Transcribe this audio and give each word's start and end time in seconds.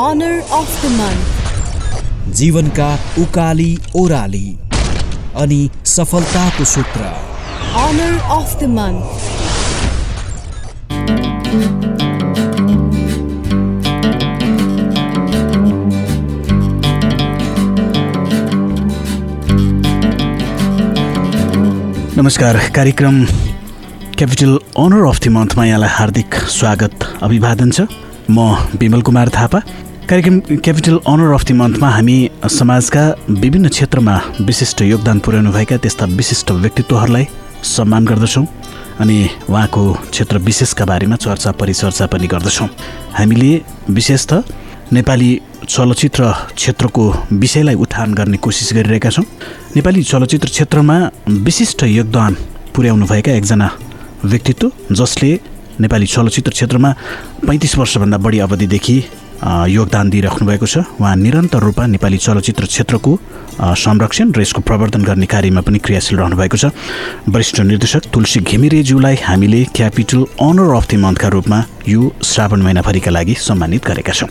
Honor 0.00 0.34
of 0.56 0.74
the 0.80 0.88
Month. 0.96 2.34
जीवनका 2.38 2.88
उकाली 3.22 3.70
ओह्राली 3.96 4.48
अनि 5.42 5.58
सफलताको 5.92 6.64
सूत्र 6.72 7.08
Honor 7.80 8.12
of 8.34 8.52
the 8.60 8.68
Month. 8.76 9.24
नमस्कार 22.18 22.60
कार्यक्रम 22.76 23.24
क्यापिटल 23.24 24.58
अनर 24.84 25.08
अफ 25.08 25.20
दि 25.22 25.28
मन्थमा 25.38 25.64
यहाँलाई 25.64 25.90
हार्दिक 25.98 26.34
स्वागत 26.58 27.08
अभिवादन 27.22 27.70
छ 27.70 27.88
म 28.30 28.48
विमल 28.80 29.02
कुमार 29.02 29.28
थापा 29.34 29.62
कार्यक्रम 30.08 30.38
क्यापिटल 30.64 30.96
अनर 31.06 31.32
अफ 31.34 31.42
दि 31.44 31.54
मन्थमा 31.54 31.88
हामी 31.90 32.14
समाजका 32.50 33.00
विभिन्न 33.30 33.68
क्षेत्रमा 33.68 34.14
विशिष्ट 34.40 34.80
योगदान 34.82 35.18
पुर्याउनुभएका 35.24 35.76
त्यस्ता 35.84 36.04
विशिष्ट 36.20 36.50
व्यक्तित्वहरूलाई 36.52 37.26
सम्मान 37.72 38.04
गर्दछौँ 38.06 38.44
अनि 39.00 39.18
उहाँको 39.50 39.82
क्षेत्र 40.08 40.38
विशेषका 40.46 40.84
बारेमा 40.90 41.16
चर्चा 41.16 41.52
परिचर्चा 41.60 42.06
पनि 42.08 42.26
गर्दछौँ। 42.26 42.68
हामीले 43.18 43.50
विशेषतः 43.90 44.42
नेपाली 44.92 45.30
चलचित्र 45.68 46.32
क्षेत्रको 46.56 47.04
विषयलाई 47.32 47.74
उठान 47.76 48.14
गर्ने 48.14 48.36
कोसिस 48.40 48.72
गरिरहेका 48.72 49.10
छौँ। 49.10 49.26
नेपाली 49.76 50.02
चलचित्र 50.04 50.48
क्षेत्रमा 50.48 50.98
विशिष्ट 51.28 51.84
योगदान 51.84 52.36
पुर्याउनुभएका 52.74 53.32
एकजना 53.32 53.70
व्यक्तित्व 54.24 54.72
जसले 54.94 55.32
नेपाली 55.80 56.06
चलचित्र 56.16 56.50
क्षेत्रमा 56.50 56.94
पैँतिस 57.46 57.78
वर्षभन्दा 57.78 58.18
बढी 58.24 58.38
अवधिदेखि 58.48 59.02
योगदान 59.44 60.10
दिइराख्नु 60.10 60.46
भएको 60.48 60.66
छ। 60.66 60.78
उहाँ 60.98 61.16
निरन्तर 61.16 61.58
रूपमा 61.62 61.86
नेपाली 61.86 62.18
चलचित्र 62.18 62.66
क्षेत्रको 62.66 63.12
संरक्षण 63.58 64.32
र 64.32 64.40
यसको 64.40 64.60
प्रवर्धन 64.62 65.02
गर्ने 65.02 65.26
कार्यमा 65.26 65.60
पनि 65.62 65.78
क्रियाशील 65.78 66.18
रहनु 66.18 66.36
भएको 66.36 66.56
छ। 66.56 66.74
वरिष्ठ 67.28 67.60
निर्देशक 67.60 68.10
तुलसी 68.12 68.40
घिमिरेज्यूलाई 68.40 69.16
हामीले 69.22 69.64
क्यापिटल 69.74 70.24
अनर 70.42 70.74
अफ 70.74 70.86
द 70.90 70.94
मन्थका 70.98 71.28
रूपमा 71.28 71.58
यो 71.88 72.12
श्रावण 72.22 72.62
महिनाभरिका 72.62 73.10
लागि 73.10 73.34
सम्मानित 73.38 73.86
गरेका 73.86 74.12
छौँ। 74.12 74.28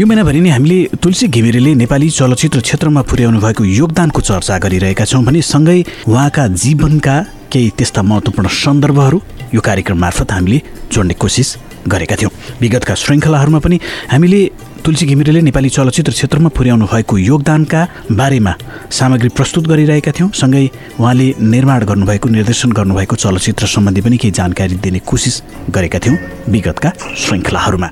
यो 0.00 0.06
महिनाभरि 0.06 0.40
नै 0.40 0.50
हामीले 0.50 0.78
तुलसी 1.02 1.26
घिमिरेले 1.28 1.74
नेपाली 1.74 2.10
चलचित्र 2.10 2.60
क्षेत्रमा 2.60 3.02
पुर्याउनु 3.10 3.38
भएको 3.40 3.64
योगदानको 3.64 4.20
चर्चा 4.20 4.58
गरिरहेका 4.58 5.04
छौँ 5.04 5.22
भने 5.24 5.42
सँगै 5.42 5.82
उहाँका 6.08 6.46
जीवनका 6.54 7.16
केही 7.52 7.70
त्यस्ता 7.78 8.02
महत्त्वपूर्ण 8.02 8.48
सन्दर्भहरू 8.48 9.18
यो 9.54 9.60
कार्यक्रम 9.60 9.98
मार्फत 9.98 10.32
हामीले 10.32 10.62
जोड्ने 10.92 11.14
कोसिस 11.14 11.56
गरेका 11.86 12.16
थियौँ। 12.16 12.32
विगतका 12.60 12.94
श्रृङ्खलाहरूमा 12.94 13.58
पनि 13.58 13.80
हामीले 14.10 14.40
तुलसी 14.84 15.06
घिमिरेले 15.06 15.40
नेपाली 15.40 15.68
चलचित्र 15.68 16.12
क्षेत्रमा 16.12 16.48
पुर्याउनु 16.48 16.86
भएको 16.86 17.18
योगदानका 17.18 17.80
बारेमा 18.12 18.52
सामग्री 18.90 19.28
प्रस्तुत 19.28 19.66
गरिरहेका 19.66 20.12
थियौँ। 20.12 20.30
सँगै 20.32 20.64
उहाँले 21.00 21.34
निर्माण 21.40 21.84
गर्नुभएको 21.84 22.28
निर्देशन 22.28 22.72
गर्नुभएको 22.72 23.16
चलचित्र 23.16 23.66
सम्बन्धी 23.66 24.00
पनि 24.00 24.16
केही 24.16 24.32
जानकारी 24.32 24.74
दिने 24.76 24.98
कोसिस 25.04 25.42
गरेका 25.70 25.98
थियौँ 25.98 26.18
विगतका 26.48 26.90
श्रृङ्खलाहरूमा। 27.18 27.88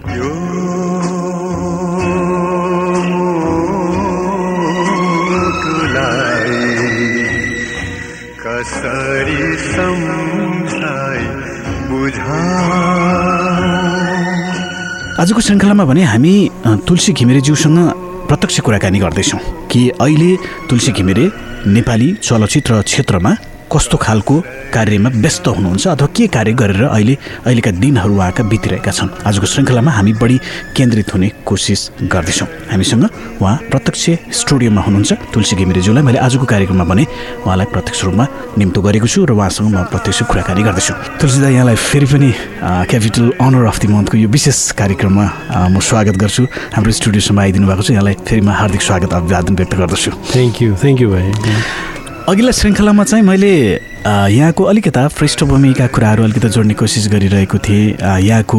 कसरी 8.46 9.36
बुझा 11.86 13.55
आजको 15.16 15.40
श्रृङ्खलामा 15.40 15.84
भने 15.88 16.02
हामी 16.04 16.32
तुलसी 16.88 17.12
घिमिरेज्यूसँग 17.18 17.78
प्रत्यक्ष 18.28 18.60
कुराकानी 18.66 18.98
गर्दैछौँ 18.98 19.40
कि 19.72 19.80
अहिले 19.96 20.30
तुलसी 20.68 20.92
घिमिरे 20.92 21.24
नेपाली 21.72 22.08
चलचित्र 22.22 22.80
क्षेत्रमा 22.82 23.32
कस्तो 23.72 23.96
खालको 23.98 24.34
कार्यमा 24.74 25.10
व्यस्त 25.14 25.46
हुनुहुन्छ 25.48 25.86
अथवा 25.88 26.08
के 26.16 26.26
कार्य 26.30 26.52
गरेर 26.52 26.82
अहिले 26.86 27.14
अहिलेका 27.46 27.70
दिनहरू 27.82 28.14
उहाँका 28.14 28.42
बितिरहेका 28.46 28.90
छन्? 28.90 29.08
आजको 29.26 29.46
श्रृङ्खलामा 29.46 29.90
हामी 29.90 30.12
बढी 30.22 30.36
केन्द्रित 30.76 31.12
हुने 31.14 31.28
कोसिस 31.42 31.80
गर्दैछौँ। 32.12 32.48
हामीसँग 32.70 33.04
उहाँ 33.42 33.56
प्रत्यक्ष 33.70 34.04
स्टुडियोमा 34.40 34.80
हुनुहुन्छ 34.86 35.12
तुलसी 35.34 35.56
घिमिरेज्यूलाई 35.56 36.02
मैले 36.06 36.18
आजको 36.18 36.44
कार्यक्रममा 36.46 36.84
भने 36.84 37.04
उहाँलाई 37.42 37.66
प्रत्यक्ष 37.74 38.04
रूपमा 38.04 38.26
निम्तो 38.58 38.80
गरेको 38.86 39.06
छु 39.06 39.24
र 39.26 39.32
उहाँसँग 39.34 39.74
म 39.74 39.82
प्रत्यक्ष 39.90 40.22
कुराकानी 40.30 40.62
गर्दैछु। 40.62 40.94
तुलसी 41.18 41.40
दा 41.42 41.48
यहाँलाई 41.50 41.76
फेरि 41.76 42.06
पनि 42.06 42.30
क्यापिटल 42.90 43.26
अनर 43.42 43.66
अफ 43.66 43.78
दि 43.82 43.86
मन्थको 43.90 44.16
यो 44.22 44.28
विशेष 44.30 44.78
कार्यक्रममा 44.78 45.26
म 45.74 45.80
स्वागत 45.80 46.16
गर्छु। 46.22 46.42
हाम्रो 46.76 46.92
स्टुडियोसम्म 46.92 47.40
आइदिनु 47.40 47.66
भएको 47.66 47.82
छ। 47.82 47.90
यहाँलाई 47.90 48.14
फेरि 48.22 48.40
म 48.46 48.50
हार्दिक 48.54 48.82
स्वागत 48.82 49.10
अभिवादन 49.10 49.54
व्यक्त 49.58 49.74
गर्दछु। 49.74 50.10
थ्याङ्क 50.32 50.62
यू 50.62 50.70
थ्याङ्क 50.78 51.00
यू 51.02 51.08
भाइ। 51.10 51.95
अघिल्ला 52.28 52.50
श्रृङ्खलामा 52.50 53.04
चाहिँ 53.04 53.22
मैले 53.22 53.50
यहाँको 54.02 54.64
अलिकता 54.66 55.06
पृष्ठभूमिका 55.14 55.86
कुराहरू 55.94 56.22
अलिकति 56.24 56.48
जोड्ने 56.50 56.74
कोसिस 56.74 57.06
गरिरहेको 57.08 57.58
थिएँ। 57.62 58.02
यहाँको 58.02 58.58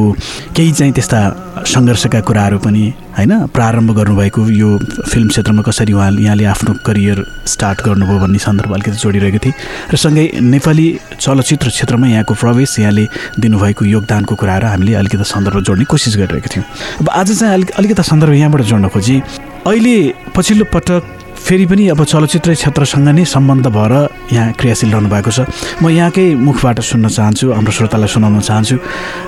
केही 0.55 0.71
चाहिँ 0.71 0.93
त्यस्ता 0.95 1.19
सङ्घर्षका 1.67 2.19
कुराहरू 2.23 2.59
पनि 2.63 2.83
होइन 3.17 3.33
प्रारम्भ 3.51 3.91
गर्नुभएको 3.91 4.41
यो 4.55 4.69
फिल्म 5.11 5.27
क्षेत्रमा 5.27 5.61
कसरी 5.67 5.93
उहाँ 5.93 6.11
यहाँले 6.15 6.45
आफ्नो 6.47 6.73
करियर 6.87 7.23
स्टार्ट 7.43 7.83
गर्नुभयो 7.83 8.19
भन्ने 8.23 8.39
सन्दर्भ 8.39 8.71
अलिकति 8.73 8.97
जोडिरहेको 9.03 9.39
थिएँ। 9.43 9.55
र 9.91 9.95
सँगै 9.99 10.25
नेपाली 10.47 10.87
चलचित्र 11.19 11.67
क्षेत्रमा 11.67 12.07
यहाँको 12.07 12.33
प्रवेश 12.39 12.79
यहाँले 12.79 13.05
दिनुभएको 13.35 13.85
योगदानको 13.85 14.35
कुराहरू 14.39 14.67
हामीले 14.67 14.95
अलिकति 14.95 15.27
सन्दर्भ 15.27 15.59
जोड्ने 15.67 15.85
कोसिस 15.91 16.15
गरिरहेको 16.15 16.49
थियौँ। 16.55 16.65
अब 17.03 17.09
आज 17.11 17.35
चाहिँ 17.35 17.53
अलिक 17.53 17.71
अलिकता 17.75 18.03
सन्दर्भ 18.15 18.33
यहाँबाट 18.33 18.61
जोड्न 18.71 18.87
खोजेँ। 18.95 19.21
अहिले 19.67 19.95
पछिल्लो 20.35 20.65
पटक 20.71 21.26
फेरि 21.37 21.65
पनि 21.65 21.87
अब 21.93 22.03
चलचित्र 22.03 22.53
क्षेत्रसँग 22.53 23.07
नै 23.07 23.23
सम्बन्ध 23.25 23.67
भएर 23.71 23.93
यहाँ 24.33 24.51
क्रियाशील 24.59 24.91
रहनु 24.91 25.09
भएको 25.09 25.31
छ। 25.31 25.47
म 25.81 25.89
यहाँकै 25.89 26.25
मुखबाट 26.35 26.79
सुन्न 26.81 27.07
चाहन्छु 27.07 27.45
हाम्रो 27.55 27.71
श्रोतालाई 27.77 28.09
सुनाउन 28.11 28.41
चाहन्छु। 28.41 28.75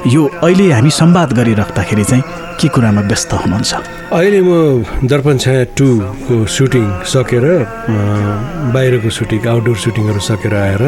यो 0.10 0.22
अहिले 0.44 0.66
हामी 0.74 0.92
संवाद 0.92 1.30
गरिराख्दाखेरि 1.40 2.04
चाहिँ 2.04 2.24
के 2.60 2.68
कुरामा 2.68 3.02
व्यस्त 3.08 3.32
हुनुहुन्छ? 3.34 3.72
अहिले 4.12 4.42
म 4.42 4.52
दर्पण 5.08 5.38
छाया 5.38 5.64
टूको 5.78 6.36
सुटिङ 6.44 6.86
सकेर 7.08 7.46
बाहिरको 8.74 9.10
सुटिङ 9.10 9.40
आउटडोर 9.48 9.78
सुटिङहरू 9.86 10.20
सकेर 10.20 10.54
आएर 10.56 10.84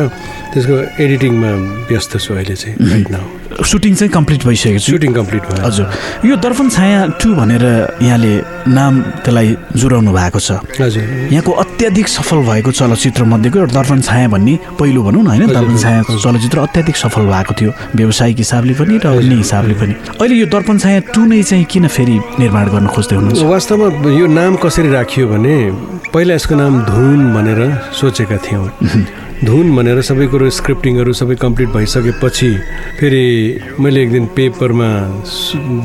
त्यसको 0.52 0.76
एडिटिङमा 1.00 1.52
व्यस्त 1.88 2.12
छु 2.18 2.34
अहिले 2.34 2.56
चाहिँ 2.59 2.76
सुटिङ 3.59 3.95
चाहिँ 3.95 4.12
कम्प्लिट 4.12 4.45
भइसकेको 4.45 4.79
छु। 4.79 4.91
सुटिङ 4.91 5.13
कम्प्लिट 5.13 5.44
भयो। 5.44 5.66
हजुर। 5.66 5.85
यो 6.25 6.35
दर्पण 6.35 6.69
छाया 6.69 7.00
टू 7.22 7.34
भनेर 7.35 7.63
यहाँले 8.01 8.34
नाम 8.67 8.94
त्यसलाई 9.23 9.56
जुराउनु 9.75 10.12
भएको 10.12 10.39
छ। 10.39 10.51
हजुर। 10.79 11.03
यहाँको 11.31 11.51
अत्याधिक 11.51 12.07
सफल 12.07 12.40
भएको 12.47 12.72
चलचित्र 12.72 13.23
मध्येको 13.23 13.59
एउटा 13.59 13.73
दर्पण 13.73 14.01
छाया 14.01 14.28
भन्ने 14.28 14.56
पहिलो 14.79 15.03
भनौँ 15.03 15.23
न 15.23 15.28
होइन? 15.28 15.47
दर्पण 15.47 15.78
छाया। 15.78 16.01
चलचित्र 16.03 16.57
अत्याधिक 16.59 16.95
सफल 16.95 17.23
भएको 17.28 17.53
थियो। 17.59 17.72
व्यावसायिक 17.95 18.38
हिसाबले 18.38 18.73
पनि 18.73 18.97
र 18.97 19.07
अन्य 19.07 19.35
हिसाबले 19.35 19.73
पनि। 19.81 19.94
अहिले 20.22 20.35
यो 20.35 20.45
दर्पण 20.47 20.78
छाया 20.78 21.00
टू 21.13 21.25
नै 21.25 21.41
चाहिँ 21.44 21.66
किन 21.66 21.88
फेरि 21.88 22.17
निर्माण 22.40 22.66
गर्न 22.69 22.88
खोज्दै 22.88 23.16
हुनुहुन्छ? 23.16 23.44
वास्तवमा 23.44 23.88
यो 24.09 24.28
नाम 24.28 24.56
कसरी 24.63 24.90
राखियो 24.90 25.28
भने 25.28 25.56
पहिला 26.13 26.34
यसको 26.34 26.56
नाम 26.56 26.73
धुन 26.85 27.19
भनेर 27.34 27.59
सोचेका 27.94 28.38
थियौँ। 28.38 28.67
धुन 29.41 29.75
भनेर 29.75 30.00
सबै 30.06 30.25
कुरो 30.31 30.50
स्क्रिप्टिङहरू 30.53 31.13
सबै 31.18 31.35
कम्प्लिट 31.41 31.69
भइसकेपछि 31.74 32.50
फेरि 33.00 33.25
मैले 33.81 34.02
एक 34.03 34.12
दिन 34.12 34.25
पेपरमा 34.38 34.90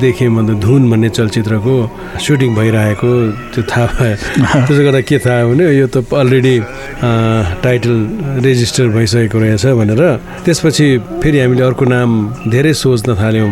देखेँ 0.00 0.28
मतलब 0.28 0.61
धुन 0.61 0.91
भन्ने 0.91 1.09
चलचित्रको 1.09 1.77
सुटिङ 2.21 2.55
भइरहेको 2.55 3.12
त्यो 3.55 3.62
थाहा 3.65 3.87
भयो 3.97 4.65
त्यसो 4.67 4.83
गर्दा 4.84 5.00
के 5.09 5.19
थाहा 5.25 5.44
भने 5.49 5.65
यो 5.72 5.87
त 5.89 6.05
अलरेडी 6.05 6.56
टाइटल 7.65 7.97
रेजिस्टर 8.44 8.89
भइसकेको 8.93 9.39
रहेछ 9.41 9.65
भनेर। 9.81 10.03
त्यसपछि 10.44 10.87
फेरि 11.25 11.38
हामीले 11.41 11.65
अर्को 11.65 11.84
नाम 11.97 12.11
धेरै 12.53 12.73
सोच्न 12.77 13.17
थाल्यौँ। 13.17 13.50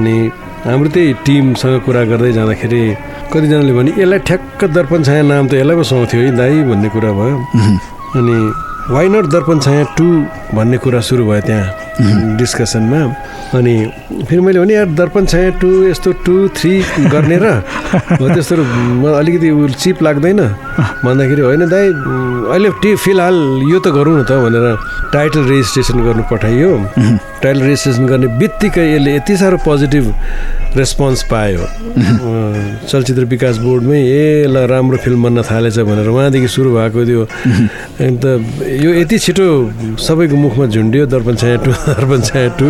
अनि 0.00 0.16
हाम्रो 0.64 0.88
त्यही 0.88 1.12
टिमसँग 1.20 1.80
कुरा 1.84 2.02
गर्दै 2.16 2.32
जाँदाखेरि 2.32 2.82
कतिजनाले 3.28 3.72
भने 3.76 3.90
यसलाई 4.00 4.18
ठ्याक्क 4.24 4.60
दर्पण 4.72 5.00
छाया 5.04 5.22
नाम 5.28 5.44
त 5.52 5.60
यसलाई 5.60 5.76
पो 5.76 5.84
सुहाउँथ्यो 5.84 6.20
है 6.24 6.36
दाई 6.40 6.56
भन्ने 6.64 6.88
कुरा 6.96 7.12
भयो। 7.12 7.36
अनि 8.16 8.36
वाइ 8.90 9.08
नट 9.08 9.26
दर्पण 9.30 9.58
छाया 9.60 9.82
टू 9.98 10.04
भन्ने 10.54 10.78
कुरा 10.82 11.00
सुरु 11.06 11.24
भयो 11.26 11.40
त्यहाँ 11.46 12.36
डिस्कसनमा 12.36 13.00
अनि 13.58 13.74
फेरि 14.28 14.40
मैले 14.42 14.60
भने 14.60 14.74
यार 14.74 14.88
दर्पण 14.98 15.26
छाया 15.26 15.50
टू 15.62 15.68
यस्तो 15.84 16.12
टू 16.26 16.36
थ्री 16.58 16.72
गर्ने 17.12 17.38
र 17.42 17.46
त्यस्तो 18.34 18.54
अलिकति 19.14 19.48
चिप 19.78 20.02
लाग्दैन। 20.02 20.40
भन्दाखेरि 21.04 21.42
होइन 21.42 21.62
दाइ 21.70 21.86
अहिले 22.50 22.70
टी 22.82 22.94
फिलहाल 23.04 23.36
यो 23.70 23.78
त 23.78 23.94
गरौँ 23.94 24.18
न 24.18 24.24
त 24.26 24.42
भनेर 24.42 24.66
टाइटल 25.12 25.42
रेजिस्ट्रेसन 25.46 26.02
गर्नु 26.02 26.22
पठाइयो। 26.32 26.70
टाइटल 27.42 27.62
रेजिस्ट्रेसन 27.62 28.06
गर्ने 28.06 28.26
बित्तिकै 28.38 28.86
यसले 28.94 29.16
यति 29.16 29.36
साह्रो 29.36 29.58
पोजिटिभ 29.66 30.04
रेस्पोन्स 30.76 31.22
पायो। 31.30 31.64
चलचित्र 32.90 33.24
विकास 33.28 33.56
बोर्डमै 33.58 33.98
ए 33.98 34.46
ल 34.48 34.64
राम्रो 34.72 34.96
फिल्म 35.04 35.22
बन्न 35.22 35.42
थालेछ 35.50 35.78
भनेर 35.84 36.08
उहाँदेखि 36.08 36.48
सुरु 36.48 36.70
भएको 36.74 37.00
थियो। 37.06 37.22
अन्त 38.06 38.24
यो 38.84 38.90
यति 38.94 39.18
छिटो 39.18 39.46
सबैको 40.00 40.36
मुखमा 40.36 40.66
झुन्डियो 40.66 41.06
दर्पण 41.12 41.34
छाया 41.42 41.56
टू 41.64 41.70
दर्पण 41.92 42.20
छाया 42.30 42.48
टू। 42.58 42.68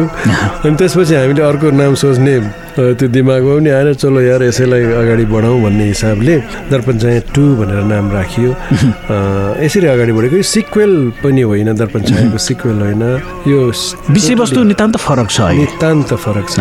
अनि 0.66 0.74
त्यसपछि 0.76 1.14
हामीले 1.14 1.42
अर्को 1.42 1.70
नाम 1.70 1.94
सोच्ने 1.94 2.34
त्यो 2.72 3.06
दिमागमा 3.12 3.52
पनि 3.56 3.70
आएन 3.70 3.92
चलो 4.00 4.20
यार 4.20 4.42
यसैलाई 4.48 4.82
अगाडि 5.04 5.24
बढाउँ 5.28 5.60
भन्ने 5.62 5.84
हिसाबले 5.92 6.36
दर्पण 6.72 6.98
छाया 6.98 7.20
टू 7.34 7.44
भनेर 7.60 7.84
नाम 7.84 8.06
राखियो। 8.12 8.50
यसरी 9.60 9.86
अगाडि 9.92 10.12
बढेको 10.16 10.36
यो 10.40 10.46
सिक्वेल 10.56 10.92
पनि 11.20 11.42
होइन 11.44 11.68
दर्पण 11.76 12.02
छायाको 12.08 12.38
सिक्वेल 12.48 12.78
होइन। 12.80 13.02
यो 13.52 13.60
विषयवस्तु 14.08 14.62
नितान्त 14.72 14.96
फरक 14.96 15.28
छ 15.30 15.52
नितान्त 15.60 16.10
फरक 16.16 16.46
छ। 16.48 16.56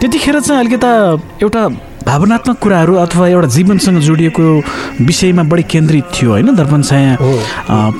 त्यतिखेर 0.00 0.40
चाहिँ 0.40 0.60
अलिकता 0.62 0.90
एउटा 1.42 1.62
भावनात्मक 2.06 2.56
कुराहरू 2.58 2.94
अथवा 2.96 3.26
एउटा 3.28 3.48
जीवनसँग 3.54 3.98
जोडिएको 4.00 4.42
विषयमा 5.06 5.42
बढी 5.50 5.62
केन्द्रित 5.70 6.04
थियो 6.14 6.30
होइन? 6.30 6.54
दर्पण 6.56 6.82
छाया 6.82 7.16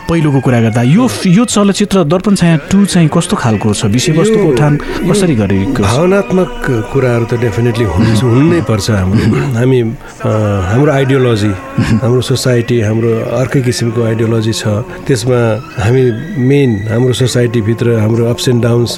पहिलोको 0.08 0.40
कुरा 0.40 0.60
गर्दा। 0.60 0.82
यो 0.82 1.08
यो 1.26 1.44
चलचित्र 1.44 2.04
दर्पण 2.04 2.34
छाया 2.34 2.56
टू 2.70 2.84
चाहिँ 2.84 3.08
कस्तो 3.12 3.36
खालको 3.36 3.72
छ? 3.74 3.84
विषयवस्तुको 3.94 4.48
उठान 4.50 4.76
कसरी 5.10 5.34
गरेको? 5.36 5.82
भावनात्मक 5.82 6.50
कुराहरू 6.92 7.24
त 7.30 7.40
डेफिनेटली 7.44 7.84
हुनु 7.84 8.12
हुनै 8.34 8.60
पर्छ 8.68 8.90
हाम्रो। 8.90 9.36
हामी 9.58 9.80
हाम्रो 10.20 10.90
आइडियोलोजी 10.92 11.52
हाम्रो 12.02 12.20
सोसाइटी 12.20 12.80
हाम्रो 12.80 13.10
अर्कै 13.36 13.60
किसिमको 13.62 14.00
आइडियोलोजी 14.00 14.52
छ। 14.52 14.64
त्यसमा 15.06 15.40
हामी 15.84 16.02
मेन 16.48 16.70
हाम्रो 16.90 17.12
सोसाइटीभित्र 17.20 17.98
हाम्रो 18.00 18.24
अप्स 18.32 18.48
एन्ड 18.48 18.62
डाउन्स 18.62 18.90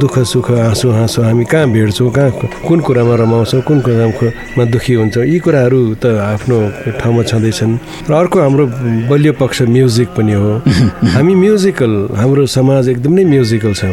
दुःख 0.00 0.18
सुख 0.32 0.50
आँसु 0.70 0.90
हाँसो 0.90 1.22
हामी 1.22 1.44
कहाँ 1.44 1.68
भेट्छौँ? 1.74 2.10
कहाँ 2.10 2.30
कुन 2.64 2.80
कुरामा 2.80 3.14
रमाउँछौँ? 3.22 3.60
कुन 3.68 3.80
कुरामा 3.84 4.12
दुःखी 4.54 4.94
हुन्छौँ। 4.94 5.24
यी 5.24 5.38
कुराहरू 5.38 5.80
त 6.02 6.06
आफ्नो 6.34 6.58
ठाउँमा 7.00 7.22
छँदैछन्। 7.30 7.72
र 8.08 8.12
अर्को 8.14 8.38
हाम्रो 8.40 8.64
बलियो 9.10 9.32
पक्ष 9.40 9.62
म्युजिक 9.66 10.08
पनि 10.16 10.32
हो। 10.32 10.50
हामी 11.14 11.34
म्युजिकल 11.34 11.92
हाम्रो 12.14 12.46
समाज 12.46 12.88
एकदमै 12.88 13.24
म्युजिकल 13.24 13.72
छ। 13.74 13.84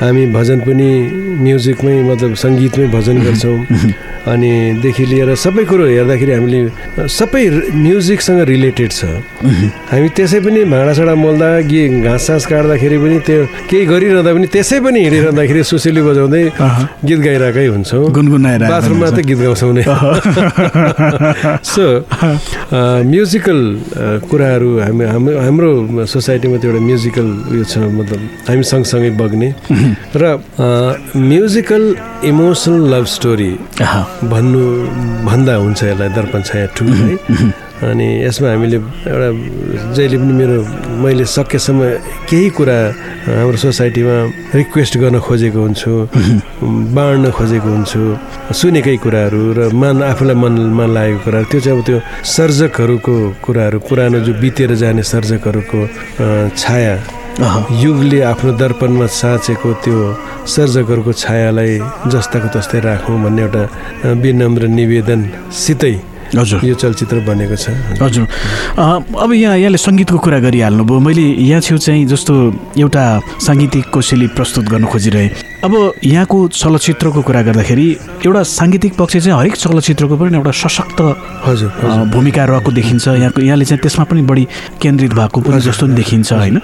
हामी 0.00 0.24
भजन 0.32 0.58
पनि 0.66 0.88
म्युजिकमै 1.44 1.96
मतलब 2.10 2.32
सङ्गीतमै 2.34 2.86
भजन 2.96 3.16
गर्छौँ। 3.24 3.58
अनि 4.32 4.52
देखि 4.82 5.04
लिएर 5.06 5.34
सबै 5.38 5.64
कुरो 5.70 5.84
हेर्दाखेरि 5.86 6.32
हामीले 6.32 6.60
सबै 7.08 7.42
म्युजिकसँग 7.76 8.40
रिलेटेड 8.50 8.90
छ। 8.90 9.04
हामी 9.92 10.08
त्यसै 10.16 10.40
पनि 10.40 10.64
भाँडासाँडा 10.64 11.14
मोल्दा 11.14 11.48
गे 11.70 11.82
घाँस 12.02 12.26
सास 12.26 12.46
काट्दाखेरि 12.50 12.98
पनि 12.98 13.18
त्यो 13.26 13.40
केही 13.70 13.84
गरिरहँदा 13.86 14.32
पनि 14.34 14.46
त्यसै 14.54 14.78
पनि 14.80 14.98
हिँडिरहँदाखेरि 15.04 15.62
सुसेली 15.70 16.02
बजाउँदै 16.08 16.42
गीत 17.06 17.20
गाइरहेकै 17.26 17.66
हुन्छौँ। 17.74 18.04
गुनगुनाएर 18.16 18.62
बाथरुममा 18.66 19.08
त 19.14 19.18
गीत 19.28 19.38
गाउँछौँ 19.44 19.72
नै। 19.76 19.84
सो 21.70 21.84
म्युजिकल 23.10 23.60
कुराहरू 24.30 24.70
हामी 24.80 25.04
हाम्रो 25.04 25.34
हाम्रो 25.40 25.70
सोसाइटीमा 26.06 26.56
त्यो 26.62 26.70
एउटा 26.70 26.82
म्युजिकल 26.86 27.28
उयो 27.52 27.64
छ 27.64 27.74
मतलब 27.98 28.20
हामी 28.48 28.62
सँगसँगै 28.72 29.10
बग्ने 29.20 29.48
र 30.16 30.24
म्युजिकल 31.30 31.84
इमोसनल 32.30 32.82
लभ 32.94 33.04
स्टोरी 33.16 33.52
भन्नु 34.32 34.64
भन्दा 35.28 35.54
हुन्छ 35.62 35.80
यसलाई 35.84 36.08
दर्पण 36.18 36.40
छाया 36.48 36.66
टु 36.76 36.84
है 37.00 37.64
अनि 37.76 38.06
यसमा 38.24 38.48
हामीले 38.48 38.78
एउटा 39.04 39.28
जहिले 39.92 40.16
पनि 40.16 40.32
मेरो 40.32 40.56
मैले 41.04 41.24
सकेसम्म 41.28 41.80
केही 42.24 42.48
कुरा 42.56 42.78
हाम्रो 43.36 43.58
सोसाइटीमा 43.60 44.16
रिक्वेस्ट 44.56 44.94
गर्न 44.96 45.16
खोजेको 45.20 45.60
हुन्छु 45.60 45.92
बाँड्न 46.96 47.24
खोजेको 47.36 47.68
हुन्छु 47.68 48.00
सुनेकै 48.56 48.96
कुराहरू 49.04 49.42
र 49.56 49.60
मन 49.76 49.96
आफूलाई 50.08 50.36
मनमा 50.40 50.86
लागेको 50.96 51.20
कुराहरू 51.24 51.46
त्यो 51.52 51.60
चाहिँ 51.60 51.76
अब 51.76 51.84
त्यो 51.84 51.98
सर्जकहरूको 52.24 53.14
कुराहरू 53.44 53.78
पुरानो 53.84 54.18
जो 54.24 54.32
बितेर 54.40 54.72
जाने 54.80 55.02
सर्जकहरूको 55.12 55.80
छाया। 56.56 56.96
युगले 57.36 58.20
आफ्नो 58.32 58.52
दर्पणमा 58.56 59.06
साँचेको 59.12 59.70
त्यो 59.84 59.96
सर्जकहरूको 60.48 61.12
छायालाई 61.12 61.72
जस्ताको 62.08 62.48
तस्तै 62.56 62.80
राखौँ 62.88 63.16
भन्ने 63.20 63.42
एउटा 63.44 63.62
विनम्र 64.24 64.62
निवेदनसितै 64.72 66.15
हजुर। 66.36 66.60
यो 66.64 66.74
चलचित्र 66.74 67.16
बनेको 67.26 67.56
छ। 67.56 67.72
हजुर। 68.02 68.26
अब 68.76 69.32
यहाँ 69.32 69.56
यहाँले 69.56 69.78
सङ्गीतको 69.78 70.18
कुरा 70.18 70.38
गरिहाल्नुभयो। 70.46 71.00
मैले 71.00 71.24
यहाँ 71.48 71.60
छेउ 71.60 71.78
चाहिँ 71.78 72.04
जस्तो 72.06 72.34
एउटा 72.78 73.04
साङ्गीतिक 73.40 73.84
कौशली 73.90 74.26
प्रस्तुत 74.36 74.64
गर्न 74.68 74.84
खोजिरहेँ। 74.84 75.30
अब 75.66 75.74
यहाँको 76.04 76.36
चलचित्रको 76.54 77.22
कुरा 77.26 77.40
गर्दाखेरि 77.42 77.86
एउटा 78.26 78.42
साङ्गीतिक 78.46 78.92
पक्ष 78.94 79.16
चाहिँ 79.16 79.38
हरेक 79.38 79.54
चलचित्रको 79.56 80.16
पनि 80.16 80.36
एउटा 80.38 80.50
सशक्त 80.62 81.00
हजुर 81.42 81.70
भूमिका 82.14 82.44
रहेको 82.46 82.70
देखिन्छ। 82.72 83.08
यहाँको 83.08 83.40
यहाँले 83.42 83.64
चाहिँ 83.64 83.80
त्यसमा 83.82 84.04
पनि 84.06 84.22
बढी 84.30 84.44
केन्द्रित 84.82 85.12
भएको 85.18 85.40
पनि 85.42 85.60
जस्तो 85.66 85.86
नि 85.86 85.94
देखिन्छ 85.94 86.32
होइन? 86.32 86.60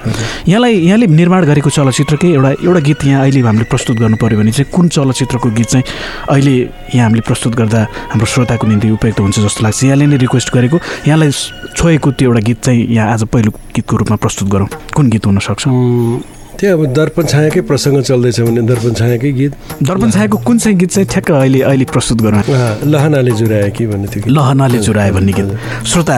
यहाँलाई 0.47 0.75
यहाँले 0.87 1.07
निर्माण 1.19 1.45
गरेको 1.51 1.71
चलचित्रकै 1.71 2.29
एउटा 2.31 2.51
एउटा 2.63 2.81
गीत 2.87 3.05
यहाँ 3.05 3.23
अहिले 3.23 3.41
हामीले 3.43 3.67
प्रस्तुत 3.67 3.97
गर्नु 3.99 4.17
पऱ्यो 4.23 4.39
भने 4.39 4.53
चाहिँ 4.53 4.71
कुन 4.71 4.89
चलचित्रको 4.95 5.51
गीत 5.51 5.67
चाहिँ 5.67 5.85
अहिले 6.31 6.55
यहाँ 6.95 7.07
हामीले 7.11 7.23
प्रस्तुत 7.27 7.55
गर्दा 7.59 7.81
हाम्रो 8.13 8.27
श्रोताको 8.27 8.67
निम्ति 8.67 8.91
उपयुक्त 8.91 9.21
हुन्छ 9.21 9.39
जस्तो 9.41 9.65
लाग्छ? 9.67 9.83
यहाँले 9.85 10.07
नै 10.07 10.17
रिक्वेस्ट 10.23 10.55
गरेको 10.55 10.79
यहाँलाई 11.11 11.31
छोएको 11.75 12.11
त्यो 12.15 12.31
एउटा 12.31 12.43
गीत 12.47 12.63
चाहिँ 12.63 12.87
यहाँ 12.87 13.13
आज 13.13 13.25
पहिलो 13.35 13.51
गीतको 13.75 13.97
रूपमा 13.97 14.17
प्रस्तुत 14.23 14.49
गरौँ। 14.49 14.69
कुन 14.95 15.11
गीत 15.11 15.27
हुनसक्छ 15.27 15.67
उम्, 16.63 16.69
त्यो 16.69 16.79
अब 16.79 16.95
दर्पण 16.95 17.27
छायाकै 17.27 17.61
प्रसङ्ग 17.67 18.03
चल्दैछ 18.07 18.41
भने 18.47 18.63
दर्पण 18.63 18.95
छायाकै 18.95 19.31
गीत। 19.35 19.53
दर्पन 19.83 20.11
छायाको 20.15 20.37
कुन 20.47 20.59
चाहिँ 20.63 20.79
गीत 20.79 20.91
चाहिँ 20.95 21.09
ठ्याक्क 21.11 21.31
अहिले 21.35 21.61
अहिले 21.67 21.85
प्रस्तुत 21.91 22.19
गरौँ? 22.23 22.43
लहनाले 22.87 23.33
जुराए 23.35 23.71
कि 23.75 23.87
भन्ने 23.91 24.07
थियो। 24.07 24.31
लहनाले 24.31 24.79
चुराए 24.79 25.11
भन्ने 25.11 25.33
गीत। 25.35 25.51
श्रोता 25.91 26.17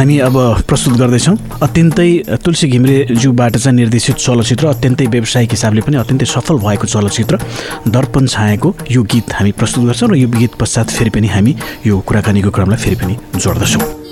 हामी 0.00 0.18
अब 0.24 0.36
प्रस्तुत 0.64 0.94
गर्दैछौँ। 0.96 1.36
अत्यन्तै 1.60 2.08
तुलसी 2.40 2.66
घिम्रेज्यूबाट 2.68 3.56
चाहिँ 3.60 3.76
निर्देशित 3.76 4.16
चलचित्र 4.16 4.66
अत्यन्तै 4.72 5.06
व्यावसायिक 5.12 5.50
हिसाबले 5.52 5.80
पनि 5.84 5.96
अत्यन्तै 6.00 6.26
सफल 6.26 6.56
भएको 6.64 6.86
चलचित्र 6.88 7.38
दर्पण 7.92 8.26
छाएको 8.26 8.74
यो 8.88 9.02
गीत 9.04 9.36
हामी 9.36 9.52
प्रस्तुत 9.52 9.84
गर्छौँ 9.84 10.08
र 10.08 10.16
यो 10.16 10.28
गीत 10.32 10.56
पश्चात 10.56 10.96
फेरि 10.96 11.10
पनि 11.12 11.28
हामी 11.28 11.52
यो 11.86 12.00
कुराकानीको 12.08 12.50
क्रमलाई 12.56 12.80
फेरि 12.80 12.96
पनि 12.96 13.14
जोड्दछौँ। 13.36 14.07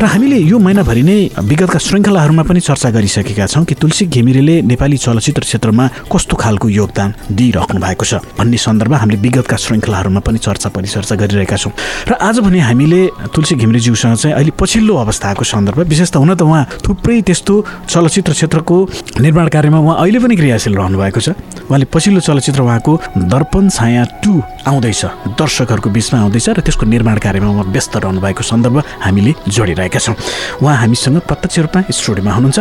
र 0.00 0.06
हामीले 0.06 0.36
यो 0.48 0.58
महिनाभरि 0.58 1.02
नै 1.04 1.44
विगतका 1.44 1.76
श्रृङ्खलाहरूमा 1.76 2.42
पनि 2.48 2.60
चर्चा 2.64 2.88
गरिसकेका 2.88 3.46
छौँ 3.52 3.64
कि 3.68 3.74
तुलसी 3.76 4.06
घिमिरेले 4.08 4.54
नेपाली 4.64 4.96
चलचित्र 4.96 5.42
क्षेत्रमा 5.44 5.84
कस्तो 6.08 6.36
खालको 6.40 6.68
योगदान 6.72 7.36
दिइराख्नु 7.36 7.80
भएको 7.84 8.04
छ 8.08 8.24
भन्ने 8.32 8.56
सन्दर्भ 8.56 8.94
हामीले 8.96 9.20
विगतका 9.20 9.56
श्रृङ्खलाहरूमा 9.60 10.20
पनि 10.24 10.38
चर्चा 10.40 10.68
परिचर्चा 10.72 11.14
गरिरहेका 11.20 11.56
छौँ। 11.56 11.72
र 12.08 12.12
आज 12.16 12.38
भने 12.40 12.60
हामीले 12.64 13.00
तुलसी 13.28 13.54
घिमिरेज्यूसँग 13.60 14.16
चाहिँ 14.16 14.34
अहिले 14.40 14.52
पछिल्लो 14.56 14.96
अवस्थाको 15.04 15.44
सन्दर्भ 15.44 15.84
विशेष 15.84 16.10
त 16.10 16.16
हुन 16.16 16.32
त 16.32 16.48
उहाँ 16.48 16.64
थुप्रै 16.80 17.20
त्यस्तो 17.20 17.54
चलचित्र 17.84 18.32
क्षेत्रको 18.32 18.76
निर्माण 19.20 19.48
कार्यमा 19.52 19.78
उहाँ 19.84 19.96
अहिले 20.00 20.18
पनि 20.24 20.36
क्रियाशील 20.40 20.80
रहनु 20.80 20.96
भएको 20.96 21.20
छ। 21.20 21.36
उहाँले 21.68 21.86
पछिल्लो 21.92 22.20
चलचित्र 22.24 22.60
उहाँको 22.64 22.92
दर्पण 23.28 23.68
छाया 23.68 24.04
टू 24.24 24.32
आउँदैछ 24.64 25.36
दर्शकहरूको 25.36 25.90
बिचमा 25.92 26.16
आउँदैछ 26.24 26.48
र 26.56 26.60
त्यसको 26.64 26.88
निर्माण 26.88 27.18
कार्यमा 27.20 27.52
उहाँ 27.52 27.68
व्यस्त 27.68 28.00
रहनु 28.00 28.20
भएको 28.24 28.42
सन्दर्भ 28.48 28.76
हामीले 29.04 29.34
जोडिरहेका 29.44 29.88
छौँ। 29.98 30.14
उहाँ 30.62 30.76
हामीसँग 30.76 31.18
प्रत्यक्ष 31.26 31.58
रूपमा 31.58 31.82
स्टुडियोमा 31.90 32.32
हुनुहुन्छ। 32.32 32.58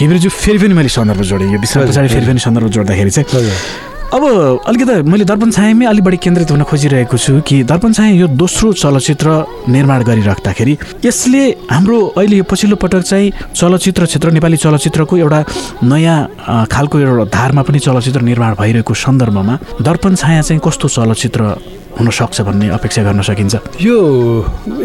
घिमिरेज्यू 0.00 0.30
फेरि 0.30 0.58
पनि 0.58 0.74
मैले 0.74 0.88
सन्दर्भ 0.88 1.22
जोडेँ। 1.22 1.52
यो 1.52 1.58
विश्राम 1.58 1.86
पछाडि 1.86 2.08
फेरि 2.08 2.26
पनि 2.26 2.40
सन्दर्भ 2.40 2.68
जोड्दाखेरि 2.74 3.10
चाहिँ 3.10 3.86
अब 4.08 4.24
अलिकति 4.64 5.04
मैले 5.04 5.24
दर्पण 5.28 5.50
छायामै 5.52 5.84
अलिक 5.84 6.04
बढी 6.04 6.16
केन्द्रित 6.16 6.50
हुन 6.50 6.62
खोजिरहेको 6.64 7.16
छु 7.20 7.40
कि 7.44 7.62
दर्पण 7.68 7.92
छाया 7.92 8.12
यो 8.16 8.26
दोस्रो 8.40 8.72
चलचित्र 8.72 9.28
निर्माण 9.68 10.02
गरिराख्दाखेरि 10.08 10.76
यसले 11.04 11.42
हाम्रो 11.68 11.98
अहिले 12.16 12.36
यो 12.40 12.44
पछिल्लो 12.48 12.76
पटक 12.80 13.04
चाहिँ 13.04 13.52
चलचित्र 13.52 14.04
क्षेत्र 14.08 14.30
नेपाली 14.32 14.56
चलचित्रको 14.64 15.16
एउटा 15.16 15.44
नयाँ 15.84 16.66
खालको 16.72 16.98
एउटा 16.98 17.24
धारमा 17.36 17.62
पनि 17.68 17.78
चलचित्र 17.84 18.20
निर्माण 18.32 18.54
भइरहेको 18.56 18.94
सन्दर्भमा 18.96 19.58
दर्पण 19.84 20.14
छाया 20.16 20.40
चाहिँ 20.40 20.60
कस्तो 20.64 20.88
चलचित्र 20.88 21.52
हुन 21.98 22.10
सक्छ 22.10 22.40
भन्ने 22.48 22.68
अपेक्षा 22.78 23.02
गर्न 23.02 23.20
सकिन्छ। 23.28 23.54
यो 23.82 23.96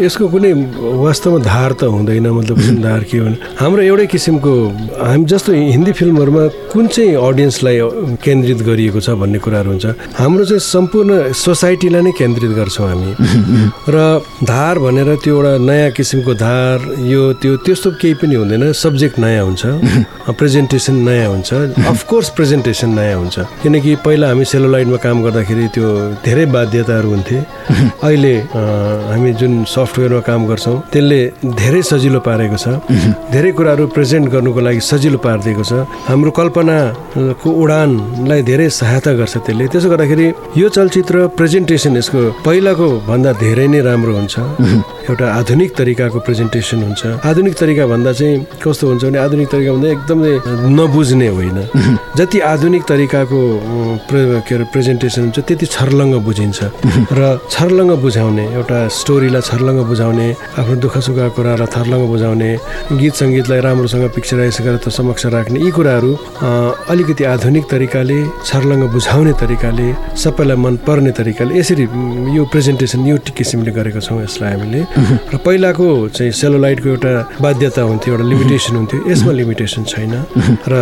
यसको 0.02 0.24
कुनै 0.34 0.52
वास्तवमा 1.04 1.38
धार 1.46 1.72
त 1.78 1.82
हुँदैन 1.94 2.26
मतलब 2.38 2.58
धार 2.86 3.02
के 3.06 3.20
भने 3.20 3.36
हाम्रो 3.58 3.82
एउटै 3.82 4.06
किसिमको 4.10 4.52
हामी 4.98 5.24
जस्तो 5.30 5.52
हिन्दी 5.52 5.92
फिल्महरूमा 5.94 6.44
कुन 6.74 6.86
चाहिँ 6.90 7.14
अडियन्सलाई 7.14 7.78
केन्द्रित 8.18 8.60
गरिएको 8.68 9.00
छ 9.00 9.14
भन्ने 9.14 9.38
कुराहरू 9.38 9.70
हुन्छ। 9.70 9.86
हाम्रो 10.18 10.44
चाहिँ 10.44 10.60
सम्पूर्ण 10.74 11.10
सोसाइटीलाई 11.32 12.02
नै 12.02 12.12
केन्द्रित 12.18 12.52
गर्छौँ 12.58 12.88
हामी। 12.90 13.10
र 13.94 13.96
धार 14.42 14.78
भनेर 14.78 15.14
त्यो 15.22 15.34
एउटा 15.34 15.52
नयाँ 15.70 15.90
किसिमको 15.94 16.34
धार 16.34 16.78
यो 17.12 17.22
त्यो 17.38 17.56
त्यस्तो 17.62 17.90
केही 18.00 18.14
पनि 18.20 18.34
हुँदैन। 18.34 18.72
सब्जेक्ट 18.74 19.18
नयाँ 19.18 19.44
हुन्छ। 19.44 19.62
प्रेजेन्टेसन 20.38 20.96
नयाँ 21.08 21.28
हुन्छ। 21.30 21.50
अफकोर्स 21.94 22.28
प्रेजेन्टेसन 22.36 22.90
नयाँ 22.98 23.18
हुन्छ। 23.18 23.36
किनकि 23.62 23.94
पहिला 24.04 24.26
हामी 24.28 24.44
सेलोलाइटमा 24.44 24.98
काम 25.04 25.22
गर्दाखेरि 25.22 25.66
त्यो 25.74 25.86
धेरै 26.26 26.46
बाध्यताहरू 27.04 27.08
हुन्थे। 27.10 27.38
अहिले 28.02 28.34
हामी 29.12 29.32
जुन 29.40 29.52
सफ्टवेयरमा 29.68 30.20
काम 30.24 30.40
गर्छौँ 30.48 30.76
त्यसले 30.92 31.20
धेरै 31.44 31.82
सजिलो 31.82 32.20
पारेको 32.24 32.56
छ। 32.56 32.66
धेरै 33.32 33.50
कुराहरू 33.52 33.84
प्रेजेन्ट 33.92 34.26
गर्नुको 34.32 34.60
लागि 34.60 34.80
सजिलो 34.80 35.18
पारिदिएको 35.20 35.64
छ। 35.64 35.72
हाम्रो 36.08 36.30
कल्पनाको 36.32 37.48
उडानलाई 37.62 38.40
धेरै 38.42 38.68
सहायता 38.68 39.12
गर्छ 39.20 39.34
त्यसले। 39.44 39.64
त्यसो 39.72 39.88
गर्दाखेरि 39.92 40.26
यो 40.56 40.66
चलचित्र 40.68 41.14
प्रेजेन्टेसन 41.36 41.92
यसको 42.00 42.20
पहिलाको 42.44 42.88
भन्दा 43.08 43.30
धेरै 43.44 43.66
नै 43.68 43.80
राम्रो 43.84 44.12
हुन्छ। 44.18 44.34
एउटा 45.08 45.26
आधुनिक 45.40 45.70
तरिकाको 45.76 46.18
प्रेजेन्टेसन 46.24 46.78
हुन्छ। 46.88 47.02
आधुनिक 47.20 47.54
तरिका 47.60 47.84
भन्दा 47.92 48.12
चाहिँ 48.18 48.34
कस्तो 48.62 48.84
हुन्छ 48.88 49.02
भने 49.04 49.18
आधुनिक 49.20 49.48
तरिका 49.52 49.70
भन्दा 49.76 49.88
एकदमै 49.96 50.32
नबुझ्ने 50.76 51.28
होइन। 51.28 51.58
जति 52.16 52.38
आधुनिक 52.52 52.82
तरिकाको 52.88 53.40
के 54.46 54.54
अरे 54.54 54.64
प्रेजेन्टेसन 54.72 55.22
हुन्छ 55.28 55.38
त्यति 55.44 55.66
छर्लङ्ग 55.66 56.14
बुझिन्छ। 56.24 56.58
र 56.94 57.22
छर्लङ्ग 57.50 57.92
बुझाउने 58.02 58.44
एउटा 58.54 58.78
स्टोरीलाई 58.98 59.42
छर्लङ्ग 59.50 59.80
बुझाउने 59.90 60.26
आफ्नो 60.62 60.74
दुःख 60.84 60.94
सुखका 61.06 61.26
कुरालाई 61.36 61.66
छर्लङ्ग 61.74 62.04
बुझाउने 62.12 62.50
गीत 63.00 63.14
सङ्गीतलाई 63.20 63.60
राम्रोसँग 63.66 64.04
पिक्चराइज 64.14 64.56
गरेर 64.66 64.78
त 64.78 64.88
समक्ष 64.94 65.26
राख्ने 65.34 65.58
यी 65.66 65.70
कुराहरू 65.74 66.12
अँ, 66.14 66.86
अलिकति 66.94 67.24
आधुनिक 67.34 67.64
तरिकाले 67.72 68.18
छर्लङ्ग 68.46 68.84
बुझाउने 68.94 69.32
तरिकाले 69.42 69.88
सबैलाई 70.22 70.56
मन 70.64 70.74
पर्ने 70.86 71.10
तरिकाले 71.18 71.52
यसरी 71.58 71.84
यो 72.36 72.42
प्रेजेन्टेसन 72.54 73.00
यो 73.10 73.16
किसिमले 73.38 73.70
गरेको 73.74 74.00
छौँ 74.06 74.22
यसलाई 74.22 74.50
हामीले। 74.54 74.80
र 75.34 75.36
पहिलाको 75.42 75.86
चाहिँ 76.14 76.30
सेलोलाइटको 76.30 76.88
एउटा 76.94 77.12
बाध्यता 77.42 77.82
हुन्थ्यो 77.90 78.10
एउटा 78.14 78.24
लिमिटेसन 78.30 78.74
हुन्थ्यो 78.78 78.98
यसमा 79.10 79.32
लिमिटेसन 79.42 79.82
छैन। 79.90 80.12
र 80.70 80.74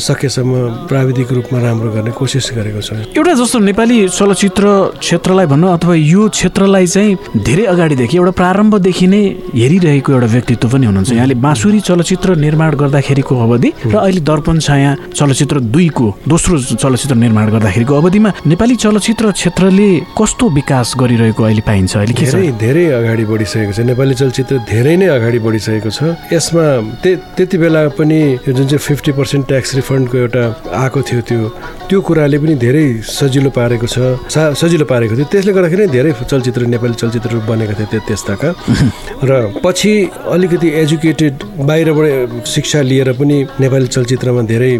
सकेसम्म 0.00 0.88
प्राविधिक 0.88 1.28
रूपमा 1.36 1.58
राम्रो 1.60 1.90
गर्ने 1.92 2.12
कोसिस 2.16 2.46
गरेको 2.56 2.80
छौँ। 2.88 2.98
एउटा 3.20 3.32
जस्तो 3.36 3.58
नेपाली 3.68 3.96
चलचित्र 4.08 4.64
क्षेत्रलाई 5.04 5.46
भनौँ 5.48 5.72
अथवा 5.72 5.94
यो 5.94 6.28
क्षेत्रलाई 6.28 6.86
चाहिँ 6.86 7.42
धेरै 7.46 7.64
अगाडिदेखि 7.74 8.16
एउटा 8.16 8.32
प्रारम्भदेखि 8.40 9.06
नै 9.06 9.22
हेरिरहेको 9.54 10.12
एउटा 10.12 10.28
व्यक्तित्व 10.34 10.68
पनि 10.68 10.86
हुनुहुन्छ। 10.86 11.12
यहाँले 11.12 11.34
बाँसुरी 11.46 11.80
चलचित्र 11.88 12.36
निर्माण 12.36 12.74
गर्दाखेरिको 12.76 13.34
अवधि 13.44 13.70
र 13.86 13.96
अहिले 13.96 14.20
दर्पण 14.20 14.58
छाया 14.58 14.90
चलचित्र 15.14 15.60
दुईको 15.74 16.06
दोस्रो 16.28 16.58
चलचित्र 16.76 17.14
निर्माण 17.24 17.50
गर्दाखेरिको 17.52 17.94
अवधिमा 17.94 18.30
नेपाली 18.46 18.76
चलचित्र 18.76 19.30
क्षेत्रले 19.32 19.88
कस्तो 20.18 20.48
विकास 20.58 20.94
गरिरहेको 21.00 21.42
अहिले 21.44 21.62
पाइन्छ? 21.66 21.96
अहिले 21.96 22.14
के 22.14 22.26
धेरै 22.26 22.52
धेरै 22.58 22.84
अगाडि 23.00 23.24
बढिसकेको 23.24 23.72
छ। 23.72 23.80
नेपाली 23.88 24.14
चलचित्र 24.14 24.54
धेरै 24.68 24.96
नै 24.96 25.06
अगाडि 25.16 25.38
बढिसकेको 25.46 25.90
छ। 25.90 26.00
यसमा 26.32 26.66
त्यति 27.04 27.56
बेला 27.58 27.82
पनि 27.98 28.20
जुन 28.46 28.66
चाहिँ 28.66 28.84
फिफ्टी 28.88 29.12
पर्सेन्ट 29.18 29.46
ट्याक्स 29.48 29.74
रिफन्डको 29.74 30.16
एउटा 30.18 30.44
आएको 30.82 31.00
थियो 31.08 31.20
त्यो 31.28 31.40
त्यो 31.88 32.00
कुराले 32.04 32.38
पनि 32.38 32.54
धेरै 32.60 32.86
सजिलो 33.00 33.50
पारेको 33.56 33.86
छ 33.88 33.96
सा- 34.28 34.52
सजिलो 34.60 34.84
पारेको 34.92 35.14
थियो। 35.16 35.26
त्यसले 35.32 35.52
गर्दाखेरि 35.56 35.82
नै 35.88 35.92
धेरै 35.96 36.10
चलचित्र 36.30 36.60
नेपाली 36.74 36.94
चलचित्रहरू 37.00 37.40
बनेका 37.48 37.74
थिए 37.80 37.88
त्यो 37.92 38.00
त्यस्ताका। 38.08 38.48
र 39.28 39.30
पछि 39.64 39.92
अलिकति 40.34 40.68
एजुकेटेड 40.82 41.34
बाहिरबाट 41.64 42.44
शिक्षा 42.54 42.80
लिएर 42.90 43.08
पनि 43.16 43.36
नेपाली 43.64 43.86
चलचित्रमा 43.96 44.42
धेरै 44.52 44.72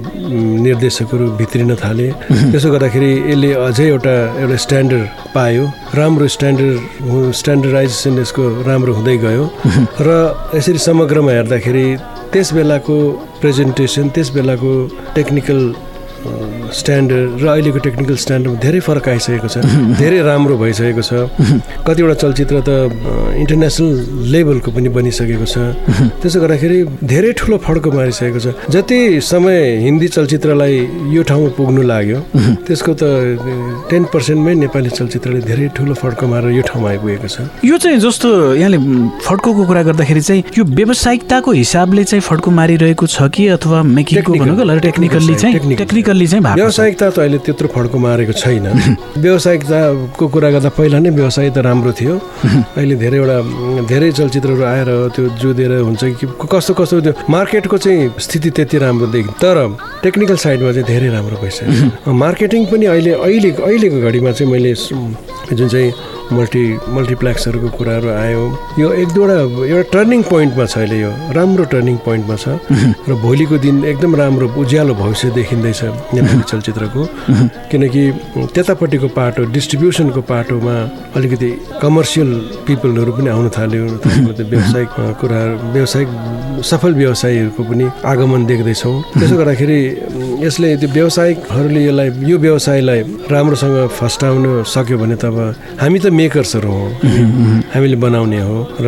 निर्देशकहरू 0.69 1.27
भित्रिन 1.41 1.71
थाले। 1.81 2.09
त्यसो 2.53 2.69
गर्दाखेरि 2.77 3.11
यसले 3.33 3.51
अझै 3.67 3.87
एउटा 3.89 4.15
एउटा 4.45 4.57
स्ट्यान्डर्ड 4.65 5.05
पायो। 5.35 5.65
राम्रो 5.99 6.27
स्ट्यान्डर्ड 6.37 6.77
स्ट्यान्डर्डाइजेसन 7.41 8.13
यसको 8.21 8.45
राम्रो 8.69 8.93
हुँदै 8.99 9.17
गयो। 9.25 9.45
र 10.07 10.09
यसरी 10.61 10.79
समग्रमा 10.89 11.33
हेर्दाखेरि 11.41 11.87
त्यस 12.33 12.49
बेलाको 12.53 12.97
प्रेजेन्टेसन 13.41 14.09
त्यस 14.15 14.29
बेलाको 14.37 14.71
टेक्निकल 15.17 15.61
स्ट्यान्डर्ड 16.81 17.43
र 17.43 17.47
अहिलेको 17.49 17.79
टेक्निकल 17.87 18.17
स्ट्यान्डर्डमा 18.25 18.61
धेरै 18.65 18.81
फरक 18.87 19.09
आइसकेको 19.09 19.49
छ 19.49 19.57
धेरै 20.01 20.19
राम्रो 20.29 20.57
भइसकेको 20.63 21.03
छ 21.09 21.13
कतिवटा 21.87 22.15
चलचित्र 22.23 22.63
त 22.69 22.71
इन्टरनेसनल 23.43 23.93
लेभलको 24.35 24.71
पनि 24.77 24.89
बनिसकेको 24.97 25.47
छ 25.53 25.57
त्यसो 26.23 26.41
गर्दाखेरि 26.45 26.79
धेरै 27.13 27.33
ठुलो 27.41 27.57
फड्को 27.67 27.91
मारिसकेको 27.99 28.41
छ 28.45 28.75
जति 28.77 28.99
समय 29.31 29.59
हिन्दी 29.87 30.09
चलचित्रलाई 30.17 30.77
यो 31.17 31.23
ठाउँमा 31.31 31.51
पुग्नु 31.59 31.83
लाग्यो 31.93 32.21
त्यसको 32.67 32.93
त 33.01 33.03
टेन 33.91 34.05
पर्सेन्टमै 34.15 34.55
नेपाली 34.65 34.91
चलचित्रले 34.99 35.41
धेरै 35.51 35.69
ठुलो 35.77 35.95
फड्को 36.03 36.27
मारेर 36.35 36.53
यो 36.59 36.63
ठाउँमा 36.71 36.89
आइपुगेको 36.91 37.29
छ 37.35 37.49
यो 37.71 37.79
चाहिँ 37.85 37.99
जस्तो 38.07 38.29
यहाँले 38.63 38.79
फड्कोको 39.29 39.63
कुरा 39.73 39.83
गर्दाखेरि 39.89 40.21
चाहिँ 40.29 40.43
यो 40.59 40.65
व्यावसायिकताको 40.79 41.51
हिसाबले 41.63 42.05
चाहिँ 42.11 42.23
फड्को 42.29 42.51
मारिरहेको 42.61 43.07
छ 43.07 43.29
कि 43.35 43.47
अथवा 43.57 43.83
मेकिङको. 43.83 44.33
भनेको 44.33 44.79
टेक्निकल्ली 44.79 45.35
चाहिँ. 45.35 45.77
टेक्निकल्ली 45.77 46.27
चाहिँ। 46.27 46.43
व्यावसायिकता 46.59 47.09
त 47.15 47.19
अहिले 47.23 47.39
त्यत्रो 47.47 47.69
फड्को 47.71 47.99
मारेको 48.03 48.35
छैन। 48.35 48.67
व्यावसायिकताको 49.23 50.25
कुरा 50.27 50.49
गर्दा 50.55 50.71
पहिला 50.75 50.99
नै 50.99 51.11
व्यवसाय 51.15 51.49
त 51.55 51.59
राम्रो 51.63 51.93
थियो। 51.95 52.15
अहिले 52.79 52.95
धेरैवटा 52.99 53.37
धेरै 53.87 54.11
चलचित्रहरू 54.19 54.65
आएर 54.67 54.91
त्यो 55.15 55.25
जोदेर 55.39 55.73
हुन्छ 55.87 56.03
कि 56.19 56.27
कस्तो 56.51 56.73
कस्तो 56.75 57.01
त्यो 57.07 57.13
मार्केटको 57.31 57.77
चाहिँ 57.79 58.11
स्थिति 58.19 58.51
त्यति 58.59 58.77
राम्रो 58.83 59.07
देखि 59.15 59.33
तर 59.39 59.57
टेक्निकल 60.03 60.37
साइडमा 60.45 60.71
चाहिँ 60.75 60.87
धेरै 60.91 61.09
राम्रो 61.15 61.37
भइसक्यो। 61.43 61.71
छ 62.03 62.19
मार्केटिङ 62.25 62.61
पनि 62.75 62.87
अहिले 62.91 63.13
अहिले 63.23 63.51
अहिलेको 63.63 63.99
घडीमा 64.03 64.31
चाहिँ 64.35 64.51
मैले 64.53 64.75
जुन 65.55 65.69
चाहिँ 65.69 65.91
मल्टी 66.33 66.65
मल्टिप्लेक्सहरूको 66.97 67.69
कुराहरू 67.79 68.09
आयो। 68.09 68.43
यो 68.79 68.89
एक 69.03 69.09
दुईवटा 69.15 69.37
एउटा 69.67 69.91
टर्निङ 69.93 70.23
पोइन्टमा 70.31 70.65
छ 70.67 70.79
अहिले 70.79 70.99
यो। 71.01 71.13
राम्रो 71.37 71.65
टर्निङ 71.73 71.97
पोइन्टमा 72.07 72.37
छ। 72.37 72.47
र 73.09 73.15
भोलिको 73.25 73.59
दिन 73.65 73.85
एकदम 73.85 74.17
राम्रो 74.17 74.47
उज्यालो 74.61 74.95
भविष्य 74.95 75.31
देखिँदैछ 75.39 75.83
नेपाली 76.15 76.43
चलचित्रको। 76.51 77.03
किनकि 77.71 78.03
त्यतापट्टिको 78.55 79.09
पाटो 79.19 79.45
डिस्ट्रिब्युसनको 79.53 80.21
पाटोमा 80.31 80.77
अलिकति 81.17 81.51
कमर्सियल 81.83 82.31
पिपलहरू 82.67 83.13
पनि 83.17 83.29
आउन 83.31 83.49
थाल्यो। 83.57 83.85
व्यावसायिक 84.53 84.91
कुराहरू 85.21 85.55
व्यावसायिक 85.73 86.09
सफल 86.71 86.93
व्यवसायीहरूको 86.95 87.63
पनि 87.71 87.87
आगमन 88.05 88.47
देख्दैछौँ। 88.47 88.97
त्यसो 89.19 89.37
गर्दाखेरि 89.37 89.81
यसले 90.45 90.69
त्यो 90.81 90.89
व्यवसायिकहरूले 90.93 91.81
यसलाई 91.89 92.09
यो 92.31 92.37
व्यवसायलाई 92.39 93.01
राम्रोसँग 93.31 93.77
फस्टाउन 93.99 94.45
सक्यो 94.75 94.97
भने 94.99 95.17
त 95.17 95.25
अब 95.31 95.39
हामी 95.81 95.99
त 95.99 96.07
मेकर्सहरू 96.19 96.71
हौँ। 96.79 96.91
हामीले 97.73 97.97
बनाउने 98.05 98.41
हो 98.49 98.59
र 98.85 98.87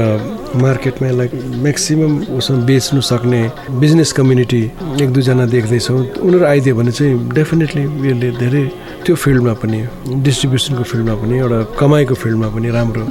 मार्केटमा 0.51 1.07
यसलाई 1.09 1.29
म्याक्सिमम् 1.63 2.15
उसमा 2.39 2.57
बेच्नु 2.67 3.01
सक्ने 3.11 3.41
बिजनेस 3.81 4.11
कम्युनिटी 4.19 4.63
एक 5.03 5.09
दुईजना 5.15 5.45
देख्दैछौँ। 5.55 6.01
उनीहरू 6.27 6.45
आइदियो 6.53 6.75
भने 6.75 6.93
चाहिँ 6.99 7.15
डेफिनेटली 7.39 7.83
यसले 8.11 8.29
धेरै 8.43 8.65
त्यो 9.07 9.15
फिल्डमा 9.15 9.53
पनि 9.63 9.81
डिस्ट्रिब्युसनको 10.27 10.83
फिल्डमा 10.91 11.15
पनि 11.23 11.35
एउटा 11.39 11.59
कमाइको 11.81 12.15
फिल्डमा 12.23 12.49
पनि 12.55 12.69
राम्रो 12.77 13.05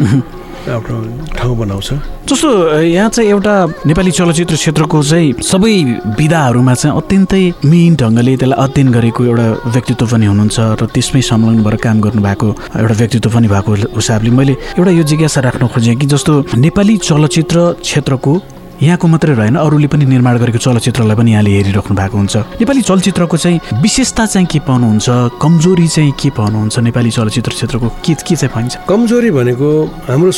आफ्नो 0.67 0.97
ठाउँ 1.37 1.55
बनाउँछ। 1.57 1.89
जस्तो 2.29 2.49
यहाँ 2.83 3.09
चाहिँ 3.09 3.29
एउटा 3.29 3.53
नेपाली 3.87 4.11
चलचित्र 4.11 4.55
क्षेत्रको 4.55 5.03
चाहिँ 5.03 5.33
सबै 5.41 5.73
विधाहरूमा 6.19 6.73
चाहिँ 6.73 6.97
अत्यन्तै 6.97 7.43
मिहिन 7.65 7.95
ढङ्गले 7.95 8.35
त्यसलाई 8.37 8.59
अध्ययन 8.63 8.91
गरेको 8.91 9.25
एउटा 9.25 9.47
व्यक्तित्व 9.73 10.05
पनि 10.11 10.25
हुनुहुन्छ 10.25 10.59
र 10.81 10.85
त्यसमै 10.93 11.21
संलग्न 11.21 11.63
भएर 11.63 11.75
काम 11.85 12.01
गर्नुभएको 12.01 12.47
एउटा 12.75 12.95
व्यक्तित्व 13.01 13.29
पनि 13.33 13.47
भएको 13.47 13.71
हिसाबले 13.97 14.29
मैले 14.29 14.53
एउटा 14.77 14.91
यो 14.91 15.03
जिज्ञासा 15.09 15.41
राख्न 15.47 15.67
खोजेँ 15.73 15.95
कि 15.95 16.05
जस्तो 16.13 16.33
नेपाली 16.57 16.97
चलचित्र 17.09 17.57
क्षेत्रको 17.81 18.33
यहाँको 18.81 19.07
मात्रै 19.07 19.33
रहेन 19.35 19.55
अरूले 19.59 19.87
पनि 19.91 20.05
निर्माण 20.05 20.37
गरेको 20.39 20.57
चलचित्रलाई 20.57 21.15
पनि 21.15 21.31
यहाँले 21.31 21.51
हेरिराख्नु 21.51 21.95
भएको 21.99 22.17
हुन्छ। 22.17 22.35
नेपाली 22.63 22.81
चलचित्रको 22.81 23.37
चाहिँ 23.37 23.59
विशेषता 23.81 24.25
चाहिँ 24.25 24.47
के 24.47 24.59
पाउनुहुन्छ? 24.63 25.07
कमजोरी 25.41 25.87
चाहिँ 25.87 26.11
के 26.15 26.29
पाउनुहुन्छ 26.29 26.79
नेपाली 26.79 27.11
चलचित्र 27.11 27.51
क्षेत्रको 27.51 27.87
के 28.05 28.13
के 28.15 28.35
चाहिँ 28.35 28.53
पाइन्छ 28.55 28.77
कमजोरी 28.87 29.31
भनेको 29.31 29.69
हाम्रो 30.07 30.31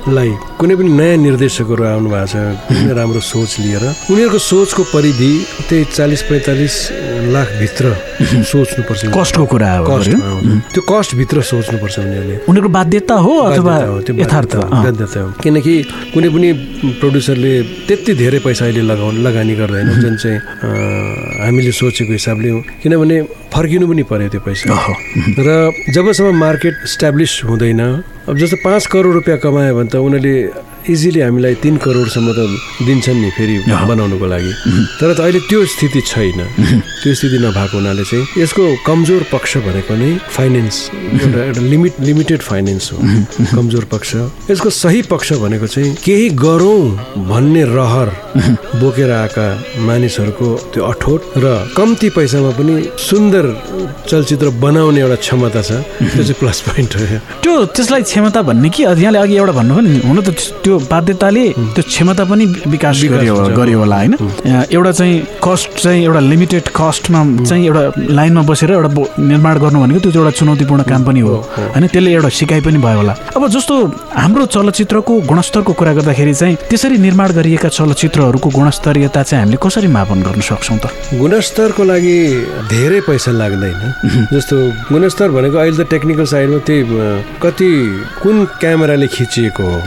सोचलाई 0.00 0.30
कुनै 0.56 0.74
पनि 0.80 0.90
नयाँ 0.96 1.16
निर्देशकहरू 1.20 1.84
आउनु 1.84 2.08
भएको 2.08 2.26
छ 2.32 2.34
कुनै 2.68 2.92
राम्रो 2.96 3.20
सोच 3.20 3.52
लिएर 3.60 3.84
उनीहरूको 4.08 4.38
सोचको 4.40 4.82
परिधि 4.96 5.32
त्यही 5.68 5.84
चालिस 5.92 6.22
पैँतालिस 6.28 6.74
लाखभित्र 7.34 7.84
सोच्नुपर्छ। 8.48 9.02
कस्टको 9.12 9.44
कुरा 9.52 9.70
हो? 9.76 9.84
त्यो 10.72 10.80
कस्टभित्र 10.88 11.36
सोच्नुपर्छ 11.44 11.96
उनीहरूले। 12.00 12.36
उनीहरूको 12.48 12.72
बाध्यता 12.72 13.14
हो 13.24 13.32
अथवा 13.52 13.76
बाध्यता 13.76 13.88
हो, 13.88 14.20
यथार्थ 14.24 14.52
बाध्यता 14.56 15.20
किनकि 15.42 15.74
कुनै 16.14 16.28
पनि 16.32 16.48
प्रड्युसरले 17.00 17.52
त्यति 17.88 18.12
धेरै 18.20 18.38
पैसा 18.40 18.64
अहिले 18.64 18.82
लगाउ 18.88 19.10
लगानी 19.20 19.54
गर्दैन 19.60 19.88
जुन 20.00 20.14
चाहिँ 20.16 20.38
हामीले 21.44 21.72
सोचेको 21.76 22.12
हिसाबले 22.12 22.48
हो। 22.48 22.58
किनभने 22.82 23.16
फर्किनु 23.50 23.86
पनि 23.90 24.02
पर्यो 24.06 24.28
त्यो 24.30 24.40
पैसा। 24.46 24.70
र 25.38 25.48
जबसम्म 25.90 26.34
मार्केट 26.38 26.74
इस्टाब्लिस 26.86 27.32
हुँदैन 27.44 27.80
अब 28.30 28.34
जस्तो 28.38 28.56
पाँच 28.64 28.86
करोड 28.86 29.14
रुपियाँ 29.14 29.38
कमायो 29.42 29.74
भने 29.74 29.88
त 29.90 29.94
उनीहरूले 29.98 30.34
इजिली 30.88 31.20
हामीलाई 31.20 31.54
तिन 31.62 31.76
करोडसम्म 31.84 32.28
त 32.32 32.40
दिन्छन् 32.86 33.20
नि 33.20 33.30
फेरि 33.36 33.56
बनाउनुको 33.68 34.26
लागि। 34.26 34.52
तर 35.00 35.08
त 35.14 35.20
अहिले 35.20 35.40
त्यो 35.50 35.60
स्थिति 35.66 36.00
छैन। 36.00 36.40
त्यो 37.02 37.12
स्थिति 37.14 37.38
नभएको 37.44 37.76
हुनाले 37.76 38.04
चाहिँ 38.04 38.24
यसको 38.40 38.62
कमजोर 38.86 39.22
पक्ष 39.32 39.56
भनेको 39.66 39.94
नै 39.94 40.10
फाइनेन्स 40.36 40.76
एउटा 41.20 41.40
एउटा 41.44 41.60
लिमिट 41.60 41.94
लिमिटेड 42.00 42.40
फाइनेन्स 42.40 42.84
हो। 42.92 42.98
कमजोर 43.56 43.84
पक्ष। 43.92 44.10
यसको 44.50 44.70
सही 44.70 45.02
पक्ष 45.12 45.28
भनेको 45.44 45.66
चाहिँ 45.66 45.94
केही 46.04 46.28
गरौँ 46.40 46.82
भन्ने 47.28 47.64
रहर 47.76 48.08
बोकेर 48.80 49.10
आएका 49.10 49.46
मानिसहरूको 49.84 50.48
त्यो 50.72 50.82
अठोट 50.84 51.20
र 51.36 51.46
कम्ती 51.76 52.08
पैसामा 52.16 52.50
पनि 52.58 52.74
सुन्दर 52.98 53.44
चलचित्र 54.08 54.48
बनाउने 54.64 55.00
एउटा 55.00 55.16
क्षमता 55.24 55.62
छ। 55.62 55.70
त्यो 56.00 56.22
चाहिँ 56.24 56.38
प्लस 56.40 56.58
पोइन्ट 56.68 56.90
हो। 56.96 57.04
त्यो 57.42 57.54
त्यसलाई 57.76 58.02
क्षमता 58.02 58.40
भन्ने 58.48 58.68
कि? 58.70 58.82
यहाँले 58.82 59.18
अघि 59.18 59.34
एउटा 59.36 59.52
भन्नुभयो 59.52 59.80
नि 59.80 59.98
हुन 60.08 60.18
त 60.20 60.30
त्यो 60.64 60.69
बाध्यताले 60.90 61.44
त्यो 61.74 61.82
क्षमता 61.82 62.24
पनि 62.24 62.44
विकास 62.66 63.02
गर्यो। 63.10 63.34
गर्यो 63.56 63.78
होला 63.78 63.96
होइन? 63.96 64.14
एउटा 64.70 64.92
चाहिँ 64.92 65.20
कस्ट 65.44 65.82
चाहिँ 65.82 66.04
एउटा 66.04 66.20
लिमिटेड 66.20 66.68
कस्टमा 66.76 67.20
चाहिँ 67.44 67.66
एउटा 67.66 67.82
लाइनमा 68.14 68.42
बसेर 68.50 68.70
एउटा 68.70 68.90
निर्माण 69.18 69.58
गर्नु 69.58 69.80
भनेको 69.80 70.00
त्यो 70.00 70.10
चाहिँ 70.12 70.24
एउटा 70.24 70.38
चुनौतीपूर्ण 70.38 70.82
काम 70.82 71.04
पनि 71.04 71.20
हो। 71.20 71.34
होइन 71.74 71.86
त्यसले 71.86 72.12
एउटा 72.12 72.28
सिकाइ 72.28 72.60
पनि 72.60 72.78
भयो 72.78 72.96
होला। 72.96 73.14
अब 73.36 73.46
जस्तो 73.48 73.74
हाम्रो 74.14 74.46
चलचित्रको 74.46 75.12
गुणस्तरको 75.28 75.72
कुरा 75.72 75.92
गर्दाखेरि 75.98 76.34
चाहिँ 76.34 76.56
त्यसरी 76.70 76.96
निर्माण 76.98 77.32
गरिएका 77.32 77.68
चलचित्रहरूको 77.68 78.48
गुणस्तरीयता 78.50 79.22
चाहिँ 79.22 79.42
हामीले 79.42 79.58
कसरी 79.62 79.88
मापन 79.88 80.22
गर्न 80.22 80.40
सक्छौँ 80.40 80.78
त? 80.78 80.86
गुणस्तरको 81.18 81.82
लागि 81.84 82.16
धेरै 82.70 83.00
पैसा 83.08 83.30
लाग्दैन। 83.32 84.28
जस्तो 84.32 84.56
गुणस्तर 84.92 85.28
भनेको 85.30 85.56
अहिले 85.58 85.84
त 85.84 85.88
टेक्निकल 85.90 86.24
साइडमा 86.24 86.58
त्यही 86.66 86.82
कति 87.42 87.70
कुन 88.22 88.44
क्यामेराले 88.60 89.06
खिचिएको 89.06 89.62
हो? 89.62 89.78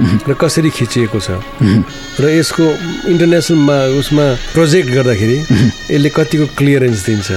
र 0.00 0.32
कसरी 0.40 0.70
खिचिएको 0.70 1.18
छ? 1.20 1.30
र 2.20 2.24
यसको 2.38 2.64
इन्टरनेसनलमा 3.12 3.76
उसमा 4.00 4.26
प्रोजेक्ट 4.54 4.88
गर्दाखेरि 4.92 5.38
यसले 5.90 6.10
कतिको 6.16 6.46
क्लियरेन्स 6.58 7.00
दिन्छ? 7.06 7.28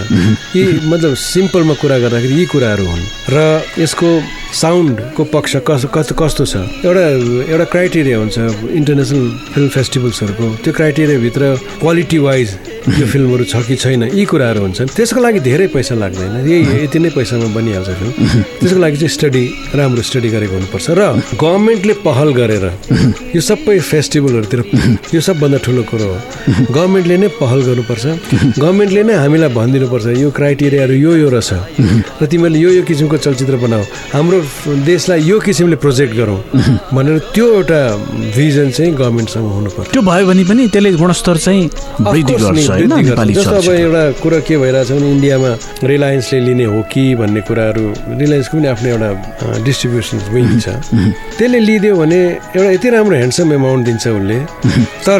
यी 0.56 0.63
मतलब 0.88 1.13
सिम्पलमा 1.15 1.74
कुरा 1.82 1.98
गर्दाखेरि 2.04 2.34
यी 2.39 2.45
कुराहरू 2.52 2.86
हुन्। 2.86 3.04
र 3.30 3.38
यसको 3.80 4.10
साउन्डको 4.50 5.24
पक्ष 5.30 5.56
कस 5.67 5.86
कस्तो 5.93 6.13
कस्तो 6.15 6.43
छ? 6.45 6.56
एउटा 6.86 7.06
एउटा 7.54 7.65
क्राइटेरिया 7.74 8.17
हुन्छ 8.17 8.38
इन्टरनेसनल 8.80 9.26
फिल्म 9.54 9.69
फेस्टिभल्सहरूको। 9.69 10.48
त्यो 10.63 10.74
क्राइटेरियाभित्र 10.74 11.43
क्वालिटी 11.80 12.17
वाइज 12.17 12.50
यो 12.97 13.06
फिल्महरू 13.06 13.43
छ 13.45 13.62
कि 13.67 13.75
छैन 13.75 14.04
यी 14.17 14.23
कुराहरू 14.25 14.60
हुन्छन्। 14.65 14.89
त्यसको 14.97 15.19
लागि 15.21 15.39
धेरै 15.45 15.67
पैसा 15.75 15.95
लाग्दैन। 15.95 16.34
यही 16.49 16.89
यति 16.89 16.99
नै 16.99 17.10
पैसामा 17.13 17.47
बनिहाल्छ 17.54 17.89
फिल्म। 17.99 18.12
त्यसको 18.60 18.80
लागि 18.80 18.97
चाहिँ 18.97 19.13
स्टडी 19.17 19.43
राम्रो 19.78 20.02
स्टडी 20.02 20.30
गरेको 20.34 20.54
हुनुपर्छ। 20.58 20.88
र 20.97 21.02
गभर्मेन्टले 21.38 21.93
पहल 22.02 22.30
गरेर 22.39 22.65
यो 23.36 23.41
सबै 23.41 23.78
फेस्टिभलहरूतिर 23.80 24.62
यो 25.13 25.21
सबभन्दा 25.21 25.58
ठुलो 25.65 25.84
कुरो 25.89 26.08
हो। 26.10 26.17
गभर्मेन्टले 26.73 27.15
नै 27.17 27.28
पहल 27.38 27.60
गर्नुपर्छ। 27.67 28.06
गभर्मेन्टले 28.58 29.02
नै 29.04 29.15
हामीलाई 29.21 29.52
भनिदिनुपर्छ 29.54 30.06
यो 30.23 30.30
क्राइटेरियाहरू 30.34 30.95
यो 30.95 31.12
यो 31.21 31.30
रहेछ। 31.30 31.52
र 32.21 32.25
तिमीले 32.25 32.58
यो 32.60 32.69
यो 32.80 32.84
किसिमको 32.89 33.17
चलचित्र 33.17 33.56
बनाऊ। 33.60 33.84
हाम्रो 34.15 34.38
देशलाई 34.86 35.19
यो 35.30 35.38
किसिमले 35.45 35.78
प्रोजेक्ट 35.84 36.13
गरौँ 36.15 36.39
भनेर 36.93 37.17
त्यो 37.36 37.45
एउटा 37.60 37.80
भिजन 38.36 38.67
चाहिँ 38.71 38.91
गभर्मेन्टसँग 38.95 39.45
हुनुपर्छ। 39.45 39.88
त्यो 39.93 40.02
भयो 40.02 40.25
भने 40.28 40.43
पनि 40.49 40.63
त्यसले 40.73 40.89
गुणस्तर 40.97 41.38
चाहिँ 41.38 41.63
वृद्धि 42.02 42.34
गर्छ। 42.34 42.69
होइन। 42.79 43.05
नेपाली 43.05 43.33
जस्तो 43.33 43.55
अब 43.55 43.69
एउटा 43.69 44.03
कुरा 44.23 44.39
के 44.47 44.57
भइरहेछ 44.57 44.91
भने 44.91 45.11
इन्डियामा 45.11 45.51
रिलायन्सले 45.83 46.39
लिने 46.39 46.65
हो 46.71 46.81
कि 46.91 47.03
भन्ने 47.15 47.41
कुराहरू 47.47 47.85
रिलायन्सको 48.19 48.57
पनि 48.57 48.67
आफ्नो 48.67 48.87
एउटा 48.89 49.09
डिस्ट्रिब्युसन 49.67 50.17
विङ 50.33 50.47
छ। 50.59 50.67
त्यसले 51.37 51.59
लिइदियो 51.59 51.95
भने 51.95 52.19
एउटा 52.55 52.69
यति 52.71 52.89
राम्रो 52.89 53.15
ह्यान्डसम 53.15 53.53
एमाउन्ट 53.53 53.85
दिन्छ 53.85 54.07
उसले। 54.07 54.39
तर 55.07 55.19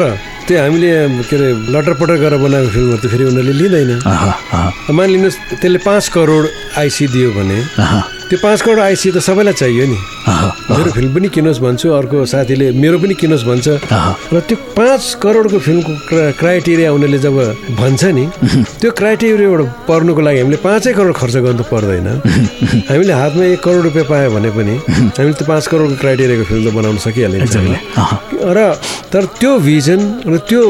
त्यो 0.50 0.58
हामीले 0.58 0.90
के 1.30 1.36
अरे 1.38 1.48
लटरपटर 1.70 2.16
गरेर 2.18 2.38
बनाएको 2.42 2.70
फिल्महरू 2.74 2.98
त 2.98 3.06
फेरि 3.06 3.24
उनीहरूले 3.30 3.54
लिँदैन। 3.54 3.90
मानिलिनुहोस् 4.90 5.38
त्यसले 5.62 5.78
पाँच 5.86 6.04
करोड 6.10 6.44
आइसी 6.74 7.06
दियो 7.14 7.30
भने 7.38 7.58
त्यो 8.30 8.38
पाँच 8.42 8.58
करोड 8.62 8.78
आइसी 8.82 9.08
त 9.14 9.18
सबैलाई 9.22 9.54
चाहियो 9.54 9.86
नि। 9.86 9.98
मेरो 10.70 10.90
फिल्म 10.90 11.10
पनि 11.14 11.28
किनोस् 11.34 11.60
भन्छु 11.62 11.86
अर्को 11.90 12.18
साथीले 12.26 12.66
मेरो 12.82 12.98
पनि 12.98 13.14
किनोस् 13.14 13.46
भन्छ। 13.46 13.66
र 14.34 14.40
त्यो 14.42 14.56
पाँच 14.74 15.02
करोडको 15.22 15.58
फिल्मको 15.58 15.92
क्रा- 16.10 16.34
क्राइटेरिया 16.38 16.88
उनीहरूले 16.98 17.18
जब 17.18 17.36
भन्छ 17.78 18.02
नि 18.10 18.24
त्यो 18.82 18.90
क्राइटेरियाबाट 18.90 19.60
पर्नुको 19.86 20.20
लागि 20.20 20.38
हामीले 20.42 20.58
पाँचै 20.66 20.92
करोड 20.98 21.14
खर्च 21.14 21.36
गर्नु 21.46 21.64
पर्दैन। 21.70 22.06
हामीले 22.90 23.12
हातमा 23.14 23.44
एक 23.54 23.60
करोड 23.62 23.82
रुपियाँ 23.86 24.06
पायो 24.10 24.30
भने 24.34 24.50
पनि 24.50 24.74
हामीले 25.14 25.34
त्यो 25.38 25.46
पाँच 25.46 25.64
करोडको 25.70 25.96
क्राइटेरियाको 26.02 26.44
फिल्म 26.50 26.62
त 26.66 26.74
बनाउन. 26.74 26.98
आहा। 27.98 28.16
र 28.40 28.58
तर 29.10 29.24
त्यो 29.40 29.58
भिजन 29.58 30.00
र 30.22 30.38
त्यो 30.48 30.62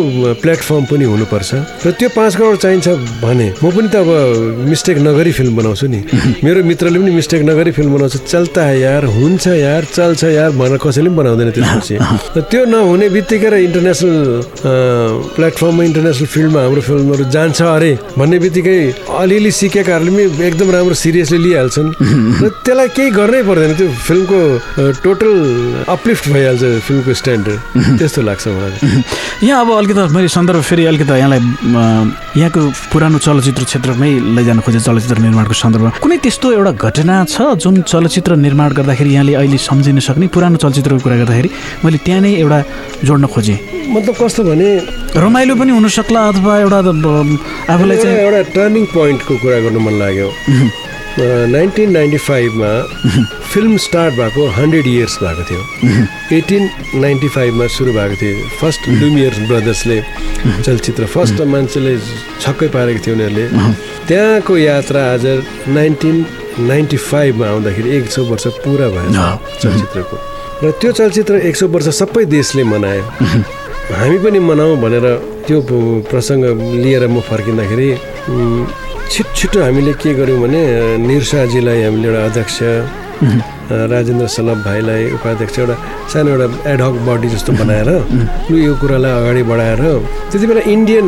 प्लेटफर्म 0.42 0.84
पनि 0.90 1.04
हुनुपर्छ। 1.04 1.50
र 1.86 1.90
त्यो 1.98 2.08
पाँच 2.16 2.32
करोड 2.36 2.56
चाहिन्छ 2.64 2.88
भने 3.22 3.48
म 3.62 3.70
पनि 3.70 3.88
त 3.88 3.96
अब 4.02 4.10
मिस्टेक 4.70 4.96
नगरी 4.98 5.32
फिल्म 5.38 5.56
बनाउँछु 5.56 5.86
नि। 5.86 6.00
मेरो 6.44 6.60
मित्रले 6.64 6.98
पनि 6.98 7.10
मिस्टेक 7.10 7.42
नगरी 7.50 7.70
फिल्म 7.78 7.90
बनाउँछ। 7.94 8.16
चल्ता 8.30 8.60
है 8.64 8.76
यार 8.80 9.04
हुन्छ 9.04 9.46
यार 9.46 9.84
चल्छ 9.94 10.22
यार 10.24 10.50
भनेर 10.60 10.78
कसैले 10.78 11.08
पनि 11.10 11.16
बनाउँदैन 11.16 11.50
त्यसपछि 11.56 11.94
र 12.36 12.40
त्यो 12.50 12.64
नहुने 12.72 13.08
बित्तिकै 13.16 13.48
र 13.50 13.56
इन्टरनेसनल 13.66 14.16
प्लेटफर्ममा 15.36 15.82
इन्टरनेसनल 15.84 16.26
फिल्डमा 16.34 16.60
हाम्रो 16.60 16.82
फिल्महरू 16.88 17.24
जान्छ 17.30 17.58
अरे 17.62 17.92
भन्ने 18.18 18.38
बित्तिकै 18.44 18.78
अलिअलि 19.20 19.50
सिकेकाहरूले 19.60 20.10
पनि 20.10 20.46
एकदम 20.48 20.68
राम्रो 20.70 20.94
सिरियसली 20.94 21.38
लिइहाल्छन्। 21.46 21.88
र 22.42 22.48
त्यसलाई 22.64 22.88
केही 22.96 23.10
गर्नै 23.18 23.42
पर्दैन। 23.48 23.72
त्यो 23.80 23.88
फिल्मको 24.08 24.40
टोटल 25.04 25.32
अपलिफ्ट 25.94 26.24
भइहाल्छ 26.34 26.62
फिल्मको 26.86 27.12
स्ट्यान्डर्ड 27.20 27.58
त्यस्तो 27.98 28.20
लाग्छ 28.28 28.44
मलाई। 28.48 29.02
यहाँ 29.48 29.59
अब 29.60 29.70
अलिकति 29.70 30.00
मैले 30.16 30.28
सन्दर्भ 30.32 30.62
फेरि 30.64 30.84
अलिकति 30.88 31.12
यहाँलाई 31.12 31.40
यहाँको 32.40 32.60
पुरानो 32.92 33.18
चलचित्र 33.20 33.64
क्षेत्रमै 33.68 34.10
लैजान 34.36 34.60
खोजे 34.64 34.80
चलचित्र 34.80 35.18
निर्माणको 35.20 35.52
सन्दर्भमा। 35.52 35.90
कुनै 36.00 36.16
त्यस्तो 36.24 36.52
एउटा 36.56 36.72
घटना 36.80 37.16
छ 37.28 37.60
जुन 37.60 37.82
चलचित्र 37.84 38.36
निर्माण 38.40 38.72
गर्दाखेरि 38.72 39.10
यहाँले 39.12 39.34
अहिले 39.36 39.58
सम्झिन 39.60 40.00
सक्ने? 40.00 40.26
पुरानो 40.32 40.56
चलचित्रको 40.64 41.00
कुरा 41.04 41.16
गर्दाखेरि 41.20 41.48
मैले 41.84 41.98
त्यहाँ 42.00 42.20
नै 42.24 42.32
एउटा 42.40 42.58
जोड्न 43.04 43.26
खोजेँ। 43.28 43.58
मतलब 43.92 44.14
कस्तो 44.16 44.42
भने 44.48 44.68
रमाइलो 45.20 45.54
पनि 45.60 45.72
हुनसक्ला 45.76 46.20
अथवा 46.28 46.52
एउटा 46.64 46.78
आफूलाई 47.68 47.96
चाहिँ 48.00 48.16
एउटा 48.16 48.40
टर्निङ 48.56 48.84
पोइन्टको 48.96 49.34
कुरा 49.44 49.58
गर्नु 49.60 49.80
मन 49.84 49.94
लाग्यो। 50.00 50.28
नाइन्टिन 51.18 51.90
नाइन्टी 51.92 52.18
फाइभमा 52.18 52.70
फिल्म 53.52 53.76
स्टार्ट 53.76 54.14
भएको 54.14 54.46
हन्ड्रेड 54.56 54.86
इयर्स 54.86 55.18
भएको 55.22 55.44
थियो। 55.50 56.36
एटिन 56.36 56.68
नाइन्टी 56.94 57.28
फाइभमा 57.28 57.66
सुरु 57.66 57.92
भएको 57.92 58.16
थियो। 58.22 58.48
फर्स्ट 58.60 58.88
लुमियर्स 58.88 59.38
ब्रदर्सले 59.48 60.00
चलचित्र। 60.62 61.06
फर्स्ट 61.06 61.40
मान्छेले 61.52 61.96
छक्कै 62.40 62.68
पारेको 62.68 63.04
थियो 63.06 63.14
उनीहरूले। 63.14 63.46
त्यहाँको 64.08 64.56
यात्रा 64.56 65.00
आज 65.12 65.26
नाइन्टिन 65.68 66.26
नाइन्टी 66.70 66.96
फाइभमा 66.96 67.46
आउँदाखेरि 67.46 67.96
एक 67.96 68.10
सौ 68.10 68.24
वर्ष 68.24 68.46
पुरा 68.62 68.88
भयो 68.94 69.10
चलचित्रको। 69.62 70.16
र 70.62 70.70
त्यो 70.80 70.92
चलचित्र 70.92 71.34
एक 71.48 71.56
सौ 71.56 71.66
वर्ष 71.74 71.88
सबै 71.98 72.24
देशले 72.30 72.64
मनायो। 72.64 73.04
हामी 73.98 74.18
पनि 74.22 74.38
मनाउँ 74.38 74.76
भनेर 74.80 75.06
त्यो 75.46 75.60
प्रसङ्ग 76.10 76.44
लिएर 76.84 77.06
म 77.08 77.20
फर्किँदाखेरि 77.26 77.90
छिट 79.10 79.26
छिटो 79.36 79.58
हामीले 79.62 79.92
के 79.98 80.10
गर्यौँ 80.14 80.40
भने 80.40 80.62
निरसाजीलाई 81.02 81.82
हामीले 81.82 82.08
एउटा 82.08 82.24
अध्यक्ष 82.30 82.56
राजेन्द्र 83.90 84.26
सलभ 84.36 84.58
भाइलाई 84.64 85.02
उपाध्यक्ष 85.18 85.58
एउटा 85.58 85.74
सानो 86.12 86.30
एउटा 86.30 86.46
एडहक 86.72 86.94
बडी 87.08 87.28
जस्तो 87.34 87.52
बनाएर 87.60 87.90
लु 88.50 88.56
यो 88.56 88.72
कुरालाई 88.80 89.12
अगाडि 89.20 89.42
बढाएर 89.50 89.82
त्यति 90.30 90.46
बेला 90.46 90.62
इन्डियन 90.74 91.06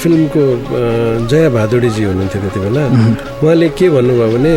फिल्मको 0.00 0.44
जया 1.30 1.48
भादुडीजी 1.58 2.02
हुनुहुन्थ्यो 2.06 2.40
त्यति 2.42 2.60
बेला। 2.64 2.82
उहाँले 3.42 3.68
के 3.78 3.86
भन्नुभयो 3.94 4.28
भने 4.34 4.54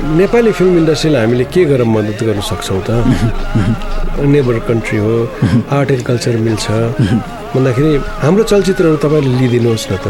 नेपाली 0.00 0.52
फिल्म 0.52 0.78
इन्डस्ट्रीलाई 0.78 1.20
हामीले 1.24 1.44
के 1.52 1.64
गरेर 1.64 1.84
मद्दत 1.84 2.22
गर्न 2.28 2.40
सक्छौँ 2.40 2.80
त? 2.86 2.90
नेबर 4.20 4.58
कन्ट्री 4.68 4.98
हो 4.98 5.14
आर्ट 5.76 5.90
एन्ड 5.90 6.02
कल्चर 6.08 6.36
मिल्छ। 6.46 6.66
भन्दाखेरि 7.50 7.92
हाम्रो 8.22 8.42
चलचित्रहरू 8.46 8.96
तपाईँले 9.02 9.30
लिइदिनुहोस् 9.38 9.86
न 9.90 9.94
त। 9.98 10.06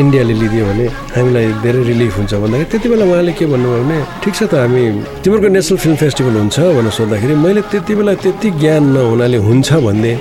इन्डियाले 0.00 0.34
लिदियो 0.42 0.64
भने 0.68 0.86
हामीलाई 1.16 1.46
धेरै 1.64 1.80
रिलिफ 1.90 2.12
हुन्छ 2.18 2.32
भन्दाखेरि 2.44 2.68
त्यति 2.70 2.88
बेला 2.92 3.04
उहाँले 3.08 3.32
के 3.38 3.44
भन्नुभयो 3.48 3.82
भने 3.88 3.98
ठिक 4.22 4.34
छ 4.36 4.42
त 4.52 4.54
हामी 4.62 4.82
तिमीहरूको 5.24 5.48
नेसनल 5.48 5.78
फिल्म 5.80 5.96
फेस्टिभल 5.96 6.34
हुन्छ 6.44 6.56
भनेर 6.76 6.92
सोद्धाखेरि 6.98 7.34
मैले 7.44 7.62
त्यति 7.72 7.92
बेला 7.98 8.12
त्यति 8.20 8.48
ज्ञान 8.60 8.82
नहुनाले 8.94 9.38
हुन्छ 9.48 9.68
भन्ने 9.86 10.12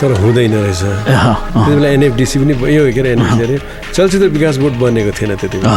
तर 0.00 0.10
हुँदैन 0.20 0.54
रहेछ। 0.68 0.82
त्यति 0.84 1.72
बेला 1.76 1.88
एनएफडिसी 1.96 2.36
पनि 2.44 2.52
यो 2.76 2.82
के 2.92 3.00
अरे 3.00 3.10
एनएफडिसी 3.16 3.44
अरे 3.44 3.56
चलचित्र 3.96 4.26
विकास 4.36 4.56
बोर्ड 4.60 4.74
बनेको 4.84 5.10
थिएन 5.16 5.32
त्यति 5.40 5.58
बेला। 5.64 5.76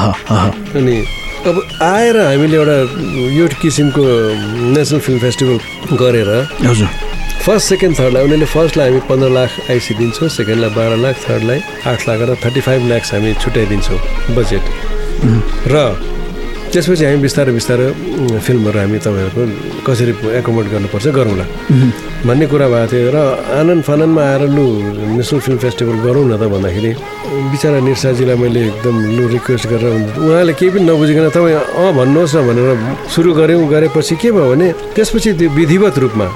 अनि 0.78 0.96
अब 1.43 1.58
आएर 1.82 2.17
हामीले 2.17 2.58
एउटा 2.58 2.77
यो 3.36 3.47
किसिमको 3.62 4.03
नेसनल 4.75 4.99
फिल्म 4.99 5.19
फेस्टिभल 5.19 5.58
गरेर 5.97 6.29
हजुर। 6.63 6.88
फर्स्ट 7.45 7.67
सेकेन्ड 7.69 7.99
थर्डलाई 7.99 8.23
उनीहरूले 8.23 8.45
फर्स्टलाई 8.53 8.89
हामी 8.89 9.01
पन्ध्र 9.10 9.29
लाख 9.29 9.51
आइसी 9.71 9.93
दिन्छौँ 9.99 10.29
सेकेन्डलाई 10.38 10.69
बाह्र 10.75 10.97
लाख 11.03 11.15
थर्डलाई 11.27 11.60
आठ 11.91 12.08
लाख 12.08 12.19
र 12.29 12.36
थर्टी 12.43 12.62
फाइभ 12.67 12.88
ल्याक्स 12.88 13.13
हामी 13.13 13.34
छुट्याइदिन्छौँ 13.43 13.99
बजेट। 14.36 14.63
र 15.67 15.75
त्यसपछि 16.73 17.05
हामी 17.05 17.21
बिस्तारै 17.21 17.51
बिस्तारै 17.53 17.88
फिल्महरू 18.45 18.77
हामी 18.81 18.97
तपाईँहरूको 19.05 19.41
कसरी 19.86 20.13
एकोमोड 20.41 20.65
गर्नुपर्छ 20.73 21.07
गरौँला। 21.17 21.45
भन्ने 22.25 22.45
कुरा 22.49 22.67
भएको 22.73 22.88
थियो 22.89 23.09
र 23.13 23.17
आनन्द 23.62 23.83
फाननमा 23.86 24.21
आएर 24.25 24.43
लु 24.57 24.65
नेसनल 25.17 25.39
फिल्म 25.45 25.57
फेस्टिभल 25.63 25.97
गरौँ 26.01 26.25
न 26.25 26.33
त 26.41 26.43
भन्दाखेरि 26.49 26.91
बिचरा 27.53 27.79
निरसाजीलाई 27.88 28.38
मैले 28.41 28.62
एकदम 28.73 28.95
लु 29.17 29.23
रिक्वेस्ट 29.38 29.65
गरेर 29.69 29.93
उहाँले 30.17 30.53
केही 30.57 30.69
पनि 30.73 30.86
नबुझिकन 30.89 31.29
तपाईँ 31.29 31.62
अँ 31.77 31.89
भन्नुहोस् 31.93 32.36
न 32.36 32.39
भनेर 32.47 32.69
सुरु 33.13 33.29
गऱ्यौँ 33.38 33.69
गरेपछि 33.69 34.15
के 34.17 34.29
भयो 34.33 34.45
भने 34.51 34.67
त्यसपछि 34.97 35.31
त्यो 35.38 35.49
विधिवत 35.53 35.95
रूपमा 36.03 36.27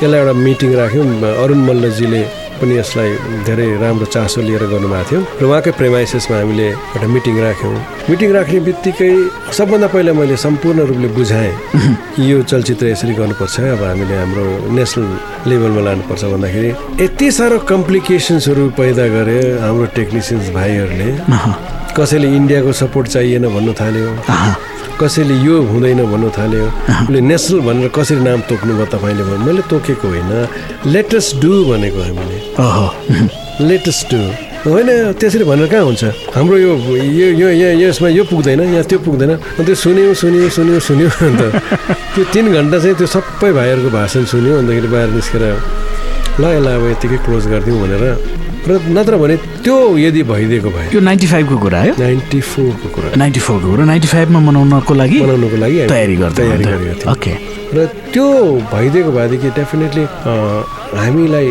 यसलाई 0.00 0.18
एउटा 0.20 0.32
मिटिङ 0.32 0.70
राख्यौँ 0.80 1.06
अरुण 1.44 1.60
मल्लजीले 1.68 2.22
पनि 2.60 2.74
यसलाई 2.78 3.10
धेरै 3.46 3.66
राम्रो 3.82 4.06
चासो 4.14 4.40
लिएर 4.48 4.64
गर्नुभएको 4.72 5.08
थियो 5.08 5.20
र 5.40 5.44
उहाँकै 5.48 5.70
प्रेमाइसेसमा 5.80 6.36
हामीले 6.38 6.68
एउटा 6.68 7.08
मिटिङ 7.14 7.36
राख्यौँ। 7.46 7.74
मिटिङ 8.10 8.30
राख्ने 8.36 8.60
बित्तिकै 8.68 9.12
सबभन्दा 9.58 9.88
पहिला 9.94 10.12
मैले 10.20 10.36
सम्पूर्ण 10.44 10.78
रूपले 10.90 11.08
बुझाएँ 11.16 11.52
कि 12.14 12.20
यो 12.32 12.42
चलचित्र 12.50 12.86
यसरी 12.92 13.14
गर्नुपर्छ 13.20 13.56
अब 13.74 13.82
हामीले 13.90 14.14
हाम्रो 14.22 14.44
नेसनल 14.76 15.06
लेभलमा 15.48 15.80
लानुपर्छ 15.88 16.22
भन्दाखेरि। 16.34 16.70
यति 17.04 17.28
साह्रो 17.38 17.58
कम्प्लिकेसन्सहरू 17.72 18.64
पैदा 18.80 19.04
गरे 19.16 19.38
हाम्रो 19.64 19.86
टेक्निसियन्स 19.98 20.46
भाइहरूले 20.56 21.08
कसैले 21.98 22.28
इन्डियाको 22.38 22.72
सपोर्ट 22.72 23.06
चाहिएन 23.10 23.44
भन्नु 23.50 23.72
थाल्यो। 23.74 24.08
कसैले 25.02 25.34
यो 25.42 25.54
हुँदैन 25.70 26.00
भन्नु 26.06 26.28
थाल्यो। 26.30 26.64
उसले 27.10 27.20
नेसनल 27.20 27.60
भनेर 27.66 27.88
कसरी 27.90 28.22
नाम 28.22 28.40
तोक्नुभयो 28.46 28.86
तपाईँले 28.94 29.22
भन्नु 29.26 29.44
मैले 29.46 29.62
तोकेको 29.66 30.06
होइन। 30.06 30.30
लेटेस्ट 30.94 31.30
डु 31.42 31.50
भनेको 31.70 32.00
हामीले 32.06 32.38
लेटेस्ट 33.66 34.14
डु 34.14 34.20
होइन 34.70 34.88
त्यसरी 35.18 35.44
भनेर 35.50 35.66
कहाँ 35.70 35.84
हुन्छ? 35.90 36.04
हाम्रो 36.34 36.56
यो 36.58 36.72
यो 37.18 37.28
यो 37.34 37.48
यहाँ 37.50 37.74
यसमा 37.82 38.08
यो 38.14 38.24
पुग्दैन 38.30 38.60
यहाँ 38.74 38.86
त्यो 38.86 38.98
पुग्दैन। 39.02 39.30
अन्त 39.58 39.66
त्यो 39.66 39.74
सुन्यौँ 39.74 40.14
सुन्यौँ 40.22 40.50
सुन्यौँ 40.54 40.80
सुन्यौँ 40.86 41.10
अन्त 41.10 41.42
त्यो 42.14 42.22
तिन 42.34 42.46
घन्टा 42.54 42.78
चाहिँ 42.78 42.94
त्यो 42.94 43.06
सबै 43.06 43.50
भाइहरूको 43.58 43.90
भाषण 43.90 44.22
सुन्यौँ। 44.34 44.58
अन्तखेरि 44.62 44.88
बाहिर 44.94 45.10
निस्केर 45.18 45.44
ल 46.38 46.44
यसलाई 46.46 46.74
अब 46.78 46.84
यतिकै 46.94 47.18
क्लोज 47.26 47.44
गरिदिउँ 47.50 47.78
भनेर 47.82 48.02
र 48.68 48.70
नत्र 48.96 49.16
भने 49.16 49.36
त्यो 49.64 49.76
यदि 49.96 50.22
भइदिएको 50.28 50.68
भए। 50.70 50.86
यो 50.92 51.00
नाइन्टी 51.00 51.26
फाइभको 51.32 51.56
कुरा 51.64 51.80
हो 51.82 51.92
नाइन्टी 51.98 52.40
फोरको 52.52 52.88
कुरा। 52.94 53.08
नाइन्टी 53.16 53.40
फोरको 53.40 53.66
कुरा 53.72 53.84
नाइन्टी 53.90 54.08
फाइभमा 54.12 54.40
मनाउनको 54.48 54.92
लागि 55.00 55.18
बनाउनुको 55.24 55.56
लागि 55.64 55.76
तयारी 55.88 56.16
गर्दै 56.20 56.36
तयारी 56.36 56.64
हुनुहुन्थ्यो। 56.64 56.78
गरेका 56.78 56.94
थियौँ। 57.00 57.12
ओके। 57.12 57.32
र 57.68 57.78
त्यो 58.12 58.26
भइदिएको 58.72 59.10
भएदेखि 59.16 59.48
डेफिनेटली 59.56 60.04
हामीलाई 61.00 61.48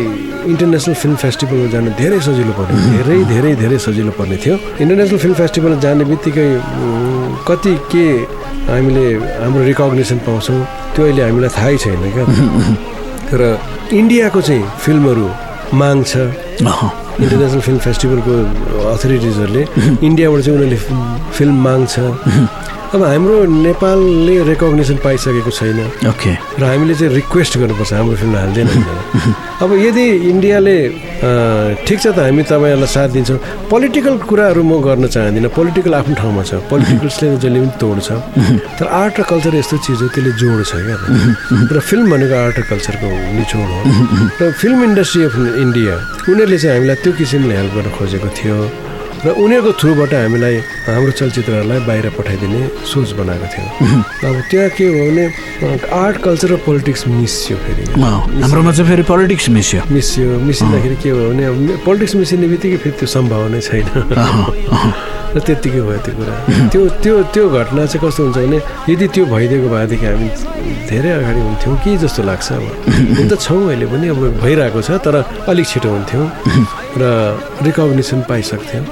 इन्टरनेसनल 0.50 0.94
फिल्म 1.02 1.16
फेस्टिभलमा 1.22 1.66
जानु 1.74 1.90
धेरै 1.98 2.18
सजिलो 2.26 2.52
पर्ने 2.58 2.78
धेरै 2.94 3.18
धेरै 3.32 3.52
धेरै 3.62 3.78
सजिलो 3.86 4.12
पर्ने 4.18 4.36
थियो। 4.42 4.54
इन्टरनेसनल 4.82 5.18
फिल्म 5.18 5.34
फेस्टिभल 5.42 5.72
जाने 5.82 6.04
बित्तिकै 6.10 6.48
कति 7.48 7.74
के 7.92 8.06
हामीले 8.70 9.06
हाम्रो 9.42 9.62
रिकग्नेसन 9.70 10.18
पाउँछौँ 10.26 10.58
त्यो 10.94 11.02
अहिले 11.06 11.22
हामीलाई 11.26 11.50
थाहै 11.58 11.76
छैन 11.82 12.02
क्या। 12.14 12.24
र 13.40 13.42
इन्डियाको 14.00 14.40
चाहिँ 14.40 14.64
फिल्महरू 14.84 15.26
माग 15.74 15.98
छ 16.10 16.12
इन्टरनेसनल 17.18 17.60
फिल्म 17.66 17.78
फेस्टिभलको 17.86 18.34
अथोरिटिजहरूले 18.94 19.62
इन्डियाबाट 20.06 20.40
चाहिँ 20.44 20.58
उनीहरूले 20.58 20.78
फिल्म 21.36 21.54
माग्छ। 21.66 21.94
अब 22.88 23.02
हाम्रो 23.04 23.36
नेपालले 23.68 24.34
रेकग्नेसन 24.48 24.96
पाइसकेको 25.04 25.50
छैन। 25.52 25.80
ओके 26.08 26.32
र 26.56 26.62
हामीले 26.64 26.94
चाहिँ 26.96 27.12
रिक्वेस्ट 27.20 27.58
गर्नुपर्छ 27.60 27.92
हाम्रो 27.92 28.16
फिल्म 28.16 28.36
हाल्दैन। 28.36 28.68
अब 29.62 29.70
यदि 29.76 30.04
इन्डियाले 30.32 30.76
ठिक 31.84 31.98
छ 32.00 32.06
त 32.16 32.18
हामी 32.24 32.42
तपाईँहरूलाई 32.48 32.88
साथ 32.88 33.08
दिन्छौँ। 33.12 33.38
पोलिटिकल 33.68 34.14
कुराहरू 34.24 34.62
म 34.64 34.80
गर्न 34.80 35.04
चाहदिनँ। 35.04 35.52
पोलिटिकल 35.52 35.92
आफ्नो 36.00 36.14
ठाउँमा 36.16 36.42
छ। 36.48 36.64
पोलिटिकल्सले 36.72 37.36
जसले 37.36 37.60
पनि 37.60 37.76
तोड्छ। 37.76 38.08
तर 38.80 38.86
आर्ट 38.88 39.20
र 39.20 39.22
कल्चर 39.36 39.52
यस्तो 39.60 39.76
चिज 39.84 40.00
हो 40.02 40.08
त्यसले 40.08 40.32
जोड्छ 40.40 40.72
क्या। 40.72 40.96
र 41.68 41.78
फिल्म 41.84 42.04
भनेको 42.08 42.34
आर्ट 42.40 42.56
र 42.56 42.62
कल्चरको 42.72 43.06
निचोड 43.36 43.68
हो। 43.68 43.80
र 44.40 44.50
फिल्म 44.64 44.78
इन्डस्ट्री 44.88 45.22
अफ 45.28 45.34
इन्डिया 45.36 45.92
उनीहरूले 46.24 46.56
चाहिँ 46.56 46.72
हामीलाई 46.72 46.96
त्यो 47.04 47.12
किसिमले 47.20 47.52
हेल्प 47.52 47.72
गर्न 47.76 47.88
खोजेको 48.00 48.28
थियो। 48.32 48.87
र 49.18 49.34
उनीहरूको 49.34 49.72
थ्रुबाट 49.82 50.12
हामीलाई 50.14 50.56
हाम्रो 50.86 51.12
चलचित्रहरूलाई 51.18 51.78
बाहिर 51.90 52.06
पठाइदिने 52.14 52.60
सोच 52.86 53.08
बनाएको 53.18 53.46
थियो। 53.50 53.66
अब 54.30 54.36
त्यहाँ 54.50 54.70
के 54.78 54.84
हो 54.94 54.98
भने 55.10 55.24
आर्ट 55.90 56.16
कल्चर 56.22 56.48
र 56.54 56.56
पोलिटिक्स 56.62 57.06
मिसियो 57.10 57.56
फेरि। 57.58 57.84
हाम्रोमा 57.98 58.72
चाहिँ 58.72 58.88
फेरि 58.90 59.02
पोलिटिक्स 59.10 59.48
मिस्यो। 59.58 59.80
मिसियो 59.90 60.38
मिसिँदाखेरि 60.38 60.96
के 61.02 61.10
भयो 61.12 61.28
भने 61.34 61.76
पोलिटिक्स 61.82 62.14
मिसिने 62.14 62.46
बित्तिकै 62.46 62.78
फेरि 62.78 62.96
त्यो 62.98 63.08
सम्भावनै 63.10 63.60
छैन। 63.60 63.86
र 65.34 65.38
त्यत्तिकै 65.44 65.80
भयो 65.82 65.98
त्यो 66.06 66.14
कुरा। 66.14 66.34
त्यो 66.72 66.82
त्यो 67.02 67.14
त्यो 67.34 67.44
घटना 67.58 67.82
चाहिँ 67.90 68.00
कस्तो 68.00 68.22
हुन्छ 68.22 68.38
भने 68.38 68.58
यदि 68.88 69.06
त्यो 69.14 69.24
भइदिएको 69.34 69.68
भएदेखि 69.68 70.06
हामी 70.06 70.28
धेरै 70.88 71.10
अगाडि 71.18 71.40
हुन्थ्यौँ 71.42 71.76
कि 71.84 71.90
जस्तो 72.06 72.22
लाग्छ 72.22 72.48
अब? 72.54 72.64
त 73.28 73.32
छौँ 73.36 73.66
अहिले 73.66 73.86
पनि 73.92 74.06
अब 74.14 74.20
भइरहेको 74.40 74.80
छ 74.80 74.90
तर 75.04 75.14
अलिक 75.50 75.66
छिटो 75.68 75.88
हुन्थ्यौँ। 75.90 76.26
र 77.00 77.04
रिकग्निसन 77.66 78.20
पाइसक्थ्यौँ। 78.28 78.84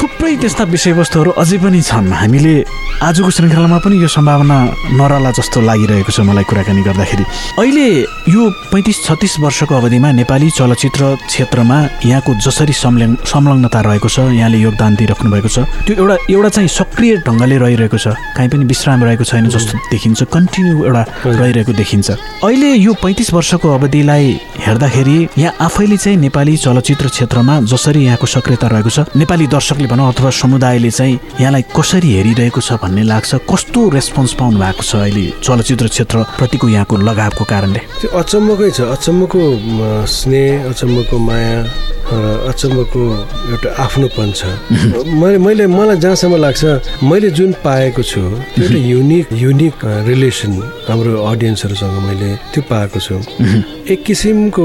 थुप्रै 0.00 0.32
त्यस्ता 0.42 0.64
विषयवस्तुहरू 0.74 1.30
अझै 1.42 1.58
पनि 1.64 1.80
छन्। 1.82 2.12
हामीले 2.12 2.54
आजको 3.02 3.30
श्रृङ्खलामा 3.30 3.78
पनि 3.84 3.96
यो 4.02 4.08
सम्भावना 4.08 4.56
नरला 4.98 5.30
जस्तो 5.38 5.60
लागिरहेको 5.60 6.12
छ 6.12 6.20
मलाई 6.28 6.44
कुराकानी 6.44 6.82
गर्दाखेरि। 6.88 7.24
अहिले 7.60 7.86
यो 8.30 8.42
पैँतिस 8.72 8.96
छत्तिस 9.04 9.34
वर्षको 9.44 9.74
अवधिमा 9.74 10.10
नेपाली 10.20 10.48
चलचित्र 10.50 11.02
क्षेत्रमा 11.26 11.78
यहाँको 12.06 12.30
जसरी 12.44 12.72
संलग्न 12.72 13.14
संलग्नता 13.24 13.80
रहेको 13.80 14.08
छ 14.08 14.18
यहाँले 14.32 14.58
योगदान 14.58 14.94
दिइराख्नु 14.94 15.30
भएको 15.30 15.48
छ 15.48 15.58
त्यो 15.84 15.94
एउटा 15.96 16.16
एउटा 16.30 16.48
चाहिँ 16.48 16.68
सक्रिय 16.68 17.12
ढङ्गले 17.26 17.56
रहिरहेको 17.58 17.98
छ। 17.98 18.14
काहीँ 18.36 18.48
पनि 18.48 18.64
विश्राम 18.64 19.04
रहेको 19.04 19.24
छैन 19.24 19.48
जस्तो 19.48 19.78
देखिन्छ 19.90 20.22
कन्टिन्यू 20.32 20.84
एउटा 20.84 21.02
रहिरहेको 21.26 21.72
देखिन्छ। 21.72 22.08
अहिले 22.44 22.70
यो 22.78 22.92
पैँतिस 23.02 23.32
वर्षको 23.34 23.68
अवधिलाई 23.74 24.26
हेर्दाखेरि 24.64 25.18
यहाँ 25.38 25.54
आफैले 25.66 25.96
चाहिँ 25.96 26.18
नेपाली 26.18 26.56
चलचित्र 26.56 27.08
क्षेत्रमा 27.08 27.53
जसरी 27.62 28.04
यहाँको 28.04 28.26
सक्रियता 28.26 28.66
रहेको 28.66 28.90
छ 28.90 28.98
नेपाली 29.16 29.46
दर्शकले 29.46 29.86
भनौँ 29.86 30.08
अथवा 30.12 30.30
समुदायले 30.42 30.90
चाहिँ 30.90 31.18
यहाँलाई 31.40 31.64
कसरी 31.76 32.10
हेरिरहेको 32.12 32.60
छ 32.60 32.72
भन्ने 32.82 33.02
लाग्छ। 33.02 33.34
कस्तो 33.50 33.80
रेस्पोन्स 33.94 34.32
पाउनु 34.38 34.58
भएको 34.58 34.82
छ 34.82 34.94
अहिले 34.96 35.24
चलचित्र 35.42 35.86
क्षेत्रप्रतिको 35.88 36.68
यहाँको 36.68 36.96
लगावको 36.96 37.44
कारणले? 37.44 37.80
त्यो 38.00 38.10
अचम्मकै 38.10 38.70
छ। 38.70 38.80
अचम्मको 38.96 39.40
स्नेह 40.06 40.68
अचम्मको 40.70 41.18
माया 41.18 41.58
अचम्मको 42.04 43.02
एउटा 43.50 43.70
आफ्नोपन 43.80 44.28
छ। 44.36 44.44
मैले 45.20 45.38
मैले 45.38 45.66
मलाई 45.66 45.96
जहाँसम्म 46.04 46.36
लाग्छ 46.36 47.02
मैले 47.02 47.30
जुन 47.32 47.52
पाएको 47.64 48.02
छु 48.02 48.20
त्यो 48.54 48.64
एउटा 48.64 48.78
युनिक 48.92 49.32
युनिक 49.32 49.74
रिलेसन 50.08 50.52
हाम्रो 50.88 51.12
अडियन्सहरूसँग 51.24 51.96
मैले 52.06 52.30
त्यो 52.52 52.62
पाएको 52.70 53.00
छु। 53.00 53.14
एक 53.92 54.04
किसिमको 54.04 54.64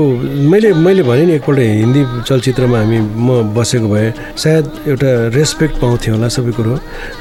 मैले 0.51 0.73
मैले 0.73 1.03
भने 1.03 1.25
नि 1.25 1.33
एकपल्ट 1.33 1.59
हिन्दी 1.59 2.01
चलचित्र 2.27 2.67
क्षेत्रमा 2.69 2.79
हामी 2.79 2.99
म 3.25 3.53
बसेको 3.53 3.87
भए 3.89 4.13
सायद 4.37 4.65
एउटा 4.87 5.09
रेस्पेक्ट 5.33 5.75
पाउँथ्यो 5.81 6.13
होला 6.13 6.27
सबै 6.29 6.51
कुरो। 6.53 6.73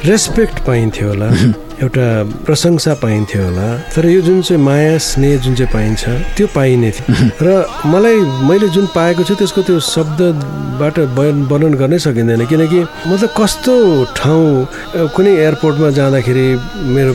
रेस्पेक्ट 0.04 0.56
पाइन्थ्यो 0.66 1.08
होला। 1.08 1.28
एउटा 1.82 2.06
प्रशंसा 2.46 2.94
पाइन्थ्यो 3.02 3.42
होला। 3.44 3.66
तर 3.94 4.06
यो 4.06 4.20
जुन 4.26 4.40
चाहिँ 4.42 4.62
माया 4.62 4.98
स्नेह 4.98 5.36
जुन 5.42 5.54
चाहिँ 5.54 5.72
पाइन्छ 5.72 6.02
त्यो 6.36 6.46
पाइने 6.54 6.90
थियो। 6.90 7.14
र 7.46 7.48
मलाई 7.86 8.16
मैले 8.48 8.68
जुन 8.74 8.86
पाएको 8.94 9.22
छु 9.24 9.34
त्यसको 9.38 9.62
त्यो 9.62 9.78
शब्दबाट 9.78 10.98
बयान 11.18 11.36
वर्णन 11.50 11.74
गर्नै 11.78 11.98
सकिँदैन। 11.98 12.46
किनकि 12.50 12.80
मतलब 13.06 13.30
कस्तो 13.38 13.74
ठाउँ 14.18 15.10
कुनै 15.14 15.32
एयरपोर्टमा 15.38 15.88
जाँदाखेरि 15.98 16.46
मेरो 16.94 17.12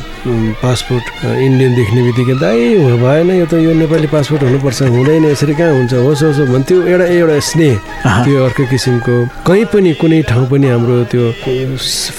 पासपोर्ट 0.64 1.06
इन्डियन 1.44 1.72
देख्ने 1.76 2.02
बित्तिकै 2.08 2.36
दाइ 2.40 2.60
भएन 3.04 3.30
यो 3.44 3.46
त 3.52 3.60
यो 3.60 3.72
नेपाली 3.84 4.08
पासपोर्ट 4.16 4.42
हुनुपर्छ 4.48 4.82
हुँदैन 4.96 5.26
यसरी 5.28 5.54
कहाँ 5.60 5.74
हुन्छ? 5.76 5.94
होस् 5.94 6.24
होस् 6.24 6.40
भन्थ्यो 6.56 6.78
एउटा 6.88 7.06
एउटा 7.20 7.40
स्नेह। 7.52 7.76
त्यो 8.24 8.38
अर्कै 8.48 8.66
किसिमको 8.72 9.16
कहीँ 9.48 9.66
पनि 9.74 9.92
कुनै 10.00 10.22
ठाउँ 10.32 10.48
पनि 10.48 10.68
हाम्रो 10.72 10.96
त्यो 11.12 11.24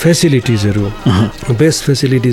फेसिलिटिजहरू 0.02 0.84
बेस्ट 1.56 1.80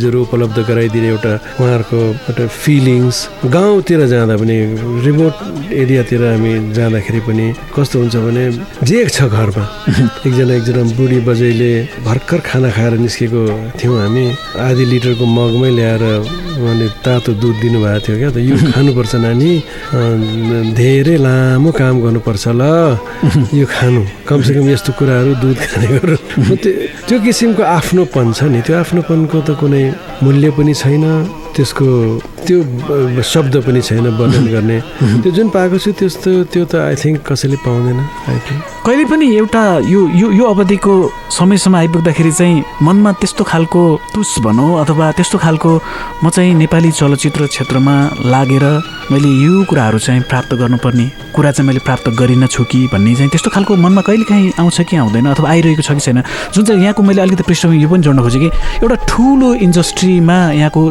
फेसिलिटिजहरू 0.02 0.20
उपलब्ध 0.22 0.58
गराइदिने 0.68 1.08
एउटा 1.14 1.34
उहाँहरूको 1.62 2.00
एउटा 2.30 2.46
फिलिङ्स 2.50 3.18
गाउँतिर 3.54 4.02
जाँदा 4.10 4.36
पनि 4.42 4.58
रिमोट 5.06 5.36
एरियातिर 5.70 6.22
हामी 6.26 6.54
जाँदाखेरि 6.74 7.22
पनि 7.28 7.46
कस्तो 7.76 7.96
हुन्छ 8.02 8.16
भने 8.26 8.46
जे 8.82 8.98
छ 9.14 9.30
घरमा। 9.30 9.66
एकजना 10.26 10.54
एकजना 10.58 10.82
बुढी 10.98 11.20
बजैले 11.28 11.72
भर्खर 12.06 12.40
खाना 12.42 12.70
खाएर 12.74 12.94
निस्केको 13.06 13.42
थियौँ 13.78 13.98
हामी। 14.02 14.26
आधी 14.58 14.86
लिटरको 14.92 15.26
मगमै 15.38 15.70
ल्याएर 15.78 16.04
उहाँले 16.60 16.88
तातो 17.06 17.32
दुध 17.42 17.56
दिनुभएको 17.62 18.00
थियो 18.06 18.16
क्या 18.20 18.30
त। 18.32 18.38
यो 18.44 18.56
खानुपर्छ 18.76 19.14
नानी। 19.24 19.52
धेरै 20.76 21.18
लामो 21.26 21.70
काम 21.72 21.96
गर्नुपर्छ 22.04 22.46
ल। 22.60 22.62
यो 23.56 23.66
खानु। 23.66 24.02
कमसेकम 24.28 24.66
यस्तो 24.74 24.92
कुराहरू 25.00 25.32
दुध 25.42 25.58
खाने 25.72 25.88
त्यो 26.62 26.72
त्यो 27.08 27.18
किसिमको 27.26 27.64
आफ्नोपन 27.64 28.26
छ 28.38 28.40
नि। 28.52 28.60
त्यो 28.66 28.76
आफ्नोपनको 28.84 29.38
त 29.48 29.50
कुनै 29.60 29.84
मूल्य 30.24 30.48
पनि 30.58 30.74
छैन। 30.76 31.06
त्यसको 31.56 31.88
त्यो 32.48 33.22
शब्द 33.22 33.56
पनि 33.66 33.82
छैन 33.82 34.08
वर्णन 34.18 34.46
गर्ने। 34.54 34.78
त्यो 35.22 35.32
जुन 35.32 35.50
पाएको 35.50 35.78
छु 35.78 35.92
त्यस्तो 36.00 36.32
त्यो 36.52 36.66
त 36.66 36.76
आई 36.90 36.96
थिङ्क 36.96 37.18
कसैले 37.28 37.58
पाउँदैन 37.66 38.00
आई 38.00 38.40
थिङ्क 38.46 38.62
कहिले 38.86 39.06
पनि 39.06 39.26
एउटा 39.38 39.64
यो 39.94 40.00
यो 40.22 40.28
यो 40.32 40.46
अवधिको 40.54 40.94
समयसम्म 41.38 41.76
आइपुग्दाखेरि 41.78 42.32
चाहिँ 42.32 42.64
मनमा 42.82 43.12
त्यस्तो 43.22 43.44
खालको 43.46 43.82
तुस 44.14 44.36
भनौँ 44.42 44.70
अथवा 44.82 45.12
त्यस्तो 45.18 45.38
खालको 45.38 45.72
म 46.24 46.30
चाहिँ 46.30 46.54
नेपाली 46.62 46.92
चलचित्र 46.92 47.48
क्षेत्रमा 47.54 47.96
लागेर 48.26 48.66
मैले 49.12 49.30
यो 49.46 49.64
कुराहरू 49.70 50.00
चाहिँ 50.00 50.22
प्राप्त 50.32 50.54
गर्नुपर्ने 50.62 51.06
कुरा 51.36 51.52
चाहिँ 51.52 51.68
मैले 51.68 51.80
प्राप्त 51.86 52.10
गरिनँ 52.20 52.48
छु 52.48 52.64
कि 52.64 52.80
भन्ने 52.94 53.16
चाहिँ 53.16 53.30
त्यस्तो 53.30 53.50
खालको 53.54 53.76
मनमा 53.76 54.02
कहिले 54.02 54.26
काहीँ 54.26 54.52
आउँछ 54.60 54.82
कि 54.90 54.96
आउँदैन 54.98 55.26
अथवा 55.30 55.50
आइरहेको 55.50 55.82
छ 55.82 55.92
कि 55.94 56.00
छैन। 56.00 56.24
जुन 56.54 56.64
चाहिँ 56.66 56.82
यहाँको 56.82 57.04
मैले 57.04 57.22
अलिकति 57.22 57.44
पृष्ठभूमि 57.44 57.84
यो 57.84 57.90
पनि 57.90 58.02
जोड्न 58.04 58.22
खोजेँ 58.24 58.42
कि 58.42 58.50
एउटा 58.82 58.96
ठुलो 59.08 59.54
इन्डस्ट्रीमा 59.68 60.38
यहाँको 60.58 60.82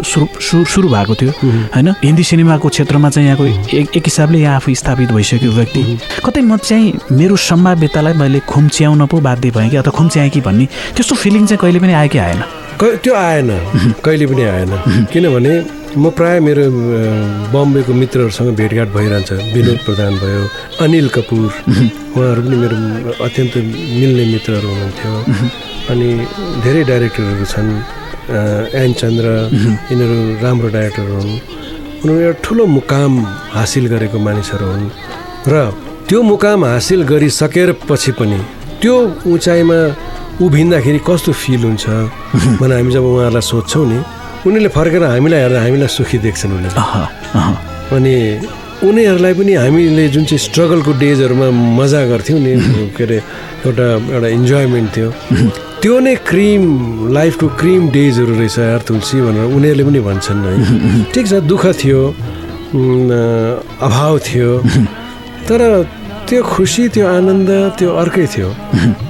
सुरु 0.51 0.89
भएको 0.89 1.15
थियो। 1.15 1.33
होइन? 1.75 1.89
हिन्दी 2.03 2.25
सिनेमाको 2.25 2.69
क्षेत्रमा 2.69 3.11
चाहिँ 3.11 3.27
यहाँको 3.29 3.45
एक 3.77 3.97
एक 3.97 4.05
हिसाबले 4.05 4.39
यहाँ 4.39 4.57
आफू 4.57 4.75
स्थापित 4.75 5.11
भइसक्यो 5.13 5.51
व्यक्ति। 5.53 5.83
कतै 6.27 6.41
म 6.41 6.57
चाहिँ 6.57 6.93
मेरो 7.13 7.37
सम्भाव्यतालाई 7.39 8.15
मैले 8.19 8.41
खुम्च्याउन 8.51 9.07
पो 9.07 9.21
बाध्य 9.21 9.51
भएँ 9.51 9.71
कि 9.71 9.77
अथवा 9.77 9.93
खुम्च्याएँ 9.99 10.31
कि 10.31 10.41
भन्ने 10.41 10.67
त्यस्तो 10.97 11.15
फिलिङ 11.15 11.47
चाहिँ 11.47 11.59
कहिले 11.63 11.79
पनि 11.81 11.93
आयो 11.93 12.09
कि 12.09 12.19
आएन 12.19 12.43
त्यो 12.81 13.15
आएन। 13.15 13.51
कहिले 14.05 14.27
पनि 14.27 14.43
आएन। 14.43 14.73
किनभने 15.13 15.53
म 16.01 16.11
प्राय 16.17 16.41
मेरो 16.41 16.65
बम्बेको 17.53 17.93
मित्रहरूसँग 17.93 18.57
भेटघाट 18.57 18.89
भइरहन्छ। 18.95 19.33
विनोद 19.55 19.79
प्रधान 19.85 20.13
भयो 20.17 20.43
अनिल 20.81 21.09
कपुर। 21.13 21.51
उहाँहरू 22.17 22.41
पनि 22.43 22.57
मेरो 22.57 22.77
अत्यन्त 23.21 23.57
मिल्ने 24.01 24.25
मित्रहरू 24.33 24.69
हुनुहुन्थ्यो। 24.69 25.13
अनि 25.93 26.09
धेरै 26.65 26.83
डाइरेक्टरहरू 26.91 27.45
छन्। 27.45 27.69
एन 28.83 28.93
चन्द्र 29.01 29.27
यिनीहरू 29.91 30.17
राम्रो 30.45 30.69
डाइरेक्टरहरू 30.77 31.15
हुन्। 31.21 31.35
उनीहरू 32.03 32.21
एउटा 32.21 32.41
ठुलो 32.45 32.65
मुकाम 32.79 33.13
हासिल 33.57 33.85
गरेको 33.93 34.19
मानिसहरू 34.19 34.67
हुन्। 34.73 34.91
र 35.53 35.55
त्यो 36.09 36.19
मुकाम 36.23 36.65
हासिल 36.65 37.01
गरिसकेर 37.11 37.71
पछि 37.89 38.13
पनि 38.19 38.39
त्यो 38.81 38.95
उचाइमा 39.29 39.79
उभिँदाखेरि 40.41 41.01
कस्तो 41.09 41.33
फिल 41.33 41.63
हुन्छ? 41.69 41.85
भनेर 42.61 42.77
हामी 42.79 42.93
जब 42.93 43.05
उहाँहरूलाई 43.05 43.45
सोध्छौँ 43.51 43.87
नि 43.91 43.99
उनीहरूले 44.47 44.71
फर्केर 44.73 45.03
हामीलाई 45.05 45.41
हेर्दा 45.45 45.61
हामीलाई 45.61 45.91
सुखी 45.97 46.19
देख्छन् 46.25 46.53
उनीहरूले। 46.57 47.97
अनि 47.97 48.15
उनीहरूलाई 48.81 49.35
पनि 49.37 49.53
हामीले 49.61 50.05
जुन 50.15 50.25
चाहिँ 50.25 50.41
स्ट्रगलको 50.47 50.93
डेजहरूमा 51.05 51.49
मजा 51.79 52.01
गर्थ्यौँ 52.13 52.41
नि 52.41 52.53
के 52.97 53.05
अरे 53.05 53.19
एउटा 53.69 53.87
एउटा 54.17 54.29
इन्जोयमेन्ट 54.39 54.89
थियो। 54.97 55.09
त्यो 55.85 55.95
नै 56.01 56.15
क्रिम 56.31 56.63
लाइफको 57.13 57.47
क्रिम 57.61 57.83
डेजहरू 57.93 58.33
रहेछ 58.41 58.57
यार 58.59 58.81
तुलसी 58.89 59.17
भनेर 59.21 59.47
उनीहरूले 59.57 59.85
पनि 59.85 60.01
भन्छन् 60.09 60.41
है। 60.45 60.55
ठिक 61.13 61.25
छ 61.29 61.33
दुःख 61.45 61.65
थियो 61.81 62.01
अभाव 63.85 64.15
थियो 64.27 64.51
तर 65.49 65.61
त्यो 66.29 66.41
खुसी 66.41 66.85
त्यो 66.95 67.05
आनन्द 67.07 67.51
त्यो 67.79 67.89
अर्कै 68.03 68.27
थियो। 68.33 68.49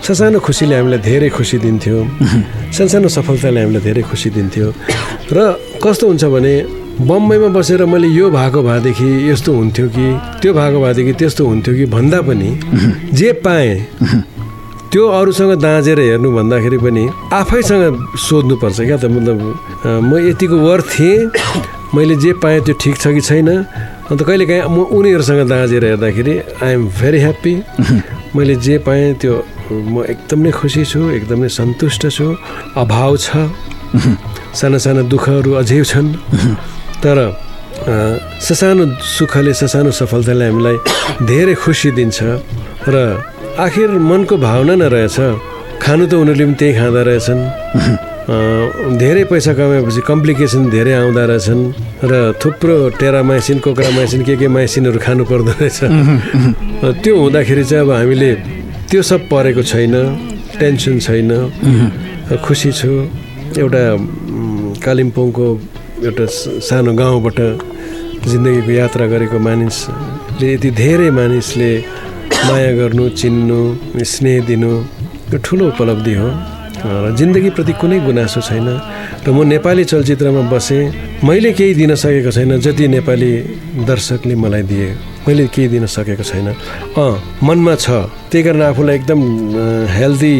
सानो 0.02 0.38
खुसीले 0.40 0.74
हामीलाई 0.78 1.00
धेरै 1.04 1.28
खुसी 1.36 1.56
दिन्थ्यो। 1.62 1.98
सानसानो 2.74 3.08
सफलताले 3.16 3.60
हामीलाई 3.60 3.82
धेरै 3.86 4.02
खुसी 4.10 4.28
दिन्थ्यो। 4.34 4.66
र 5.30 5.38
कस्तो 5.78 6.04
हुन्छ 6.10 6.24
भने 6.34 6.54
बम्बईमा 6.98 7.48
बसेर 7.54 7.84
मैले 7.86 8.08
यो 8.08 8.30
भएको 8.30 8.62
भएदेखि 8.62 9.08
यस्तो 9.30 9.52
हुन्थ्यो 9.52 9.86
कि 9.88 10.06
त्यो 10.42 10.52
भएको 10.54 10.78
भएदेखि 10.80 11.12
त्यस्तो 11.20 11.46
हुन्थ्यो 11.46 11.74
कि 11.74 11.84
भन्दा 11.86 12.20
पनि 12.28 12.50
जे 13.14 13.32
पाएँ 13.44 13.74
त्यो 14.92 15.06
अरूसँग 15.08 15.52
दाँजेर 15.62 16.00
हेर्नु 16.00 16.30
भन्दाखेरि 16.36 16.78
पनि 16.84 17.04
आफैसँग 17.32 17.84
सोध्नुपर्छ 18.18 18.80
क्या 18.80 18.96
त। 18.98 19.04
मतलब 19.06 19.38
म 20.02 20.18
यतिको 20.28 20.56
वर्थ 20.58 20.86
थिएँ 20.98 21.30
मैले 21.94 22.14
जे 22.18 22.32
पाएँ 22.42 22.60
त्यो 22.66 22.74
ठिक 22.74 22.96
छ 22.98 23.06
कि 23.14 23.20
छैन। 23.22 23.48
अन्त 24.10 24.20
कहिलेकाहीँ 24.26 24.66
म 24.66 24.90
उनीहरूसँग 24.90 25.48
दाँजेर 25.48 25.84
हेर्दाखेरि 25.84 26.34
आई 26.62 26.72
एम 26.74 26.82
भेरी 27.00 27.18
ह्याप्पी 27.22 27.54
मैले 28.36 28.54
जे 28.60 28.78
पाएँ 28.82 29.14
त्यो 29.22 29.34
म 29.70 30.04
एकदम 30.04 30.50
खुसी 30.50 30.84
छु 30.84 31.00
एकदम 31.16 31.46
सन्तुष्ट 31.48 32.02
छु। 32.10 32.26
अभाव 32.76 33.16
छ। 33.16 33.46
साना 34.58 34.78
साना 34.78 35.02
दुःखहरू 35.06 35.50
अझै 35.62 35.82
छन्। 35.86 36.08
तर 37.04 37.18
ससानो 38.46 38.84
सुखले 39.16 39.52
ससानो 39.60 39.90
सफलताले 40.00 40.44
हामीलाई 40.48 40.76
धेरै 41.30 41.54
खुसी 41.64 41.90
दिन्छ 41.98 42.18
र 42.92 42.96
आखिर 43.66 43.88
मनको 44.10 44.36
भावना 44.36 44.74
नै 44.80 44.88
रहेछ 44.94 45.18
खानु 45.80 46.04
त 46.06 46.12
उनीहरूले 46.20 46.44
पनि 46.44 46.56
त्यही 46.60 46.72
खाँदा 46.78 47.02
रहेछन्। 47.08 47.40
धेरै 49.00 49.24
पैसा 49.32 49.52
कमाएपछि 49.58 50.00
कम्प्लिकेसन 50.06 50.62
धेरै 50.70 50.92
आउँदा 51.02 51.24
रहेछन् 51.32 51.62
र 52.10 52.12
थुप्रो 52.40 52.76
टेरामाइसिन 53.00 53.58
कोक्रामाइसिन 53.64 54.20
के 54.28 54.34
के 54.40 54.48
माइसिनहरू 54.56 54.98
खानु 55.00 55.24
पर्दो 55.24 55.52
रहेछ। 55.60 55.78
त्यो 57.02 57.12
हुँदाखेरि 57.16 57.64
चाहिँ 57.64 57.84
अब 57.84 57.90
हामीले 57.96 58.30
त्यो 58.90 59.00
सब 59.10 59.20
परेको 59.32 59.62
छैन 59.72 59.94
टेन्सन 60.60 60.96
छैन। 61.00 61.30
खुसी 62.44 62.70
छु। 62.78 62.92
एउटा 63.56 63.82
कालिम्पोङको 64.84 65.46
एउटा 66.00 66.26
सानो 66.64 66.92
गाउँबाट 66.96 67.38
जिन्दगीको 68.24 68.72
यात्रा 68.72 69.06
गरेको 69.12 69.38
मानिसले 69.46 70.46
यति 70.54 70.70
धेरै 70.80 71.10
मानिसले 71.12 71.70
माया 72.48 72.72
गर्नु 72.78 73.04
चिन्नु 73.20 73.60
स्नेह 74.12 74.38
दिनु 74.48 74.72
यो 75.32 75.36
ठुलो 75.44 75.64
उपलब्धि 75.72 76.14
हो। 76.20 76.28
र 76.80 77.12
जिन्दगीप्रति 77.12 77.72
कुनै 77.76 77.98
गुनासो 78.08 78.40
छैन। 78.40 78.68
र 79.24 79.28
म 79.28 79.44
नेपाली 79.52 79.84
चलचित्रमा 79.84 80.42
बसेँ 80.48 81.20
मैले 81.20 81.52
केही 81.52 81.74
दिन 81.76 81.92
सकेको 82.00 82.30
छैन 82.32 82.56
जति 82.64 82.88
नेपाली 82.96 83.32
दर्शकले 83.84 84.34
मलाई 84.40 84.62
दिए। 84.64 84.88
मैले 85.28 85.44
केही 85.52 85.68
दिन 85.68 85.84
सकेको 85.84 86.24
छैन। 86.24 86.48
अँ 86.96 87.12
मनमा 87.44 87.74
छ। 87.76 88.08
त्यही 88.32 88.42
कारण 88.44 88.62
आफूलाई 88.72 88.96
एकदम 88.96 89.20
हेल्दी 89.92 90.36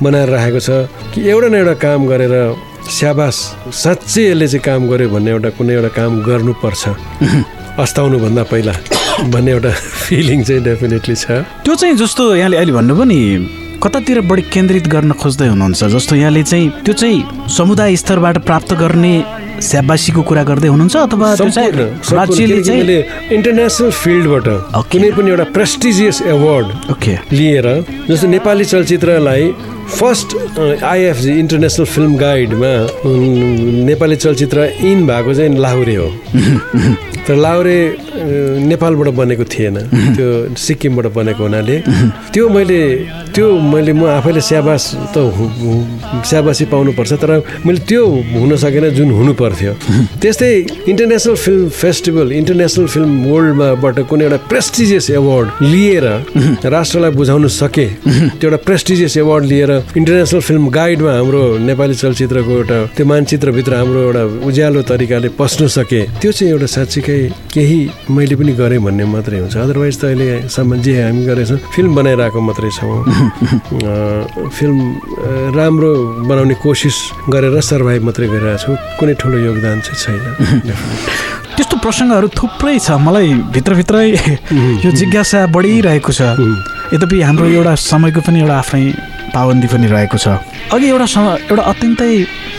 बनाएर 0.00 0.28
राखेको 0.32 0.60
छ 0.64 0.88
कि 1.12 1.20
एउटा 1.28 1.48
न 1.52 1.54
एउटा 1.60 1.74
काम 1.84 2.00
गरेर 2.08 2.34
स्याबास 2.90 3.36
साँच्चै 3.72 4.22
यसले 4.22 4.46
चाहिँ 4.48 4.64
काम 4.64 4.88
गर्यो 4.90 5.08
भन्ने 5.14 5.30
एउटा 5.30 5.50
कुनै 5.56 5.72
एउटा 5.74 5.88
काम 5.98 6.12
गर्नुपर्छ। 6.26 6.82
अस्ताउनुभन्दा 7.78 8.42
पहिला 8.52 8.72
भन्ने 9.32 9.50
एउटा 9.50 9.70
फिलिङ 10.06 10.42
चाहिँ 10.42 10.62
डेफिनेटली 10.64 11.14
छ। 11.14 11.26
त्यो 11.64 11.74
चाहिँ 11.74 11.96
जस्तो 11.96 12.22
यहाँले 12.36 12.56
अहिले 12.56 12.72
भन्नुभयो 12.72 13.04
नि 13.04 13.20
कतातिर 13.82 14.20
बढी 14.30 14.42
केन्द्रित 14.54 14.86
गर्न 14.88 15.12
खोज्दै 15.18 15.48
हुनुहुन्छ। 15.48 15.84
जस्तो 15.94 16.14
यहाँले 16.16 16.42
चाहिँ 16.42 16.68
त्यो 16.84 16.94
चाहिँ 16.94 17.48
समुदाय 17.48 17.96
स्तरबाट 17.96 18.36
प्राप्त 18.46 18.74
गर्ने 18.82 19.14
स्याबासीको 19.62 20.22
कुरा 20.22 20.42
गर्दै 20.42 20.68
हुनुहुन्छ 20.68 20.96
अथवा 20.96 21.28
राज्यले 22.18 22.98
इन्टरनेसनल 23.34 23.90
फिल्डबाट. 23.90 24.46
कुनै 24.92 25.10
पनि 25.16 25.30
एउटा 25.30 25.44
प्रेस्टिजियस 25.56 26.22
एवार्ड 26.34 26.66
ओके 26.92 27.14
लिएर 27.32 27.66
जस्तो 28.10 28.26
नेपाली 28.28 28.64
चलचित्रलाई 28.64 29.44
फर्स्ट 29.98 30.36
आइएफजी 30.84 31.32
इन्टरनेसनल 31.38 31.86
फिल्म 31.86 32.16
गाइडमा 32.18 32.72
नेपाली 33.86 34.16
चलचित्र 34.16 34.64
इन 34.90 35.06
भएको 35.06 35.34
चाहिँ 35.34 35.56
लाहुरे 35.58 35.94
हो। 35.96 36.08
तर 37.26 37.36
लाहुरे 37.36 37.78
नेपालबाट 38.66 39.08
बनेको 39.14 39.44
थिएन। 39.44 39.76
त्यो 40.16 40.54
सिक्किमबाट 40.58 41.06
बनेको 41.14 41.42
हुनाले। 41.42 41.78
त्यो 42.32 42.48
मैले 42.48 42.80
त्यो 43.34 43.46
मैले 43.72 43.92
म 43.92 44.06
आफैले 44.18 44.40
स्याबास 44.40 44.84
त 45.14 45.16
स्याबासी 46.26 46.64
पाउनुपर्छ 46.72 47.12
तर 47.22 47.30
मैले 47.66 47.80
त्यो 47.88 48.02
हुन 48.34 48.56
सकेन 48.56 48.88
जुन 48.96 49.10
हुनु 49.18 49.32
पर्थ्यो। 49.38 49.72
त्यस्तै 50.22 50.50
international 50.88 51.36
film 51.36 51.68
festival 51.68 52.32
international 52.32 52.86
film 52.94 53.10
वर्ल्डमाबाट 53.30 54.00
कुनै 54.08 54.24
एउटा 54.24 54.38
प्रेस्टिजियस 54.50 55.10
एवार्ड 55.10 55.48
लिएर 55.62 56.04
राष्ट्रलाई 56.74 57.10
बुझाउन 57.20 57.46
सके। 57.60 57.86
त्यो 58.40 58.50
एउटा 58.50 58.64
प्रेस्टिजियस 58.66 59.16
एवार्ड 59.16 59.44
लिएर 59.44 59.70
इन्टरनेसनल 59.96 60.40
फिल्म 60.40 60.68
गाइडमा 60.70 61.12
हाम्रो 61.12 61.42
नेपाली 61.68 61.94
चलचित्रको 61.94 62.52
एउटा 62.52 62.78
त्यो 62.96 63.06
मानचित्रभित्र 63.06 63.72
हाम्रो 63.74 64.00
एउटा 64.02 64.22
उज्यालो 64.46 64.82
तरिकाले 64.90 65.28
पस्न 65.38 65.66
सके 65.76 66.00
त्यो 66.20 66.32
चाहिँ 66.32 66.52
एउटा 66.52 66.66
साँच्चीकै 66.76 67.18
केही 67.54 67.78
मैले 68.10 68.36
पनि 68.40 68.52
गरेँ 68.60 68.80
भन्ने 68.86 69.04
मात्रै 69.04 69.38
हुन्छ। 69.42 69.56
अदरवाइज 69.56 69.96
त 70.00 70.04
अहिलेसम्म 70.04 70.80
जे 70.84 70.92
हामी 71.02 71.22
गरेछौँ 71.26 71.58
फिल्म 71.74 71.90
बनाइरहेको 71.98 72.40
मात्रै 72.48 72.70
छौँ। 72.78 72.96
फिल्म 74.58 74.78
राम्रो 75.58 75.90
बनाउने 76.30 76.54
कोसिस 76.64 76.96
गरेर 77.34 77.60
सर्भाइभ 77.60 78.02
मात्रै 78.08 78.26
गरिरहेको 78.32 78.62
छौँ 78.62 78.76
कुनै 78.98 79.14
ठुलो 79.20 79.38
योगदान 79.38 79.80
चाहिँ 79.86 79.98
छैन। 80.02 81.41
त्यस्तो 81.62 81.78
प्रसङ्गहरू 81.78 82.28
थुप्रै 82.34 82.74
छ। 82.82 82.98
मलाई 83.06 83.28
भित्रभित्रै 83.54 84.06
यो 84.82 84.90
जिज्ञासा 84.98 85.46
बढिरहेको 85.54 86.10
छ। 86.10 86.34
यद्यपि 86.90 87.22
हाम्रो 87.22 87.46
एउटा 87.62 87.74
समयको 87.78 88.20
पनि 88.26 88.38
एउटा 88.42 88.56
आफ्नै 88.58 88.82
पाबन्दी 89.30 89.66
पनि 89.70 89.86
रहेको 89.86 90.18
छ। 90.18 90.26
अघि 90.74 90.86
एउटा 90.90 91.06
स- 91.06 91.38
एउटा 91.46 91.62
अत्यन्तै 91.62 92.10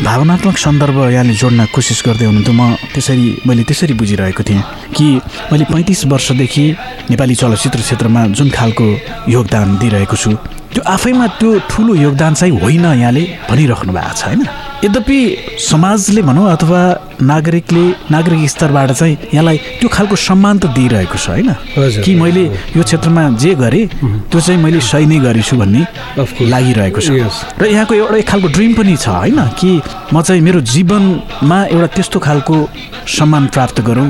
भावनात्मक 0.08 0.56
सन्दर्भ 0.56 0.98
यहाँले 1.12 1.34
जोड्न 1.36 1.60
कोसिस 1.76 2.00
गर्दै 2.08 2.26
हुनुहुन्थ्यो। 2.32 2.56
म 2.56 2.64
त्यसरी 2.96 3.26
मैले 3.44 3.64
त्यसरी 3.68 3.94
बुझिरहेको 4.00 4.44
थिएँ 4.48 4.64
कि 4.96 5.06
मैले 5.52 5.66
पैँतिस 5.68 6.06
वर्षदेखि 6.08 6.66
नेपाली 7.12 7.36
चलचित्र 7.36 7.80
क्षेत्रमा 7.84 8.22
जुन 8.40 8.50
खालको 8.56 8.88
योगदान 9.36 9.68
दिइरहेको 9.84 10.16
छु 10.16 10.32
त्यो 10.74 10.82
आफैमा 10.88 11.28
त्यो 11.44 11.50
ठुलो 11.70 11.94
योगदान 12.08 12.34
चाहिँ 12.40 12.54
होइन 12.56 12.86
यहाँले 13.04 13.24
भनिराख्नु 13.52 13.92
भएको 13.94 14.16
छ 14.16 14.24
होइन? 14.32 14.42
यद्यपि 14.84 15.20
समाजले 15.64 16.22
भनौँ 16.28 16.52
अथवा 16.52 16.82
नागरिकले 17.22 17.84
नागरिक 18.12 18.50
स्तरबाट 18.50 18.92
चाहिँ 18.92 19.18
यहाँलाई 19.34 19.58
त्यो 19.80 19.90
खालको 19.90 20.16
सम्मान 20.16 20.60
त 20.60 20.66
दिइरहेको 20.76 21.18
छ 21.18 21.30
होइन। 21.30 21.50
कि 22.04 22.16
मैले 22.20 22.44
यो 22.76 22.84
क्षेत्रमा 22.84 23.24
जे 23.40 23.54
गरेँ 23.56 23.88
त्यो 24.28 24.40
चाहिँ 24.42 24.60
मैले 24.60 24.80
सही 24.84 25.06
नै 25.08 25.20
गरेछु 25.24 25.56
भन्ने. 25.56 25.82
लागिरहेको 26.52 27.00
छ. 27.00 27.10
र 27.60 27.66
यहाँको 27.66 27.94
एउटा 27.96 28.18
एक 28.18 28.28
खालको 28.28 28.48
ड्रिम 28.52 28.74
पनि 28.76 28.96
छ 29.00 29.08
होइन 29.08 29.40
कि 29.56 29.72
म 30.14 30.22
चाहिँ 30.22 30.42
मेरो 30.44 30.60
जीवनमा 30.62 31.60
एउटा 31.72 31.88
त्यस्तो 31.96 32.20
खालको 32.20 32.56
सम्मान 33.08 33.48
प्राप्त 33.56 33.82
गरौँ 33.88 34.10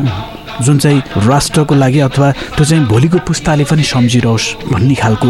जुन 0.62 0.78
चाहिँ 0.78 1.00
राष्ट्रको 1.28 1.76
लागि 1.76 2.00
अथवा 2.10 2.32
त्यो 2.58 2.66
चाहिँ 2.66 2.86
भोलिको 2.86 3.18
पुस्ताले 3.28 3.64
पनि 3.70 3.84
सम्झिरहोस् 3.84 4.48
भन्ने 4.74 4.96
खालको 4.96 5.30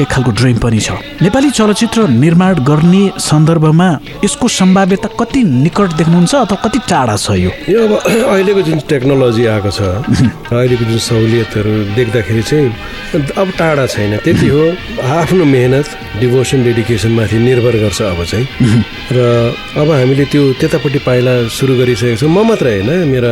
एक 0.00 0.08
खालको 0.08 0.30
ड्रिम 0.30 0.58
पनि 0.58 0.80
छ। 0.80 0.92
नेपाली 1.22 1.50
चलचित्र 1.50 2.08
निर्माण 2.08 2.54
गर्ने 2.64 3.02
सन्दर्भमा 3.20 3.88
यसको 4.24 4.48
सम्भाव्यता 4.48 5.08
कति 5.20 5.42
निकट 5.64 5.92
देख्नुहुन्छ 5.98 6.34
अथवा 6.34 6.56
कति 6.64 6.78
टाढा 6.90 7.16
छ 7.16 7.30
यो? 7.38 7.50
यो 7.68 7.78
अब 7.86 7.92
अहिलेको 8.32 8.62
जुन 8.62 8.78
टेक्नोलोजी 8.88 9.46
आएको 9.46 9.70
छ 9.70 9.80
अहिलेको 10.52 10.84
जुन 10.84 10.98
सहुलियतहरू 10.98 11.72
देख्दाखेरि 11.94 12.42
चाहिँ 12.42 12.68
अब 13.14 13.50
टाढा 13.58 13.86
छैन। 13.86 14.16
त्यति 14.24 14.48
हो 14.48 14.62
आफ्नो 15.18 15.44
मेहनत 15.44 15.86
डिभोसन 16.20 16.64
डेडिकेसनमाथि 16.64 17.38
निर्भर 17.38 17.74
गर्छ 17.82 18.00
अब 18.02 18.24
चाहिँ। 18.24 18.46
र 19.14 19.18
अब 19.78 19.90
हामीले 19.90 20.24
त्यो 20.32 20.42
त्यतापट्टि 20.60 20.98
पाइला 21.06 21.32
सुरु 21.48 21.74
गरिसकेको 21.78 22.16
छौँ। 22.20 22.30
म 22.30 22.46
मात्रै 22.48 22.72
होइन 22.78 23.08
मेरा 23.12 23.30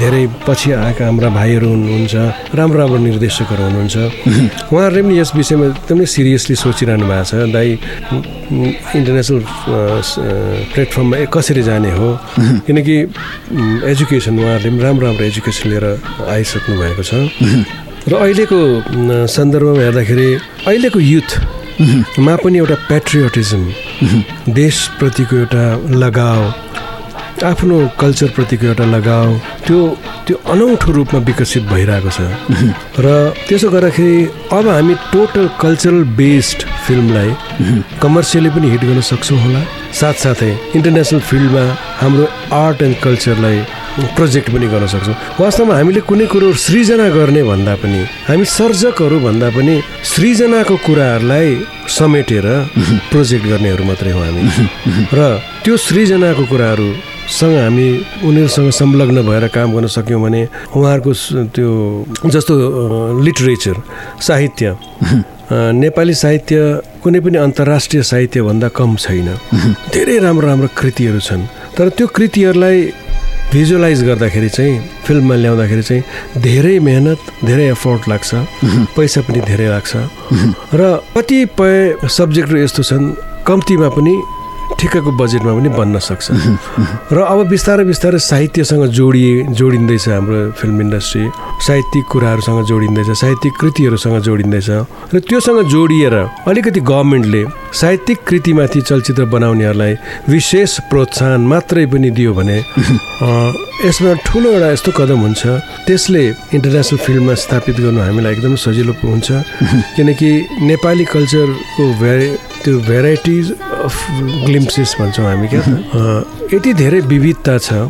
धेरै 0.00 0.24
पछि 0.46 0.72
आएका 0.72 1.04
हाम्रा 1.04 1.28
भाइहरू 1.38 1.68
हुनुहुन्छ 1.68 2.14
राम्रो 2.58 2.78
राम्रो 2.78 2.98
निर्देशकहरू 3.08 3.62
हुनुहुन्छ। 3.68 3.96
उहाँहरूले 4.72 5.02
पनि 5.02 5.18
यस 5.20 5.30
विषयमा 5.36 5.66
एकदमै 5.72 5.97
सिरियसली 6.06 6.56
सोचिरहनु 6.56 7.06
भएको 7.06 7.24
छ 7.24 7.34
दाइ 7.52 7.68
इन्टरनेसनल 8.98 9.40
प्लेटफर्ममा 10.74 11.24
कसरी 11.34 11.62
जाने 11.62 11.90
हो? 11.96 12.08
किनकि 12.66 12.96
एजुकेसन 13.90 14.38
उहाँहरूले 14.38 14.70
पनि 14.70 14.82
राम्रो 14.82 15.06
राम्रो 15.06 15.24
एजुकेसन 15.24 15.68
लिएर 15.70 15.86
आइसक्नु 16.28 16.74
भएको 16.78 17.02
छ। 17.02 17.14
र 18.08 18.14
अहिलेको 18.14 18.56
म, 18.56 19.26
सन्दर्भमा 19.26 19.82
हेर्दाखेरि 19.82 20.28
अहिलेको 20.66 21.00
युथमा 21.00 22.34
पनि 22.44 22.58
एउटा 22.58 22.74
पेट्रियोटिजम 22.88 23.62
देशप्रतिको 24.56 25.36
एउटा 25.36 25.64
लगाव 25.98 26.40
आफ्नो 27.44 27.76
कल्चरप्रतिको 28.00 28.66
एउटा 28.66 28.84
लगाव 28.94 29.28
त्यो 29.66 29.78
त्यो 30.26 30.36
अनौठो 30.52 30.92
रूपमा 30.92 31.20
विकसित 31.28 31.62
भइरहेको 31.72 32.10
छ। 32.10 32.20
र 33.04 33.06
त्यसो 33.48 33.68
गर्दाखेरि 33.70 34.14
अब 34.58 34.68
हामी 34.68 34.94
टोटल 35.12 35.46
कल्चरल 35.60 36.02
बेस्ड 36.20 36.60
फिल्मलाई 36.86 37.30
कमर्सियली 38.02 38.50
पनि 38.54 38.70
हिट 38.70 38.82
गर्न 38.84 39.00
सक्छौँ 39.12 39.38
होला। 39.38 39.62
साथसाथै 40.00 40.52
इन्टरनेसनल 40.76 41.20
फिल्डमा 41.30 41.64
हाम्रो 42.00 42.24
आर्ट 42.64 42.82
एन्ड 42.82 42.96
कल्चरलाई 43.04 43.58
प्रोजेक्ट 44.16 44.50
पनि 44.54 44.66
गर्न 44.72 44.86
सक्छौँ। 44.94 45.16
वास्तवमा 45.40 45.74
हामीले 45.74 46.00
कुनै 46.10 46.26
कुरो 46.32 46.52
सृजना 46.66 47.08
गर्ने 47.18 47.42
भन्दा 47.50 47.74
पनि 47.82 48.00
हामी 48.28 48.44
सर्जकहरू 48.58 49.18
भन्दा 49.26 49.48
पनि 49.56 49.74
सृजनाको 50.12 50.76
कुराहरूलाई 50.86 51.48
समेटेर 51.98 52.46
प्रोजेक्ट 53.12 53.44
गर्नेहरू 53.52 53.84
मात्रै 53.90 54.12
हो 54.16 54.20
हामी। 54.26 54.42
र 55.18 55.20
त्यो 55.64 55.76
सृजनाको 55.88 56.44
कुराहरूसँग 57.28 57.56
हामी 57.60 57.88
उनीहरूसँग 58.24 58.70
संलग्न 58.72 59.22
भएर 59.28 59.48
काम 59.52 59.72
गर्न 59.74 59.86
सक्यौँ 59.86 60.20
भने 60.22 60.48
उहाँहरूको 60.72 61.12
त्यो 61.52 61.68
जस्तो 62.24 62.54
लिटरेचर 63.20 63.76
साहित्य 64.16 64.66
नेपाली 65.52 66.14
साहित्य 66.14 66.56
कुनै 67.02 67.20
पनि 67.20 67.36
अन्तर्राष्ट्रिय 67.38 68.02
साहित्यभन्दा 68.02 68.68
कम 68.72 68.96
छैन। 68.96 69.28
धेरै 69.92 70.18
राम्रो 70.24 70.46
राम्रो 70.46 70.68
कृतिहरू 70.72 71.20
छन्। 71.20 71.44
तर 71.76 71.88
त्यो 71.96 72.06
कृतिहरूलाई 72.16 72.76
भिजुअलाइज 73.52 74.00
गर्दाखेरि 74.08 74.48
चाहिँ 74.48 74.80
फिल्ममा 75.04 75.34
ल्याउँदाखेरि 75.36 75.82
चाहिँ 75.82 76.02
धेरै 76.42 76.78
मेहनत 76.80 77.20
धेरै 77.44 77.66
एफोर्ट 77.76 78.08
लाग्छ। 78.08 78.30
पैसा 78.96 79.20
पनि 79.28 79.40
धेरै 79.40 79.68
लाग्छ। 79.68 79.92
र 80.80 80.82
कतिपय 81.16 81.76
सब्जेक्टहरू 82.08 82.58
यस्तो 82.64 82.82
छन् 82.82 83.04
कम्तीमा 83.48 83.88
पनि 83.96 84.14
ठिक्कको 84.78 85.10
बजेटमा 85.18 85.52
पनि 85.58 85.68
बन्न 85.74 85.98
सक्छ। 85.98 86.26
र 87.10 87.18
अब 87.18 87.38
बिस्तारै 87.50 87.84
बिस्तारै 87.84 88.18
साहित्यसँग 88.22 88.84
जोडिए 88.94 89.50
जोडिँदैछ 89.58 90.08
हाम्रो 90.08 90.38
फिल्म 90.54 90.80
इन्डस्ट्री। 90.80 91.24
साहित्यिक 91.66 92.04
कुराहरूसँग 92.06 92.60
जोडिँदैछ 92.70 93.10
साहित्यिक 93.10 93.54
कृतिहरूसँग 93.60 94.16
जोडिँदैछ। 94.22 94.68
र 95.14 95.18
त्योसँग 95.18 95.60
जोडिएर 95.66 96.14
अलिकति 96.46 96.80
गभर्मेन्टले 96.80 97.42
साहित्यिक 97.74 98.18
कृतिमाथि 98.28 98.80
चलचित्र 98.80 99.24
बनाउनेहरूलाई 99.34 99.94
विशेष 100.30 100.78
प्रोत्साहन 100.90 101.40
मात्रै 101.50 101.86
पनि 101.90 102.10
दियो 102.14 102.32
भने 102.38 102.58
यसमा 103.86 104.12
ठुलो 104.26 104.48
एउटा 104.52 104.68
यस्तो 104.72 104.90
कदम 104.98 105.18
हुन्छ। 105.26 105.42
त्यसले 105.86 106.22
इन्टरनेसनल 106.54 106.98
फिल्डमा 106.98 107.34
स्थापित 107.34 107.76
गर्नु 107.82 108.00
हामीलाई 108.00 108.32
एकदम 108.32 108.54
सजिलो 108.62 108.92
हुन्छ। 109.02 109.28
किनकि 109.96 110.30
नेपाली 110.66 111.04
कल्चरको 111.14 111.84
भेरा 112.02 112.26
त्यो 112.64 112.78
भेराइटिज 112.90 113.52
अफ 113.86 113.94
ग्लिम्सेस 114.68 114.96
भन्छौँ 115.00 115.24
हामी 115.24 115.48
क्या। 115.48 115.62
यति 116.52 116.72
धेरै 116.74 117.00
विविधता 117.08 117.56
छ 117.58 117.88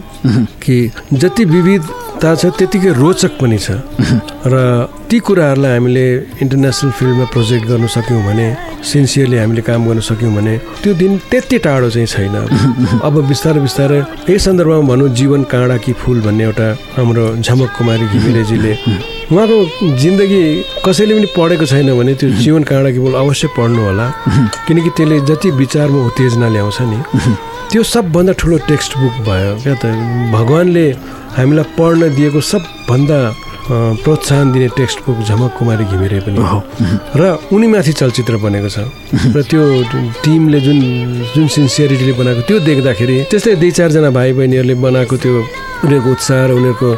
कि 0.62 0.76
जति 1.12 1.45
विविधता 1.45 2.07
छ 2.18 2.50
त्यतिकै 2.58 2.92
रोचक 2.98 3.32
पनि 3.40 3.58
छ। 3.58 3.78
र 4.50 4.54
ती 5.08 5.18
कुराहरूलाई 5.26 5.72
हामीले 5.78 6.06
इन्टरनेसनल 6.42 6.90
फिल्डमा 6.98 7.24
प्रोजेक्ट 7.34 7.64
गर्न 7.70 7.86
सक्यौँ 7.86 8.22
भने 8.26 8.46
सिन्सियरली 8.82 9.36
हामीले 9.38 9.62
काम 9.62 9.80
गर्न 9.88 10.00
सक्यौँ 10.02 10.32
भने 10.34 10.54
त्यो 10.82 10.92
दिन 10.98 11.12
त्यति 11.30 11.58
टाढो 11.64 11.88
चाहिँ 11.94 12.06
छैन। 12.06 12.36
अब 13.06 13.14
बिस्तारै 13.30 13.60
बिस्तारै 13.60 13.98
यही 14.28 14.38
सन्दर्भमा 14.38 14.88
भनौँ 14.90 15.08
जीवन 15.14 15.42
काँडा 15.52 15.76
कि 15.84 15.92
फुल 15.94 16.18
भन्ने 16.26 16.44
एउटा 16.44 16.68
हाम्रो 16.96 17.24
झमक 17.38 17.70
कुमारी 17.78 18.06
घिमिरेजीले 18.12 18.72
उहाँको 19.28 19.56
जिन्दगी 20.02 20.42
कसैले 20.84 21.14
पनि 21.14 21.28
पढेको 21.36 21.66
छैन 21.70 21.88
भने 21.98 22.14
त्यो 22.18 22.28
जीवन 22.42 22.62
काँडा 22.70 22.90
कि 22.90 22.98
फुल 22.98 23.14
अवश्य 23.14 23.48
पढ्नु 23.56 23.80
होला 23.88 24.06
किनकि 24.66 24.90
त्यसले 24.96 25.20
जति 25.28 25.48
विचारमा 25.60 25.98
उत्तेजना 26.08 26.48
ल्याउँछ 26.48 26.78
नि 26.90 26.98
त्यो 27.68 27.82
सबभन्दा 27.84 28.32
ठुलो 28.40 28.56
टेक्स्ट 28.64 28.96
बुक 28.98 29.14
भयो। 29.28 29.52
क्या 29.60 29.74
त? 29.76 29.84
भगवान्ले 30.32 30.86
हामीलाई 31.36 31.66
पढ्न 31.76 32.00
दिएको 32.16 32.40
सबभन्दा 32.40 33.18
प्रोत्साहन 33.68 34.52
दिने 34.52 34.68
टेक्स्ट 34.72 34.98
बुक 35.04 35.18
झमक 35.28 35.52
कुमारी 35.58 35.84
घिमिरे 35.84 36.20
पनि। 36.24 36.36
हो। 36.40 36.58
र 37.20 37.22
उनीमाथि 37.52 37.92
चलचित्र 37.92 38.36
बनेको 38.40 38.68
छ। 38.72 38.88
र 39.36 39.42
त्यो 39.44 39.62
टिमले 40.24 40.58
जुन 40.64 40.78
जुन 41.36 41.46
सिन्सियरिटीले 41.56 42.12
बनाएको 42.16 42.40
त्यो 42.48 42.58
देख्दाखेरि 42.64 43.16
त्यस्तै 43.28 43.54
दुई 43.60 43.70
चारजना 43.76 44.10
भाइ 44.16 44.32
बहिनीहरूले 44.32 44.74
बनाएको 44.88 45.16
त्यो 45.20 45.34
उनीहरूको 45.84 46.08
उत्साह 46.08 46.40
र 46.48 46.50
उनीहरूको 46.56 46.88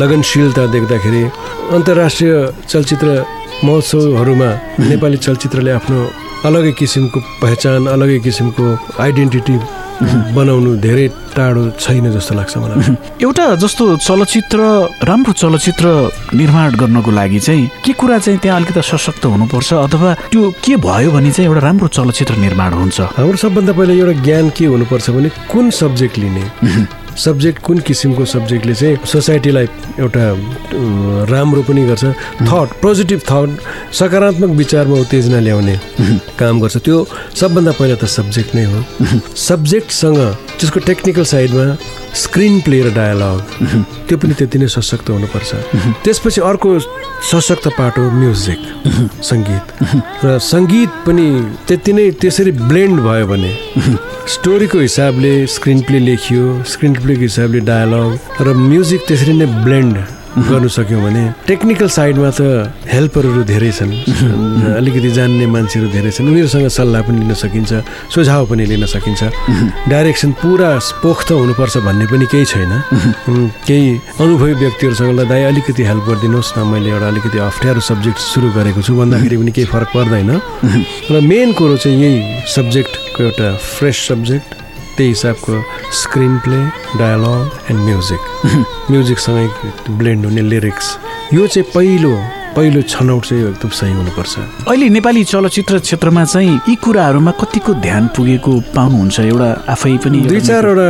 लगनशीलता 0.00 0.62
देख्दाखेरि 0.76 1.22
अन्तर्राष्ट्रिय 1.80 2.32
चलचित्र 2.68 3.08
महोत्सवहरूमा 3.64 4.50
नेपाली 4.84 5.16
चलचित्रले 5.16 5.70
आफ्नो 5.80 5.98
अलगै 6.44 6.72
किसिमको 6.76 7.18
पहिचान 7.40 7.80
अलगै 7.96 8.18
किसिमको 8.20 8.64
आइडेन्टिटी 9.00 9.56
बनाउनु 10.02 10.70
धेरै 10.80 11.06
टाढो 11.36 11.62
छैन 11.78 12.10
जस्तो 12.12 12.34
लाग्छ 12.34 12.56
मलाई। 12.56 12.96
एउटा 13.22 13.44
जस्तो 13.62 13.84
चलचित्र 14.00 14.58
राम्रो 15.04 15.32
चलचित्र 15.32 15.86
निर्माण 16.34 16.74
गर्नको 16.80 17.10
लागि 17.10 17.40
चाहिँ 17.40 17.70
के 17.84 17.92
कुरा 18.00 18.18
चाहिँ 18.18 18.38
त्यहाँ 18.40 18.56
अलिकति 18.58 18.82
सशक्त 18.82 19.24
हुनुपर्छ 19.24 19.72
अथवा 19.74 20.14
त्यो 20.32 20.50
के 20.64 20.76
भयो 20.80 21.10
भने 21.12 21.30
चाहिँ 21.30 21.48
एउटा 21.48 21.60
राम्रो 21.66 21.88
चलचित्र 21.88 22.36
निर्माण 22.36 22.72
हुन्छ? 22.72 23.00
हाम्रो 23.18 23.36
सबभन्दा 23.36 23.72
पहिला 23.72 23.94
एउटा 23.94 24.14
ज्ञान 24.24 24.50
के 24.56 24.64
हुनुपर्छ 24.72 25.10
भने 25.10 25.28
कुन 25.52 25.70
सब्जेक्ट 25.70 26.18
लिने? 26.18 26.44
सब्जेक्ट 27.16 27.58
कुन 27.62 27.78
किसिमको 27.86 28.24
सब्जेक्टले 28.24 28.74
चाहिँ 28.74 28.96
सोसाइटीलाई 29.06 29.66
एउटा 29.98 30.24
राम्रो 31.30 31.62
पनि 31.68 31.82
गर्छ। 31.86 32.04
थट 32.48 32.68
पोजिटिभ 32.82 33.20
थट 33.30 33.48
सकारात्मक 33.94 34.50
विचारमा 34.56 34.96
उत्तेजना 35.00 35.40
ल्याउने 35.40 35.76
काम 36.38 36.60
गर्छ। 36.60 36.76
त्यो 36.84 36.96
सबभन्दा 37.40 37.72
पहिला 37.78 37.96
त 38.00 38.04
सब्जेक्ट 38.08 38.54
नै 38.54 38.64
हो। 38.64 38.78
सब्जेक्टसँग 39.36 40.18
त्यसको 40.58 40.80
टेक्निकल 40.86 41.24
साइडमा 41.24 41.66
स्क्रिन 42.10 42.60
प्ले 42.66 42.78
र 42.82 42.88
डायलग 42.94 43.38
त्यो 44.08 44.16
पनि 44.18 44.34
त्यति 44.34 44.58
नै 44.58 44.68
सशक्त 44.68 45.10
हुनुपर्छ। 45.10 45.50
त्यसपछि 46.04 46.40
अर्को 46.40 46.68
सशक्त 47.30 47.68
पाटो 47.78 48.02
म्युजिक 48.10 48.60
सङ्गीत। 49.22 49.66
र 50.24 50.38
सङ्गीत 50.42 50.90
पनि 51.06 51.26
त्यति 51.68 51.92
नै 51.92 52.10
त्यसरी 52.20 52.52
ब्लेन्ड 52.66 53.00
भयो 53.06 53.26
भने 53.30 53.52
स्टोरीको 54.34 54.78
हिसाबले 54.78 55.32
स्क्रिन 55.46 55.80
प्ले 55.86 55.98
लेखियो 55.98 56.42
स्क्रिन 56.72 56.92
प्लेको 57.02 57.22
हिसाबले 57.22 57.60
डायलग 57.66 58.08
र 58.40 58.48
म्युजिक 58.68 59.00
त्यसरी 59.08 59.34
नै 59.40 59.46
ब्लेन्ड 59.64 59.96
गर्नु 60.30 60.68
सक्यौँ 60.68 61.02
भने 61.02 61.22
टेक्निकल 61.46 61.88
साइडमा 61.90 62.30
त 62.30 62.70
हेल्परहरू 62.86 63.42
धेरै 63.50 63.70
छन्। 63.74 63.90
अलिकति 64.78 65.10
जान्ने 65.10 65.46
मान्छेहरू 65.50 65.88
धेरै 65.90 66.10
छन्। 66.14 66.28
उनीहरूसँग 66.30 66.68
सल्लाह 66.70 67.02
पनि 67.02 67.18
लिन 67.18 67.34
सकिन्छ 67.34 67.70
सुझाव 68.14 68.46
पनि 68.46 68.64
लिन 68.70 68.86
सकिन्छ। 68.86 69.22
डाइरेक्सन 69.90 70.30
पुरा 70.38 70.70
पोख्त 71.02 71.28
हुनुपर्छ 71.34 71.76
भन्ने 71.82 72.06
पनि 72.06 72.26
केही 72.30 72.46
छैन। 72.46 72.72
केही 73.66 73.90
अनुभवी 74.22 74.54
व्यक्तिहरूसँग 74.62 75.20
दाइ 75.26 75.42
अलिकति 75.50 75.82
हेल्प 75.82 76.04
गरिदिनुहोस् 76.06 76.54
न 76.54 76.58
मैले 76.70 76.90
एउटा 76.94 77.08
अलिकति 77.10 77.38
अप्ठ्यारो 77.50 77.80
सब्जेक्ट 77.90 78.18
सुरु 78.30 78.48
गरेको 78.54 78.80
छु 78.86 78.94
भन्दाखेरि 78.94 79.36
पनि 79.36 79.50
केही 79.50 79.66
फरक 79.66 79.90
पर्दैन। 79.90 80.30
र 81.10 81.20
मेन 81.26 81.58
कुरो 81.58 81.76
चाहिँ 81.82 81.98
यही 81.98 82.46
सब्जेक्टको 82.54 83.18
एउटा 83.24 83.48
फ्रेस 83.74 83.98
सब्जेक्ट 84.08 84.59
त्यही 85.00 85.08
हिसाबको 85.08 85.52
screen 85.96 86.36
play 86.44 86.60
dialogue 87.00 87.70
and 87.70 87.80
music 87.80 88.22
म्युजिकसँगै 88.90 89.46
blend 89.96 90.24
हुने 90.26 90.42
लिरिक्स 90.52 90.86
यो 91.32 91.46
चाहिँ 91.46 91.70
पहिलो 91.74 92.12
पहिलो 92.56 92.80
छनौट 92.82 93.24
चाहिँ 93.24 93.44
एकदम 93.48 93.68
सही 93.78 93.92
हुनुपर्छ। 93.92 94.34
अहिले 94.68 94.88
नेपाली 94.88 95.22
चलचित्र 95.24 95.78
क्षेत्रमा 95.78 96.24
चाहिँ 96.24 96.54
यी 96.68 96.74
कुराहरूमा 96.84 97.30
कतिको 97.40 97.74
ध्यान 97.80 98.06
पुगेको 98.16 98.52
पाउनुहुन्छ? 98.76 99.20
एउटा 99.20 99.50
आफै 99.72 99.96
पनि 100.04 100.20
दुई 100.28 100.40
चारवटा 100.40 100.88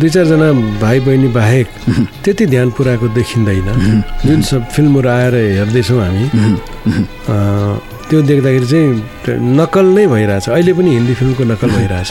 दुई 0.00 0.10
चारजना 0.10 0.48
भाइ 0.82 1.00
बहिनी 1.06 1.28
बाहेक 1.38 1.66
त्यति 2.24 2.46
ध्यान 2.46 2.70
पुऱ्याएको 2.74 3.08
देखिँदैन। 3.14 4.02
जुन 4.26 4.42
सब 4.42 4.68
फिल्महरू 4.74 5.08
आएर 5.08 5.34
हेर्दैछौँ 5.58 6.00
हामी 6.02 6.24
त्यो 8.08 8.22
देख्दाखेरि 8.22 8.66
चाहिँ 8.66 9.38
नकल 9.60 9.86
नै 9.94 10.06
भइरहेछ। 10.06 10.48
अहिले 10.48 10.72
पनि 10.72 10.90
हिन्दी 10.94 11.14
फिल्मको 11.14 11.44
नकल 11.44 11.70
भइरहेछ। 11.76 12.10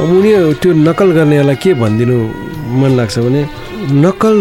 अ, 0.00 0.02
उनी 0.02 0.30
त्यो 0.62 0.70
नकल 0.86 1.08
गर्नेलाई 1.18 1.56
के 1.62 1.70
भनिदिनु 1.82 2.16
मन 2.80 2.90
लाग्छ 2.98 3.16
भने 3.24 3.42
नकल 4.04 4.36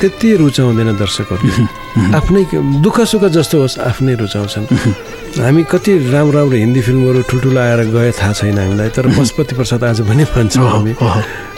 त्यति 0.00 0.28
रुचाउँदैन 0.42 0.90
दर्शकहरूले। 1.00 1.64
आफ्नै 2.18 2.42
दुःख 2.84 2.96
सुख 3.10 3.22
जस्तो 3.36 3.56
होस् 3.62 3.78
आफ्नै 3.90 4.14
रुचाउँछन्। 4.22 4.66
हामी 5.46 5.62
कति 5.72 5.92
राम्रो 6.12 6.36
राम्रो 6.38 6.56
हिन्दी 6.64 6.80
फिल्महरू 6.86 7.20
ठुल्ठुलो 7.30 7.60
आएर 7.60 7.80
गए 7.94 8.10
थाहा 8.18 8.32
छैन 8.38 8.58
हामीलाई 8.58 8.88
तर 8.96 9.04
पशुपति 9.16 9.54
प्रसाद 9.56 9.84
आज 9.84 9.98
पनि 10.08 10.24
भन्छौँ 10.34 10.68
हामी। 10.74 10.92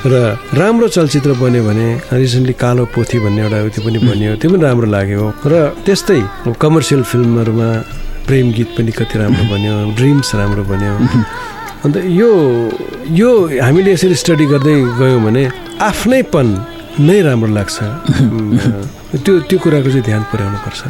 र 0.07 0.15
राम्रो 0.61 0.87
चलचित्र 0.97 1.31
बन्यो 1.43 1.63
भने 1.69 1.87
रिसेन्टली 2.21 2.55
कालो 2.63 2.85
पोथी 2.95 3.19
भन्ने 3.25 3.41
एउटा 3.43 3.59
त्यो 3.75 3.83
पनि 3.87 3.99
बन्यो 4.07 4.31
त्यो 4.43 4.49
पनि 4.51 4.63
राम्रो 4.67 4.87
लाग्यो। 4.95 5.25
र 5.51 5.55
त्यस्तै 5.87 6.19
कमर्सियल 6.63 7.03
फिल्महरूमा 7.11 7.69
प्रेम 8.27 8.47
गीत 8.57 8.69
पनि 8.77 8.93
कति 8.99 9.15
राम्रो 9.19 9.45
बन्यो 9.53 9.75
ड्रिम्स 9.99 10.29
राम्रो 10.41 10.63
बन्यो। 10.71 10.93
अन्त 11.85 11.97
यो 12.21 12.31
यो 13.21 13.31
हामीले 13.63 13.91
यसरी 13.95 14.15
स्टडी 14.23 14.47
गर्दै 14.53 14.75
गयौँ 14.99 15.21
भने 15.27 15.43
आफ्नैपन 15.91 16.47
नै 17.07 17.19
राम्रो 17.27 17.51
लाग्छ। 17.55 17.77
त्यो 19.25 19.33
त्यो 19.49 19.59
कुराको 19.63 19.89
चाहिँ 19.95 20.05
ध्यान 20.09 20.23
पुर्याउनु 20.31 20.59
पर्छ 20.65 20.81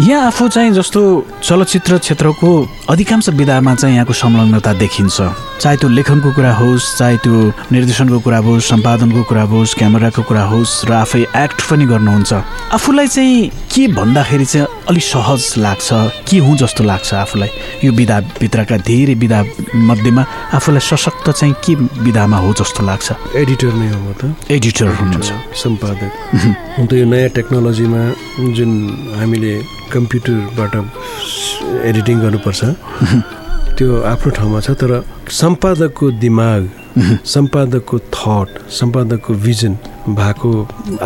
यहाँ 0.00 0.26
आफू 0.26 0.48
चाहिँ 0.48 0.70
जस्तो 0.72 1.00
चलचित्र 1.44 1.98
क्षेत्रको 1.98 2.50
अधिकांश 2.88 3.28
विधामा 3.36 3.74
चाहिँ 3.74 3.94
यहाँको 3.94 4.12
संलग्नता 4.12 4.72
देखिन्छ। 4.80 5.20
चाहे 5.60 5.76
त्यो 5.76 5.88
लेखनको 5.92 6.32
कुरा 6.32 6.52
होस् 6.56 6.96
चाहे 6.98 7.16
त्यो 7.20 7.36
निर्देशनको 7.68 8.18
कुरा 8.24 8.38
होस् 8.48 8.68
सम्पादनको 8.68 9.22
कुरा 9.28 9.42
होस् 9.52 9.74
क्यामेराको 9.76 10.22
कुरा 10.24 10.44
होस् 10.48 10.88
र 10.88 10.92
आफै 11.04 11.20
एक्ट 11.36 11.60
पनि 11.68 11.84
गर्नुहुन्छ। 11.84 12.32
आफूलाई 12.72 13.08
चाहिँ 13.12 13.50
के 13.68 13.86
भन्दाखेरि 13.92 14.44
चाहिँ 14.44 14.66
अलिक 14.88 15.04
सहज 15.04 15.42
लाग्छ 15.60 15.88
के 16.24 16.38
हुँ 16.48 16.56
जस्तो 16.56 16.84
लाग्छ 16.84 17.14
आफूलाई? 17.14 17.50
यो 17.84 17.92
विधाभित्रका 17.92 18.76
धेरै 18.80 19.14
विधा 19.20 19.44
मध्येमा 19.84 20.24
आफूलाई 20.56 20.80
सशक्त 20.80 21.28
चाहिँ 21.28 21.54
के 21.60 21.74
विधामा 22.00 22.36
हो 22.40 22.52
जस्तो 22.56 22.80
लाग्छ? 22.88 23.36
एडिटर 23.36 23.72
नै 23.76 23.88
हो 23.92 24.00
म 24.00 24.12
त। 24.16 24.32
एडिटर 24.48 24.88
हुनुहुन्छ। 24.96 25.28
सम्पादक। 25.60 26.12
अन्त 26.80 26.92
यो 26.96 27.04
नयाँ 27.04 27.28
टेक्नोलोजीमा 27.36 28.00
जुन 28.56 28.72
हामीले 29.20 29.52
कम्प्युटरबाट 29.94 30.74
एडिटिङ 31.90 32.16
गर्नुपर्छ। 32.20 32.60
त्यो 33.76 33.88
आफ्नो 34.12 34.30
ठाउँमा 34.38 34.60
छ 34.60 34.70
तर 34.80 34.92
सम्पादकको 35.42 36.10
दिमाग 36.24 36.62
सम्पादकको 37.34 37.96
थट 38.16 38.48
सम्पादकको 38.80 39.34
भिजन 39.46 39.72
भएको 40.20 40.50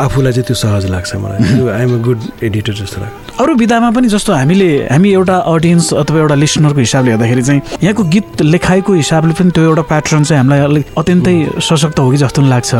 आफूलाई 0.04 0.32
चाहिँ 0.32 0.46
त्यो 0.48 0.56
सहज 0.64 0.84
लाग्छ 0.90 1.10
मलाई। 1.22 1.40
आइएम 1.68 1.92
अ 1.94 2.00
गुड 2.06 2.20
एडिटर 2.42 2.74
जस्तो 2.80 3.00
लाग्छ। 3.00 3.23
अरू 3.34 3.54
विधामा 3.58 3.90
पनि 3.90 4.08
जस्तो 4.08 4.32
हामीले 4.32 4.66
हामी 4.86 5.10
एउटा 5.12 5.36
अडियन्स 5.50 5.92
अथवा 5.92 6.18
एउटा 6.18 6.34
लिसनरको 6.34 6.78
हिसाबले 6.78 7.10
हेर्दाखेरि 7.10 7.42
चाहिँ 7.42 7.60
यहाँको 7.82 8.02
गीत 8.14 8.42
लेखाइको 8.42 8.92
हिसाबले 8.94 9.34
पनि 9.34 9.50
त्यो 9.50 9.64
एउटा 9.64 9.82
प्याटर्न 9.90 10.22
चाहिँ 10.24 10.38
हामीलाई 10.38 10.60
अलिक 10.64 10.86
अत्यन्तै 10.98 11.34
सशक्त 11.58 11.98
हो 11.98 12.10
कि 12.10 12.16
जस्तो 12.16 12.42
पनि 12.42 12.50
लाग्छ। 12.50 12.74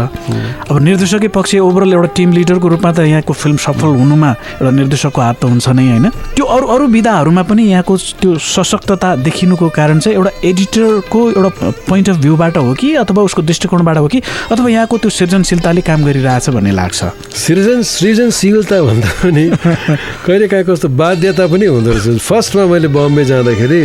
अब 0.71 0.79
निर्देशकै 0.79 1.29
पक्ष 1.35 1.55
ओभरअल 1.59 1.93
एउटा 1.93 2.09
टिम 2.15 2.33
लिडरको 2.33 2.69
रूपमा 2.69 2.93
त 2.93 2.99
यहाँको 3.03 3.33
फिल्म 3.35 3.57
सफल 3.67 3.99
हुनुमा 3.99 4.31
एउटा 4.31 4.71
निर्देशकको 4.71 5.21
हात 5.21 5.41
त 5.43 5.45
हुन्छ 5.51 5.69
नै 5.75 5.87
होइन। 5.91 6.09
त्यो 6.39 6.45
अरू 6.47 6.67
अरू 6.71 6.87
विधाहरूमा 6.87 7.43
पनि 7.51 7.63
यहाँको 7.75 7.97
त्यो 8.23 8.39
सशक्तता 8.39 9.15
देखिनुको 9.27 9.69
कारण 9.75 9.99
चाहिँ 10.07 10.17
एउटा 10.17 10.31
एडिटरको 10.45 11.21
एउटा 11.35 11.51
पोइन्ट 11.91 12.11
अफ 12.11 12.17
भ्यूबाट 12.23 12.57
हो 12.57 12.73
कि 12.79 12.95
अथवा 13.03 13.23
उसको 13.27 13.43
दृष्टिकोणबाट 13.43 13.99
हो 13.99 14.07
कि 14.07 14.23
अथवा 14.55 14.71
यहाँको 14.71 14.99
त्यो 15.03 15.11
सृजनशीलताले 15.19 15.81
काम 15.83 16.05
गरिरहेछ 16.07 16.49
भन्ने 16.55 16.73
लाग्छ। 16.79 17.05
सृजन 17.43 17.83
सृजनशीलता 17.83 18.83
भन्दा 18.83 19.11
पनि 19.19 19.45
कहिले 20.27 20.44
काहीँ 20.49 20.65
कस्तो 20.65 20.89
बाध्यता 20.89 21.47
पनि 21.47 21.67
हुँदो 21.67 21.91
रहेछ। 21.93 22.21
फर्स्टमा 22.21 22.65
मैले 22.67 22.89
बम्बे 22.89 23.25
जाँदाखेरि 23.25 23.81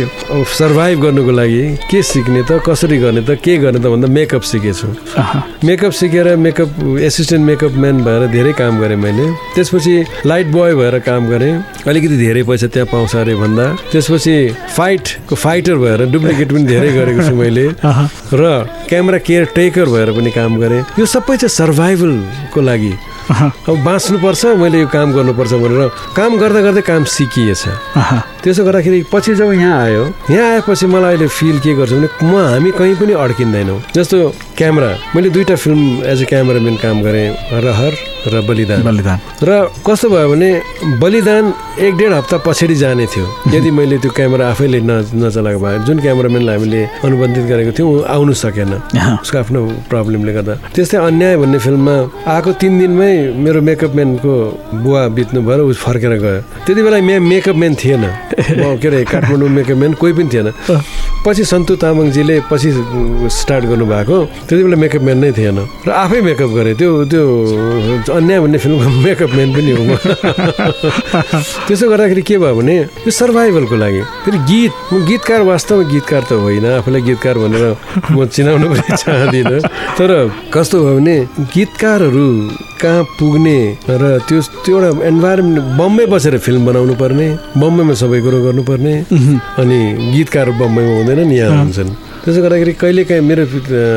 सर्भाइभ 0.58 1.00
गर्नुको 1.02 1.32
लागि 1.32 1.62
के 1.90 2.02
सिक्ने 2.02 2.42
त 2.48 2.60
कसरी 2.66 2.98
गर्ने 2.98 3.22
त 3.28 3.36
के 3.44 3.56
गर्ने 3.58 3.78
त 3.78 3.86
भन्दा 3.86 4.08
मेकअप 4.08 4.42
सिकेछु। 4.42 4.88
मेकअप 5.66 5.92
सिकेर 5.92 6.36
मेकअप 6.36 6.70
एसिस्टेन्ट 7.00 7.44
मेकअप 7.46 7.72
म्यान 7.82 7.96
भएर 8.04 8.26
धेरै 8.32 8.52
काम 8.60 8.80
गरेँ 8.80 8.96
मैले। 8.96 9.26
त्यसपछि 9.54 9.94
लाइट 10.26 10.46
बोय 10.52 10.74
भएर 10.74 10.98
काम 11.06 11.28
गरेँ। 11.30 11.52
अलिकति 11.88 12.16
धेरै 12.16 12.42
पैसा 12.48 12.66
त्यहाँ 12.66 12.88
पाउँछ 12.92 13.16
अरे 13.16 13.34
भन्दा 13.34 13.66
त्यसपछि 13.92 14.36
फाइटको 14.76 15.34
फाइटर 15.36 15.74
भएर 15.82 16.00
डुप्लिकेट 16.12 16.48
पनि 16.52 16.64
धेरै 16.64 16.90
गरेको 16.92 17.22
छु 17.28 17.34
मैले। 17.34 17.66
र 18.32 18.44
क्यामेरा 18.88 19.18
केयर 19.26 19.44
टेकर 19.54 19.86
भएर 19.88 20.10
पनि 20.16 20.30
काम 20.30 20.58
गरेँ। 20.60 20.82
यो 20.98 21.06
सबै 21.06 21.36
चाहिँ 21.36 21.54
सर्भाइभलको 21.60 22.60
लागि? 22.60 22.92
अब 23.30 23.82
बाँच्नुपर्छ 23.84 24.44
मैले 24.58 24.80
यो 24.80 24.86
काम 24.90 25.12
गर्नुपर्छ 25.12 25.52
भनेर 25.62 25.88
काम 26.16 26.36
गर्दा 26.38 26.60
गर्दै 26.60 26.82
काम 26.82 27.04
सिकिएछ। 27.06 27.62
त्यसो 28.42 28.64
गर्दाखेरि 28.64 29.02
पछि 29.12 29.34
जब 29.38 29.52
यहाँ 29.52 29.78
आयो 29.82 30.04
यहाँ 30.30 30.50
आएपछि 30.52 30.86
मलाई 30.86 31.14
अहिले 31.14 31.28
फिल 31.38 31.58
के 31.62 31.74
गर्छु 31.78 31.94
भने 31.94 32.08
म 32.26 32.34
हामी 32.36 32.70
कहीँ 32.74 32.94
पनि 32.98 33.12
अड्किँदैनौँ। 33.14 33.80
जस्तो 33.94 34.16
क्यामेरा 34.58 34.90
मैले 35.14 35.30
दुईवटा 35.30 35.56
फिल्म 35.62 36.02
एज 36.10 36.22
अ 36.22 36.26
क्यामेराम्यान 36.26 36.76
काम 36.82 37.02
गरेँ 37.02 37.28
रहर 37.62 37.92
र 38.26 38.40
बलिदान। 38.44 38.82
बलिदान। 38.84 39.18
र 39.42 39.50
कस्तो 39.80 40.08
भयो 40.10 40.28
भने 40.28 40.50
बलिदान 41.00 41.44
एक 41.80 41.94
डेढ 41.96 42.12
हप्ता 42.12 42.36
पछाडि 42.44 42.74
जाने 42.76 43.06
थियो। 43.06 43.26
यदि 43.54 43.70
मैले 43.70 43.96
त्यो 43.98 44.10
क्यामेरा 44.12 44.44
आफैले 44.50 44.80
न 44.80 44.90
नचलाएको 45.16 45.60
भए 45.60 45.78
जुन 45.88 45.98
क्यामेराम्यानलाई 46.04 46.56
हामीले 46.56 46.80
अनुबन्धित 47.04 47.44
गरेको 47.48 47.72
थियौँ 47.72 47.88
ऊ 47.88 47.96
आउनु 48.04 48.32
सकेन। 48.36 48.72
उसको 49.24 49.36
आफ्नो 49.38 49.60
प्रब्लमले 49.88 50.32
गर्दा। 50.36 50.54
त्यस्तै 50.74 50.98
अन्याय 51.00 51.36
भन्ने 51.40 51.58
फिल्ममा 51.64 51.96
आएको 52.28 52.50
तिन 52.60 52.72
दिनमै 52.78 53.12
मेरो 53.40 53.60
मेकअप 53.64 53.92
म्यानको 53.96 54.32
बुवा 54.84 55.02
बित्नु 55.16 55.40
भयो 55.40 55.56
र 55.56 55.60
ऊ 55.64 55.72
फर्केर 55.80 56.12
गयो। 56.20 56.40
त्यति 56.66 56.80
बेला 56.84 56.98
मे 57.00 57.18
मेकअप 57.18 57.56
म्यान 57.56 57.74
थिएन। 57.80 58.04
के 58.80 58.86
अरे 58.88 59.04
काठमाडौँ 59.08 59.48
मेकअप 59.48 59.76
म्यान 59.80 59.92
कोही 59.96 60.12
पनि 60.12 60.28
थिएन। 60.28 60.48
पछि 61.24 61.44
सन्तु 61.44 61.76
तामाङजीले 61.82 62.36
पछि 62.50 62.70
स्टार्ट 63.28 63.64
गर्नुभएको। 63.70 64.16
त्यति 64.48 64.62
बेला 64.64 64.76
मेकअप 64.82 65.02
म्यान 65.04 65.18
नै 65.20 65.30
थिएन। 65.36 65.58
र 65.86 65.90
आफै 65.92 66.20
मेकअप 66.24 66.50
गरेँ। 66.56 66.74
त्यो 66.80 66.90
त्यो 67.12 67.24
अन्याय 68.16 68.38
भन्ने 68.40 68.58
फिल्मको 68.58 68.88
मेकअप 69.04 69.30
म्यान 69.36 69.50
पनि 69.52 69.72
हो 69.76 69.82
म। 69.84 69.92
त्यसो 71.68 71.84
गर्दाखेरि 71.92 72.22
के 72.24 72.36
भयो 72.40 72.54
भने 72.56 72.76
यो 73.04 73.10
सर्भाइभलको 73.10 73.76
लागि। 73.76 74.02
फेरि 74.24 74.38
गीत 74.48 74.72
म 74.92 75.04
गीतकार 75.08 75.40
वास्तवमा 75.50 75.84
गीतकार 75.92 76.22
त 76.24 76.32
होइन। 76.40 76.66
आफूलाई 76.80 77.02
गीतकार 77.08 77.36
भनेर 77.42 77.64
म 78.16 78.24
चिनाउन 78.24 78.64
पनि 78.72 78.96
चाहदिनँ। 79.04 79.60
तर 80.00 80.10
कस्तो 80.54 80.76
भयो 80.84 80.96
भने 80.96 81.16
गीतकारहरू 81.52 82.28
कहाँ 82.80 83.04
पुग्ने 83.20 83.58
र 84.00 84.18
त्यो 84.24 84.40
त्यो 84.64 84.76
एउटा 84.80 85.04
इन्भाइरोमेन्ट 85.04 85.58
बम्बई 85.76 86.06
बसेर 86.12 86.38
फिल्म 86.40 86.64
बनाउनु 86.66 86.94
पर्ने 86.96 87.26
बम्बईमा 87.60 87.94
सबै 88.00 88.20
कुरो 88.24 88.38
गर्नुपर्ने। 88.46 88.94
अनि 89.60 89.78
गीतकार 90.16 90.48
बम्बईमा 90.60 90.92
हुँदैनन् 91.10 91.32
यहाँ 91.34 91.58
हुन्छन्। 91.58 91.90
त्यसो 92.22 92.40
गर्दाखेरि 92.42 92.72
कहिलेकाहीँ 92.78 93.22
मेरो 93.26 93.44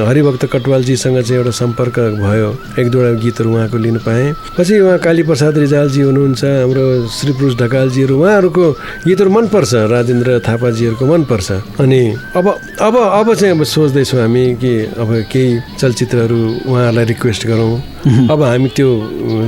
हरिभक्त 0.09 0.43
कटवालजीसँग 0.49 1.17
चाहिँ 1.21 1.37
एउटा 1.37 1.53
सम्पर्क 1.53 1.95
भयो। 2.17 2.49
एक 2.81 2.87
दुईवटा 2.89 3.19
गीतहरू 3.21 3.49
उहाँको 3.53 3.77
लिनु 3.77 3.99
पाएँ। 4.01 4.33
पछि 4.57 4.73
उहाँ 4.81 4.97
कालीप्रसाद 4.97 5.53
रिजालजी 5.61 6.01
हुनुहुन्छ 6.01 6.43
हाम्रो 6.43 6.85
श्रीपुरुष 7.13 7.53
ढकालजीहरू। 7.61 8.15
उहाँहरूको 8.17 8.65
गीतहरू 9.05 9.29
मनपर्छ 9.29 9.71
राजेन्द्र 9.93 10.29
थापाजीहरूको 10.41 11.05
मनपर्छ। 11.05 11.49
अनि 11.83 12.01
अब 12.33 12.45
अब 12.81 12.95
अब 12.97 13.27
चाहिँ 13.33 13.53
अब 13.53 13.63
सोच्दैछौँ 13.63 14.19
हामी 14.21 14.45
कि 14.57 14.73
अब 14.97 15.09
केही 15.29 15.77
चलचित्रहरू 15.77 16.39
उहाँहरूलाई 16.65 17.05
रिक्वेस्ट 17.13 17.47
गरौँ। 17.47 17.92
अब 18.33 18.41
हामी 18.43 18.69
त्यो 18.75 18.89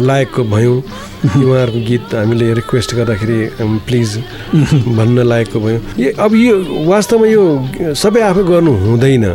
लायकको 0.07 0.43
भयौँ। 0.43 0.77
उहाँहरूको 1.43 1.79
गीत 1.87 2.13
हामीले 2.15 2.53
रिक्वेस्ट 2.61 2.95
गर्दाखेरि 2.95 3.39
प्लिज 3.87 4.09
भन्न 4.97 5.17
लायकको 5.27 5.59
भयौँ। 5.59 5.81
यो 5.99 6.09
अब 6.15 6.31
यो 6.35 6.53
वास्तवमा 6.87 7.27
यो 7.27 7.43
सबै 7.95 8.21
आफै 8.31 8.43
गर्नु 8.47 8.71
हुँदैन। 8.85 9.25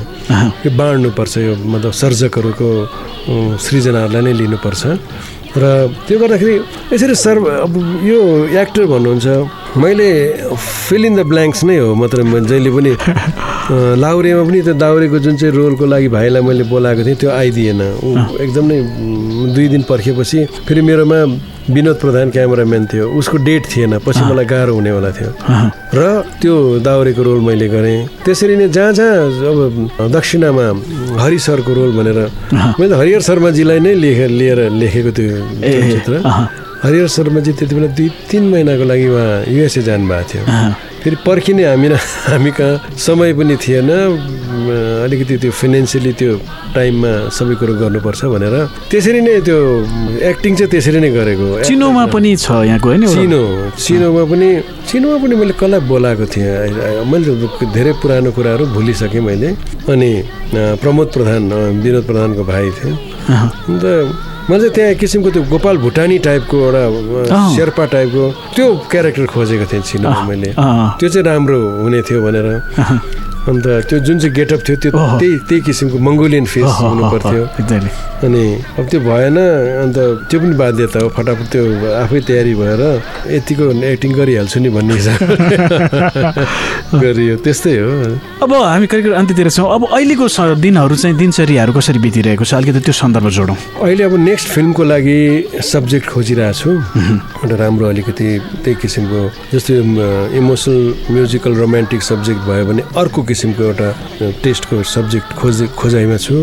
यो 0.64 0.71
बाँड्नुपर्छ 0.73 1.35
यो 1.39 1.53
मतलब 1.57 1.93
सर्जकहरूको 1.93 2.68
सृजनाहरूलाई 3.61 4.23
नै 4.25 4.33
लिनुपर्छ। 4.41 4.83
र 5.51 5.91
त्यो 6.07 6.18
गर्दाखेरि 6.18 6.55
यसरी 6.95 7.14
सर्व 7.18 7.45
अब 7.66 7.73
यो 8.07 8.18
एक्टर 8.55 8.87
भन्नुहुन्छ 8.87 9.27
मैले 9.83 10.09
फिल 10.55 11.05
इन 11.05 11.14
द 11.18 11.27
ब्ल्याङ्क्स 11.27 11.64
नै 11.66 11.77
हो 11.79 11.95
मतलब 11.95 12.47
जहिले 12.47 12.71
पनि 12.71 12.93
लाउरेमा 13.71 14.43
पनि 14.45 14.61
त्यो 14.66 14.75
दाउरेको 14.75 15.18
जुन 15.23 15.35
चाहिँ 15.39 15.55
रोलको 15.55 15.85
लागि 15.87 16.09
भाइलाई 16.11 16.43
मैले 16.43 16.64
बोलाएको 16.66 17.03
थिएँ 17.07 17.16
त्यो 17.23 17.31
आइदिएन। 17.31 17.81
ऊ 18.03 18.11
एकदमै 18.43 18.79
उम्, 18.83 19.55
दुई 19.55 19.66
दिन 19.71 19.83
पर्खेपछि 19.87 20.39
फेरि 20.66 20.83
मेरोमा 20.83 21.18
विनोद 21.71 21.97
प्रधान 22.03 22.31
क्यामेराम्यान 22.35 22.87
थियो। 22.91 23.07
उसको 23.14 23.37
डेट 23.47 23.62
थिएन 23.71 23.93
पछि 24.03 24.23
मलाई 24.27 24.47
गाह्रो 24.51 24.75
हुनेवाला 24.75 25.11
थियो। 25.14 25.31
र 25.95 26.01
त्यो 26.43 26.55
दाउरेको 26.83 27.23
रोल 27.23 27.41
मैले 27.47 27.68
गरेँ। 27.71 28.27
त्यसरी 28.27 28.55
नै 28.59 28.68
जहाँ 28.75 28.93
जहाँ 28.99 29.14
अब 29.39 30.11
दक्षिणामा 30.18 30.66
हरि 31.23 31.39
सरको 31.39 31.71
रोल 31.71 31.91
भनेर 31.95 32.18
मैले 32.75 32.95
हरिहर 32.99 33.23
शर्माजीलाई 33.23 33.79
नै 33.87 33.95
लेखे 34.03 34.27
लिएर 34.35 34.59
लेखेको 34.83 35.11
त्यो 35.14 35.31
चलचित्र। 35.62 36.12
हरिहर 36.83 37.07
शर्माजी 37.07 37.53
त्यति 37.55 37.75
बेला 37.77 37.89
दुई 37.95 38.09
तिन 38.31 38.43
महिनाको 38.51 38.85
लागि 38.91 39.07
उहाँ 39.14 39.31
युएसए 39.47 39.83
जानुभएको 39.87 40.27
थियो। 40.27 40.45
फेरि 41.01 41.16
पर्खिने 41.26 41.64
हामी 41.64 41.88
हामी 42.28 42.51
कहाँ 42.59 42.96
समय 42.96 43.32
पनि 43.38 43.57
थिएन। 43.57 43.90
अलिकति 45.05 45.36
त्यो 45.42 45.51
फाइनेन्सियली 45.51 46.12
त्यो 46.20 46.32
टाइममा 46.74 47.12
सबै 47.32 47.55
कुरो 47.61 47.72
गर्नुपर्छ 47.80 48.20
भनेर। 48.34 48.55
त्यसरी 48.90 49.20
नै 49.24 49.40
त्यो 49.48 49.59
एक्टिङ 50.30 50.53
चाहिँ 50.59 50.70
त्यसरी 50.70 50.98
नै 51.01 51.11
गरेको। 51.16 51.46
चिनोमा 51.64 52.05
पनि 52.12 52.30
छ 52.36 52.46
यहाँको 52.68 52.88
होइन? 52.88 53.05
चिनो 53.09 53.42
चिनोमा 53.80 54.22
पनि 54.30 54.48
चिनोमा 54.88 55.16
पनि 55.22 55.34
मैले 55.40 55.55
कसलाई 55.57 55.80
बोलाएको 55.90 56.24
थिएँ। 56.32 57.09
मैले 57.09 57.30
धेरै 57.74 57.92
पुरानो 58.03 58.30
कुराहरू 58.36 58.64
भुलिसकेँ 58.76 59.22
मैले। 59.24 59.48
अनि 59.88 60.11
प्रमोद 60.82 61.09
प्रधान 61.14 61.42
विनोद 61.80 62.05
प्रधानको 62.07 62.42
भाइ 62.44 62.66
थियो 62.76 62.92
अहँ। 63.32 63.48
अन्त 63.68 63.84
मैले 64.51 64.59
चाहिँ 64.61 64.74
त्यहाँ 64.74 64.90
एक 64.90 64.98
किसिमको 64.98 65.30
त्यो 65.30 65.42
गोपाल 65.46 65.76
भुटानी 65.78 66.18
टाइपको 66.26 66.57
एउटा। 66.59 67.38
शेर्पा 67.55 67.84
टाइपको 67.86 68.24
त्यो 68.57 68.66
क्यारेक्टर 68.90 69.26
खोजेको 69.30 69.66
थिएँ 69.70 69.82
चिनोमा 69.86 70.22
मैले। 70.26 70.51
त्यो 70.98 71.09
चाहिँ 71.09 71.24
राम्रो 71.24 71.59
हुने 71.86 72.01
थियो 72.03 72.18
भनेर 72.26 72.46
अन्त 73.49 73.66
त्यो 73.88 73.99
जुन 74.05 74.16
चाहिँ 74.20 74.34
गेटअप 74.36 74.61
थियो 74.66 74.76
त्यो। 74.82 74.91
त्यही 74.93 75.36
त्यही 75.49 75.61
किसिमको 75.66 75.97
मङ्गोलियन 75.97 76.45
फेस 76.45 76.70
हुनु 76.80 77.03
पर्थ्यो 77.12 77.43
अनि 78.20 78.45
अब 78.78 78.84
त्यो 78.91 79.01
भएन 79.01 79.36
अन्त 79.80 79.97
त्यो 80.28 80.38
पनि 80.41 80.55
बाध्यता 80.61 80.99
हो 81.01 81.09
फटाफट 81.16 81.47
त्यो 81.53 81.62
आफै 82.05 82.20
तयारी 82.28 82.55
भएर 82.61 82.82
यतिको 83.32 83.64
एक्टिङ 83.80 84.11
गरिहाल्छु 84.12 84.59
नि 84.61 84.68
भन्ने 84.76 84.95
हिसाबले 85.01 85.36
गरियो। 87.01 87.34
त्यस्तै 87.41 87.74
हो। 87.80 87.91
अब 88.45 88.51
हामी 88.53 88.86
कार्यक्रम 88.93 89.14
अन्त्यतिर 89.24 89.49
छौँ। 89.57 89.68
अब 89.72 89.82
अहिलेको 89.88 90.26
दिनहरू 90.61 90.95
चाहिँ 91.01 91.16
दिनचर्याहरू 91.16 91.72
कसरी 91.72 91.99
बितिरहेको 92.05 92.45
छ? 92.45 92.61
अलिकति 92.61 92.80
त्यो 92.84 92.93
सन्दर्भ 92.93 93.28
जोडौँ। 93.41 93.57
अहिले 93.80 94.05
अब 94.05 94.14
नेक्स्ट 94.20 94.47
फिल्मको 94.53 94.82
लागि 94.84 95.18
सब्जेक्ट 95.64 96.07
खोजिरहेको 96.12 96.59
छु। 96.61 96.70
एउटा 97.41 97.57
राम्रो 97.57 97.86
अलिकति 97.88 98.28
त्यही 98.64 98.76
किसिमको 98.84 99.20
जस्तै 99.53 99.74
इमोसनल 100.36 100.80
म्युजिकल 101.09 101.53
रोमान्टिक 101.57 102.01
सब्जेक्ट 102.03 102.41
भयो 102.45 102.64
भने 102.68 102.82
अर्को 103.01 103.20
किसिमको 103.31 103.62
एउटा 103.64 103.89
टेस्टको 104.43 104.83
सब्जेक्ट 104.95 105.28
खोज 105.39 105.59
खोजाइमा 105.78 106.16
छु। 106.18 106.35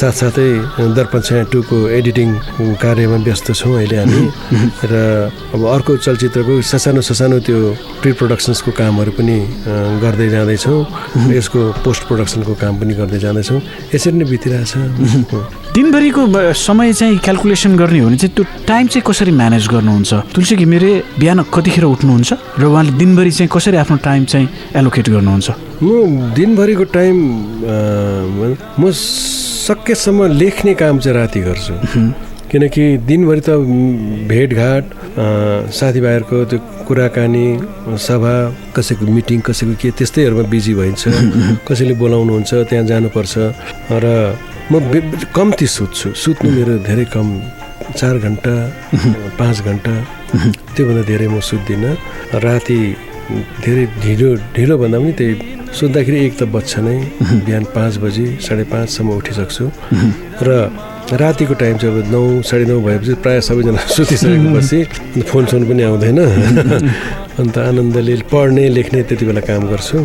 साथसाथै 0.00 0.48
दर्पण 0.96 1.20
छाया 1.26 1.42
टूको 1.52 1.76
एडिटिङ 1.98 2.28
कार्यमा 2.84 3.16
व्यस्त 3.24 3.52
छौँ 3.60 3.74
अहिले 3.80 3.96
हामी। 3.96 4.22
र 4.90 4.94
अब 5.54 5.60
अर्को 5.74 5.96
चलचित्रको 6.04 6.60
ससानो 6.62 7.00
ससानो 7.00 7.38
त्यो 7.46 7.58
प्रि 8.02 8.12
प्रडक्सन्सको 8.20 8.70
कामहरू 8.80 9.12
पनि 9.18 9.36
गर्दै 10.04 10.28
जाँदैछौँ। 10.34 10.78
यसको 11.38 11.60
पोस्ट 11.84 12.02
प्रोडक्सनको 12.08 12.52
काम 12.62 12.74
पनि 12.80 12.94
गर्दै 13.00 13.18
जाँदैछौँ। 13.24 13.60
यसरी 13.94 14.16
नै 14.20 14.24
बितिरहेछ। 14.28 14.72
दिनभरिको 15.74 16.22
समय 16.54 16.92
चाहिँ 16.92 17.18
क्यालकुलेसन 17.18 17.76
गर्ने 17.76 17.98
हो 17.98 18.06
भने 18.06 18.16
चाहिँ 18.20 18.34
त्यो 18.36 18.44
टाइम 18.68 18.86
चाहिँ 18.92 19.04
कसरी 19.06 19.32
म्यानेज 19.40 19.68
गर्नुहुन्छ? 19.74 20.12
तुलसी 20.34 20.54
घिमिरे 20.56 20.92
बिहान 21.18 21.42
कतिखेर 21.54 21.84
उठ्नुहुन्छ? 21.84 22.30
र 22.58 22.64
उहाँले 22.64 22.92
दिनभरि 23.00 23.30
चाहिँ 23.30 23.50
कसरी 23.50 23.76
आफ्नो 23.82 23.96
टाइम 24.06 24.24
चाहिँ 24.30 24.48
एलोकेट 24.78 25.08
गर्नुहुन्छ? 25.10 25.63
म 25.82 26.32
दिनभरिको 26.34 26.84
टाइम 26.94 27.16
म 28.78 28.90
सकेसम्म 28.94 30.26
लेख्ने 30.38 30.74
काम 30.74 30.98
चाहिँ 30.98 31.16
राति 31.18 31.40
गर्छु। 31.40 31.74
किनकि 32.50 32.84
दिनभरि 33.08 33.40
त 33.40 33.50
भेटघाट 34.30 34.84
साथीभाइहरूको 35.74 36.44
त्यो 36.50 36.58
कुराकानी 36.86 37.46
सभा 37.98 38.34
कसैको 38.76 39.04
मिटिङ 39.06 39.40
कसैको 39.48 39.74
के 39.82 39.90
त्यस्तैहरूमा 39.98 40.44
बिजी 40.52 40.74
भइन्छ 40.78 41.02
कसैले 41.66 41.94
बोलाउनुहुन्छ 41.98 42.52
त्यहाँ 42.70 42.86
जानुपर्छ। 42.86 43.34
र 43.90 44.06
म 44.70 44.78
कम्ती 45.34 45.66
सुत्छु। 45.66 46.08
सुत्नु 46.14 46.50
मेरो 46.50 46.74
धेरै 46.86 47.04
कम 47.10 47.26
चार 47.98 48.14
घन्टा 48.22 48.54
पाँच 49.38 49.56
घन्टा 49.68 49.94
त्योभन्दा 50.74 51.02
धेरै 51.10 51.26
म 51.34 51.40
सुत्दिनँ। 51.40 51.92
राति 52.46 52.78
धेरै 53.64 53.84
ढिलो 54.04 54.28
ढिलो 54.54 54.74
भन्दा 54.78 54.98
पनि 55.00 55.12
त्यही 55.18 55.34
सुत्दाखेरि 55.74 56.18
एक 56.26 56.34
त 56.38 56.42
बच्छ 56.54 56.72
नै। 56.86 56.98
बिहान 57.46 57.64
पाँच 57.74 57.96
बजी 57.98 58.26
साढे 58.46 58.64
पाँचसम्म 58.70 59.10
उठिसक्छु। 59.18 59.64
र 60.46 60.50
रातिको 61.12 61.54
टाइम 61.54 61.76
चाहिँ 61.78 61.92
अब 61.92 62.12
नौ 62.14 62.22
साढे 62.48 62.64
नौ 62.64 62.80
भएपछि 62.80 63.14
प्रायः 63.22 63.40
सबैजना 63.48 63.80
सुतिसकेपछि 63.94 64.78
फोन 65.28 65.44
सोन 65.50 65.62
पनि 65.68 65.82
आउँदैन। 65.82 66.18
अन्त 67.40 67.56
आनन्दले 67.58 68.14
पढ्ने 68.30 68.64
लेख्ने 68.76 69.02
त्यति 69.08 69.24
बेला 69.26 69.40
काम 69.42 69.62
गर्छु। 69.70 69.98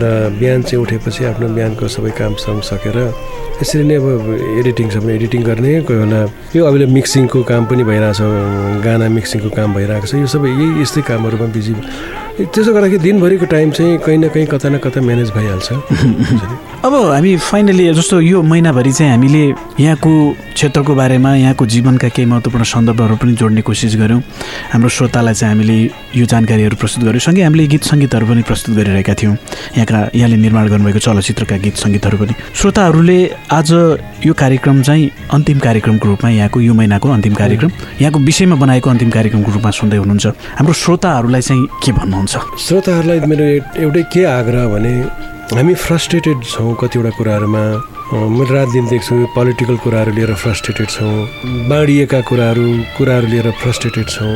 र 0.00 0.04
बिहान 0.40 0.62
चाहिँ 0.62 0.80
उठेपछि 0.82 1.24
आफ्नो 1.30 1.46
बिहानको 1.56 1.88
सबै 1.88 2.10
कामसाम 2.16 2.60
सकेर 2.70 2.96
यसरी 3.60 3.84
नै 3.88 3.96
अब 3.96 4.06
एडिटिङ 4.60 4.86
सब 4.90 5.08
एडिटिङ 5.16 5.40
गर्ने 5.48 5.72
कोही 5.88 5.98
बेला 6.00 6.20
यो 6.56 6.62
अहिले 6.64 6.86
मिक्सिङको 6.96 7.42
काम 7.50 7.62
पनि 7.68 7.84
भइरहेछ 7.84 8.20
गाना 8.84 9.08
मिक्सिङको 9.16 9.50
काम 9.52 9.68
भइरहेको 9.76 10.06
छ। 10.06 10.14
यो 10.20 10.28
सबै 10.28 10.48
यही 10.48 10.82
यस्तै 10.82 11.02
कामहरूमा 11.08 11.46
बिजी 11.56 11.74
त्यसो 12.36 12.70
गर्दाखेरि 12.72 13.00
दिनभरिको 13.00 13.46
टाइम 13.48 13.70
चाहिँ 13.76 13.98
कहीँ 14.04 14.18
न 14.18 14.28
कहीँ 14.28 14.46
कता 14.46 14.68
न 14.68 14.76
कता 14.84 15.00
म्यानेज 15.00 15.30
भइहाल्छ। 15.32 15.72
अब 16.84 16.92
हामी 17.16 17.36
फाइनली 17.40 17.84
जस्तो 17.96 18.20
यो 18.20 18.42
महिनाभरि 18.44 18.92
चाहिँ 18.92 19.12
हामीले 19.12 19.44
यहाँको 19.80 20.12
क्षेत्रको 20.52 20.94
बारेमा 20.94 21.34
यहाँको 21.36 21.64
जीवनका 21.64 22.08
केही 22.12 22.28
महत्त्वपूर्ण 22.28 22.64
सन्दर्भहरू 22.64 23.16
पनि 23.16 23.32
जोड्ने 23.40 23.62
कोसिस 23.64 23.96
गऱ्यौँ। 23.96 24.20
हाम्रो 24.72 24.88
श्रोतालाई 24.88 25.34
चाहिँ 25.34 25.52
हामीले 25.54 25.76
यो 26.20 26.26
जानकारीहरू 26.46 26.76
प्रस्तुत 26.78 27.02
गर्यो। 27.04 27.20
सँगै 27.26 27.42
हामीले 27.42 27.66
गीत 27.66 27.82
सङ्गीतहरू 27.90 28.26
पनि 28.30 28.42
प्रस्तुत 28.46 28.74
गरिरहेका 28.78 29.14
थियौँ। 29.18 29.34
यहाँका 29.74 29.98
यहाँले 30.14 30.36
निर्माण 30.46 30.66
गर्नुभएको 30.70 31.00
चलचित्रका 31.02 31.56
गीत 31.58 31.76
सङ्गीतहरू 31.82 32.16
पनि। 32.22 32.34
श्रोताहरूले 32.54 33.18
आज 33.50 33.70
यो 34.22 34.32
कार्यक्रम 34.32 34.76
चाहिँ 34.86 35.10
अन्तिम 35.34 35.58
कार्यक्रमको 35.58 36.06
रूपमा 36.06 36.30
यहाँको 36.30 36.58
यो 36.62 36.72
महिनाको 36.78 37.06
अन्तिम 37.10 37.34
कार्यक्रम 37.34 37.70
यहाँको 38.00 38.18
विषयमा 38.22 38.56
बनाएको 38.62 38.86
अन्तिम 38.90 39.10
कार्यक्रमको 39.10 39.50
रूपमा 39.58 39.70
सुन्दै 39.74 39.98
हुनुहुन्छ। 39.98 40.26
हाम्रो 40.62 40.74
श्रोताहरूलाई 40.86 41.42
चाहिँ 41.42 41.66
के 41.82 41.90
भन्नुहुन्छ? 41.98 42.34
श्रोताहरूलाई 42.62 43.18
मेरो 43.26 43.44
एउटै 43.82 44.02
के 44.14 44.22
आग्रह 44.38 44.64
भने 44.70 44.94
हामी 45.50 45.74
फ्रस्ट्रेटेड 45.74 46.38
छौँ 46.46 46.74
कतिवटा 46.78 47.10
कुराहरूमा। 47.18 47.64
मैले 48.06 48.54
रात 48.54 48.68
दिन 48.70 48.86
देख्छु 48.86 49.14
पोलिटिकल 49.34 49.76
कुराहरू 49.82 50.12
लिएर 50.14 50.34
फ्रस्ट्रेटेड 50.38 50.88
छौँ। 50.94 51.66
बाँडिएका 51.70 52.20
कुराहरू 52.30 52.66
कुराहरू 52.98 53.26
लिएर 53.26 53.50
फ्रस्ट्रेटेड 53.62 54.06
छौँ। 54.06 54.34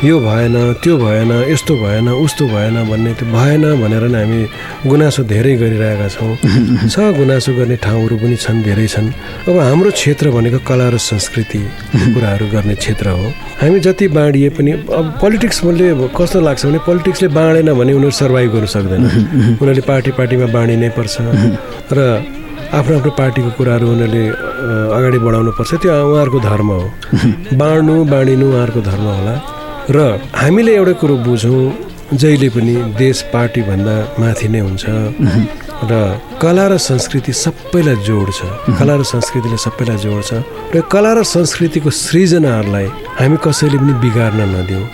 यो 0.00 0.18
भएन 0.20 0.54
त्यो 0.80 0.96
भएन 0.96 1.32
यस्तो 1.52 1.74
भएन 1.76 2.08
उस्तो 2.08 2.46
भएन 2.48 2.76
भन्ने 2.88 3.12
त्यो 3.14 3.26
भएन 3.28 3.64
भनेर 3.80 4.04
नै 4.08 4.20
हामी 4.20 4.40
गुनासो 4.88 5.22
धेरै 5.28 5.54
गरिरहेका 5.60 6.08
छौँ। 6.08 6.36
छ 6.92 7.12
गुनासो 7.20 7.52
गर्ने 7.52 7.76
ठाउँहरू 7.76 8.16
पनि 8.16 8.36
छन् 8.36 8.62
धेरै 8.64 8.86
छन्। 8.88 9.12
अब 9.44 9.58
हाम्रो 9.60 9.90
क्षेत्र 9.92 10.30
भनेको 10.32 10.58
कला 10.64 10.88
र 10.88 10.96
संस्कृति 10.96 11.60
कुराहरू 12.16 12.46
गर्ने 12.48 12.74
क्षेत्र 12.80 13.08
हो। 13.12 13.28
हामी 13.60 13.80
जति 13.84 14.08
बाँडिए 14.08 14.48
पनि 14.56 14.72
अब 14.88 15.20
पोलिटिक्सले 15.20 15.92
कस्तो 16.16 16.40
लाग्छ 16.40 16.64
भने 16.64 16.78
पोलिटिक्सले 16.88 17.28
बाँडेन 17.36 17.68
भने 17.76 17.92
उनीहरू 17.92 18.16
सर्भाइभ 18.24 18.50
गर्नु 18.56 18.72
सक्दैन। 18.72 19.04
उनीहरूले 19.60 19.84
पार्टी 19.84 20.10
पार्टीमा 20.16 20.46
बाँडिनै 20.48 20.90
पर्छ। 20.96 21.16
र 21.92 22.00
आफ्नो 22.72 22.96
आफ्नो 22.96 23.12
पार्टीको 23.20 23.50
कुराहरू 23.52 23.86
उनीहरूले 23.92 24.24
अगाडि 24.96 25.18
बढाउनु 25.28 25.52
पर्छ। 25.60 25.70
त्यो 25.84 25.92
उहाँहरूको 25.92 26.40
धर्म 26.40 26.68
हो। 26.72 26.82
बाँड्नु 27.60 27.94
बाँडिनु 28.08 28.46
उहाँहरूको 28.48 28.80
धर्म 28.90 29.06
होला। 29.20 29.59
र 29.88 29.98
हामीले 30.34 30.72
एउटा 30.76 30.92
कुरो 31.00 31.16
बुझौँ 31.24 31.62
जहिले 32.12 32.48
पनि 32.54 32.74
देश 32.98 33.22
पार्टीभन्दा 33.32 33.96
माथि 34.20 34.48
नै 34.52 34.60
हुन्छ 34.60 34.84
र 35.90 35.92
कला 36.42 36.66
र 36.68 36.76
संस्कृति 36.76 37.32
सबैलाई 37.32 37.96
जोड्छ। 38.06 38.38
कला 38.78 38.94
र 39.00 39.02
संस्कृतिले 39.14 39.56
सबैलाई 39.64 39.96
जोड्छ 40.04 40.30
र 40.74 40.80
कला 40.92 41.12
र 41.16 41.22
संस्कृतिको 41.24 41.90
सृजनाहरूलाई 41.90 42.86
हामी 43.20 43.36
कसैले 43.44 43.78
पनि 43.78 43.92
बिगार्न 44.04 44.40
नदिउँ। 44.54 44.84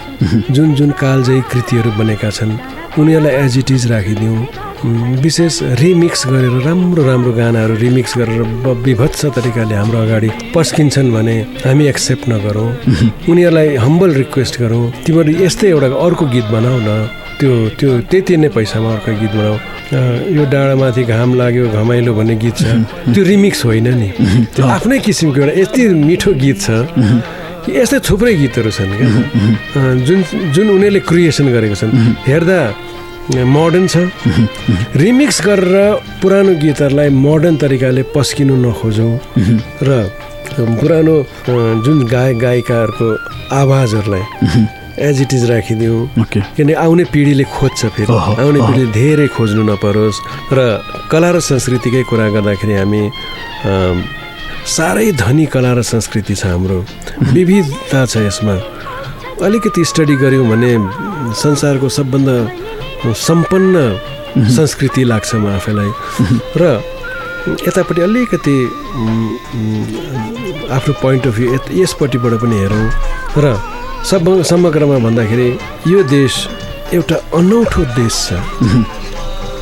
जुन 0.55 0.69
जुन 0.79 0.91
कालजयी 1.03 1.41
कृतिहरू 1.51 1.91
बनेका 1.99 2.31
छन् 2.31 2.53
उनीहरूलाई 2.99 3.35
एज 3.43 3.59
इट 3.59 3.71
इज 3.71 3.87
राखिदिउँ। 3.93 4.39
विशेष 4.85 5.59
रिमिक्स 5.81 6.27
गरेर 6.27 6.61
राम्रो 6.65 7.03
राम्रो 7.05 7.33
गानाहरू 7.33 7.75
रिमिक्स 7.77 8.17
गरेर 8.19 8.43
विभत्स 8.85 9.25
तरिकाले 9.33 9.75
हाम्रो 9.75 9.99
अगाडि 9.99 10.31
पस्किन्छन् 10.55 11.13
भने 11.13 11.37
हामी 11.65 11.87
एक्सेप्ट 11.87 12.29
नगरौँ। 12.29 12.69
उनीहरूलाई 13.31 13.77
हम्बल 13.77 14.11
रिक्वेस्ट 14.15 14.61
गरौँ। 14.61 14.85
तिमीहरू 15.07 15.33
यस्तै 15.45 15.69
एउटा 15.69 15.89
अर्को 15.97 16.25
गीत 16.27 16.47
बनाऊ 16.53 16.79
न। 16.81 16.91
त्यो 17.41 17.53
त्यो 17.81 17.91
त्यति 18.11 18.37
नै 18.37 18.49
पैसामा 18.53 18.93
अर्को 18.93 19.13
गीत 19.21 19.33
बनाऊ। 19.33 19.57
यो 20.37 20.45
डाँडामाथि 20.45 21.03
घाम 21.05 21.35
लाग्यो 21.41 21.65
घमाइलो 21.73 22.13
भन्ने 22.15 22.37
गीत 22.37 22.57
छ। 22.57 22.65
त्यो 23.15 23.23
रिमिक्स 23.25 23.65
होइन 23.65 23.89
नि। 23.97 24.09
त्यो 24.55 24.65
आफ्नै 24.67 24.99
किसिमको 25.01 25.41
एउटा 25.41 25.55
यति 25.57 25.83
मिठो 26.05 26.31
गीत 26.37 26.59
छ। 26.61 26.69
यस्तै 27.73 27.99
थुप्रै 28.05 28.35
गीतहरू 28.35 28.71
छन् 28.71 28.93
क्या। 28.93 29.83
जुन 30.07 30.21
जुन 30.53 30.67
उनीहरूले 30.71 31.01
क्रिएसन 31.01 31.47
गरेको 31.49 31.77
छन्। 31.81 31.91
हेर्दा 32.29 32.59
मोडर्न 33.35 33.87
छ। 33.87 33.97
रिमिक्स 34.95 35.39
गरेर 35.43 35.75
पुरानो 36.23 36.53
गीतहरूलाई 36.63 37.09
मोडर्न 37.11 37.57
तरिकाले 37.59 38.03
पस्किनु 38.15 38.55
नखोजौँ 38.55 39.13
र 39.83 39.91
पुरानो 40.57 41.17
जुन 41.83 41.99
गायक 42.07 42.37
गायिकाहरूको 42.39 43.09
आवाजहरूलाई 43.51 44.25
एज 44.97 45.21
इट 45.23 45.33
इज 45.35 45.45
राखिदिउँ। 45.51 46.03
ओके। 46.23 46.41
किन 46.57 46.75
आउने 46.75 47.05
पिँढीले 47.13 47.45
खोज्छ 47.45 47.81
फेरि। 47.93 48.07
आउने। 48.07 48.61
पिँढीले 48.63 48.93
धेरै 48.95 49.27
खोज्नु 49.35 49.63
नपरोस् 49.69 50.19
र 50.55 50.59
कला 51.11 51.31
र 51.35 51.41
संस्कृतिकै 51.43 52.03
कुरा 52.09 52.27
गर्दाखेरि 52.31 52.75
हामी 52.79 53.03
साह्रै 54.65 55.13
धनी 55.19 55.47
कला 55.53 55.73
र 55.77 55.83
संस्कृति 55.83 56.35
छ 56.35 56.47
हाम्रो। 56.47 56.79
विविधता 57.35 58.07
छ 58.07 58.25
यसमा। 58.25 58.55
अलिकति 59.45 59.85
स्टडी 59.85 60.17
गऱ्यौँ 60.17 60.47
भने 60.49 60.73
संसारको 61.37 61.89
सबभन्दा 61.91 62.37
सम्पन्न 63.13 64.47
संस्कृति 64.57 65.05
लाग्छ 65.05 65.35
म 65.35 65.47
आफैलाई। 65.55 65.91
र 66.57 66.65
यतापट्टि 67.67 68.03
अलिकति 68.03 68.57
आफ्नो 70.77 70.93
पोइन्ट 71.03 71.27
अफ 71.27 71.35
भ्यू 71.37 71.59
यसपट्टिबाट 71.83 72.33
पनि 72.43 72.57
हेरौँ। 72.59 72.87
र 73.39 73.57
सब 74.11 74.43
समग्रमा 74.47 74.99
भन्दाखेरि 75.07 75.49
यो 75.89 76.03
देश 76.11 76.35
एउटा 76.95 77.17
अनौठो 77.39 77.83
देश 77.95 78.15
छ। 78.27 78.33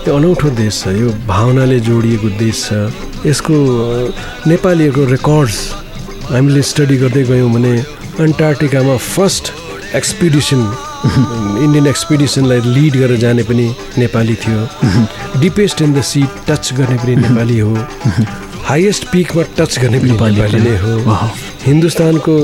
यो 0.09 0.17
अनौठो 0.17 0.51
देश 0.61 0.83
छ। 0.83 0.89
यो 1.01 1.09
भावनाले 1.29 1.79
जोडिएको 1.81 2.29
देश 2.39 2.57
छ। 2.69 2.93
यसको 3.27 3.55
नेपालीहरूको 4.49 5.05
रेकर्ड्स 5.11 5.59
हामीले 6.31 6.63
स्टडी 6.63 6.97
गर्दै 6.97 7.23
गयौँ 7.25 7.51
भने 7.53 7.75
अन्टार्टिकामा 8.25 8.97
फर्स्ट 8.97 9.45
एक्सपिडिसन 9.97 10.61
इन्डियन 11.05 11.87
एक्सपिडिसनलाई 11.87 12.61
लिड 12.61 12.97
गरेर 12.97 13.19
जाने 13.21 13.43
पनि 13.43 13.67
नेपाली 13.99 14.35
थियो। 14.35 15.41
Deepest 15.41 15.83
in 15.83 15.93
the 15.95 16.03
sea 16.03 16.23
touch 16.49 16.73
गर्ने 16.73 16.97
पनि 16.97 17.17
नेपाली 17.17 17.59
हो। 17.59 17.77
हाइएस्ट 18.65 19.05
पिकमा 19.13 19.43
टच 19.59 19.79
गर्ने 19.79 19.99
पनि 19.99 20.11
नेपाली 20.11 20.61
नै 20.61 20.77
हो। 20.77 20.95
हिन्दुस्तानको 21.67 22.37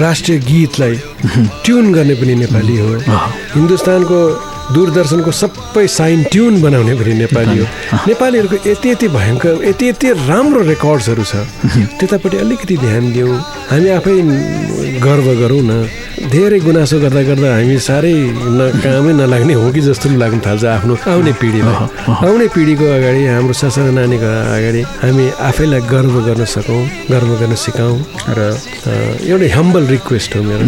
राष्ट्रिय 0.00 0.38
गीतलाई 0.38 0.94
ट्युन 1.64 1.92
गर्ने 1.92 2.14
पनि 2.14 2.34
नेपाली 2.34 2.78
हो। 2.78 2.94
हिन्दुस्तानको 3.54 4.20
दूरदर्शनको 4.74 5.32
सबै 5.32 5.86
साइन 5.88 6.22
ट्युन 6.32 6.60
बनाउने 6.62 6.94
पनि 6.94 7.14
नेपाली 7.14 7.58
हो। 7.58 7.66
नेपालीहरूको 8.08 8.56
यति 8.70 8.90
यति 8.90 9.08
भयङ्कर 9.16 9.64
यति 9.68 9.88
यति 9.88 10.12
राम्रो 10.28 10.62
रेकर्ड्सहरू 10.68 11.24
छ। 11.24 11.34
त्यतापट्टि 11.98 12.36
अलिकति 12.36 12.76
ध्यान 12.76 13.12
दिउँ 13.12 13.38
हामी 13.70 13.88
आफै 13.96 14.14
गर्व 15.08 15.34
गरौँ 15.40 15.62
न। 15.62 15.88
धेरै 16.30 16.58
गुनासो 16.62 16.96
गर्दा 17.02 17.22
गर्दा 17.26 17.48
हामी 17.58 17.76
साह्रै 17.82 18.14
न 18.58 18.60
कामै 18.82 19.12
नलाग्ने 19.18 19.54
हो 19.58 19.66
कि 19.74 19.80
जस्तो 19.82 20.06
लाग्न 20.22 20.38
थाल्छ 20.46 20.64
आफ्नो 20.78 20.94
आउने 21.10 21.32
पिँढीलाई। 21.42 21.76
आउने 22.06 22.46
पिँढीको 22.54 22.84
अगाडि 22.96 23.22
हाम्रो 23.34 23.54
ससाना 23.60 23.90
नानीको 23.98 24.30
अगाडि 24.56 24.82
हामी 25.02 25.24
आफैलाई 25.50 25.80
गर्व 25.90 26.14
गर्न 26.26 26.44
सकौँ 26.54 26.82
गर्व 27.10 27.30
गर्न 27.40 27.54
सिकाउँ 27.64 27.98
र 28.38 28.40
एउटै 29.26 29.48
हम्बल 29.58 29.84
रिक्वेस्ट 29.94 30.30
हो 30.36 30.42
मेरो। 30.46 30.66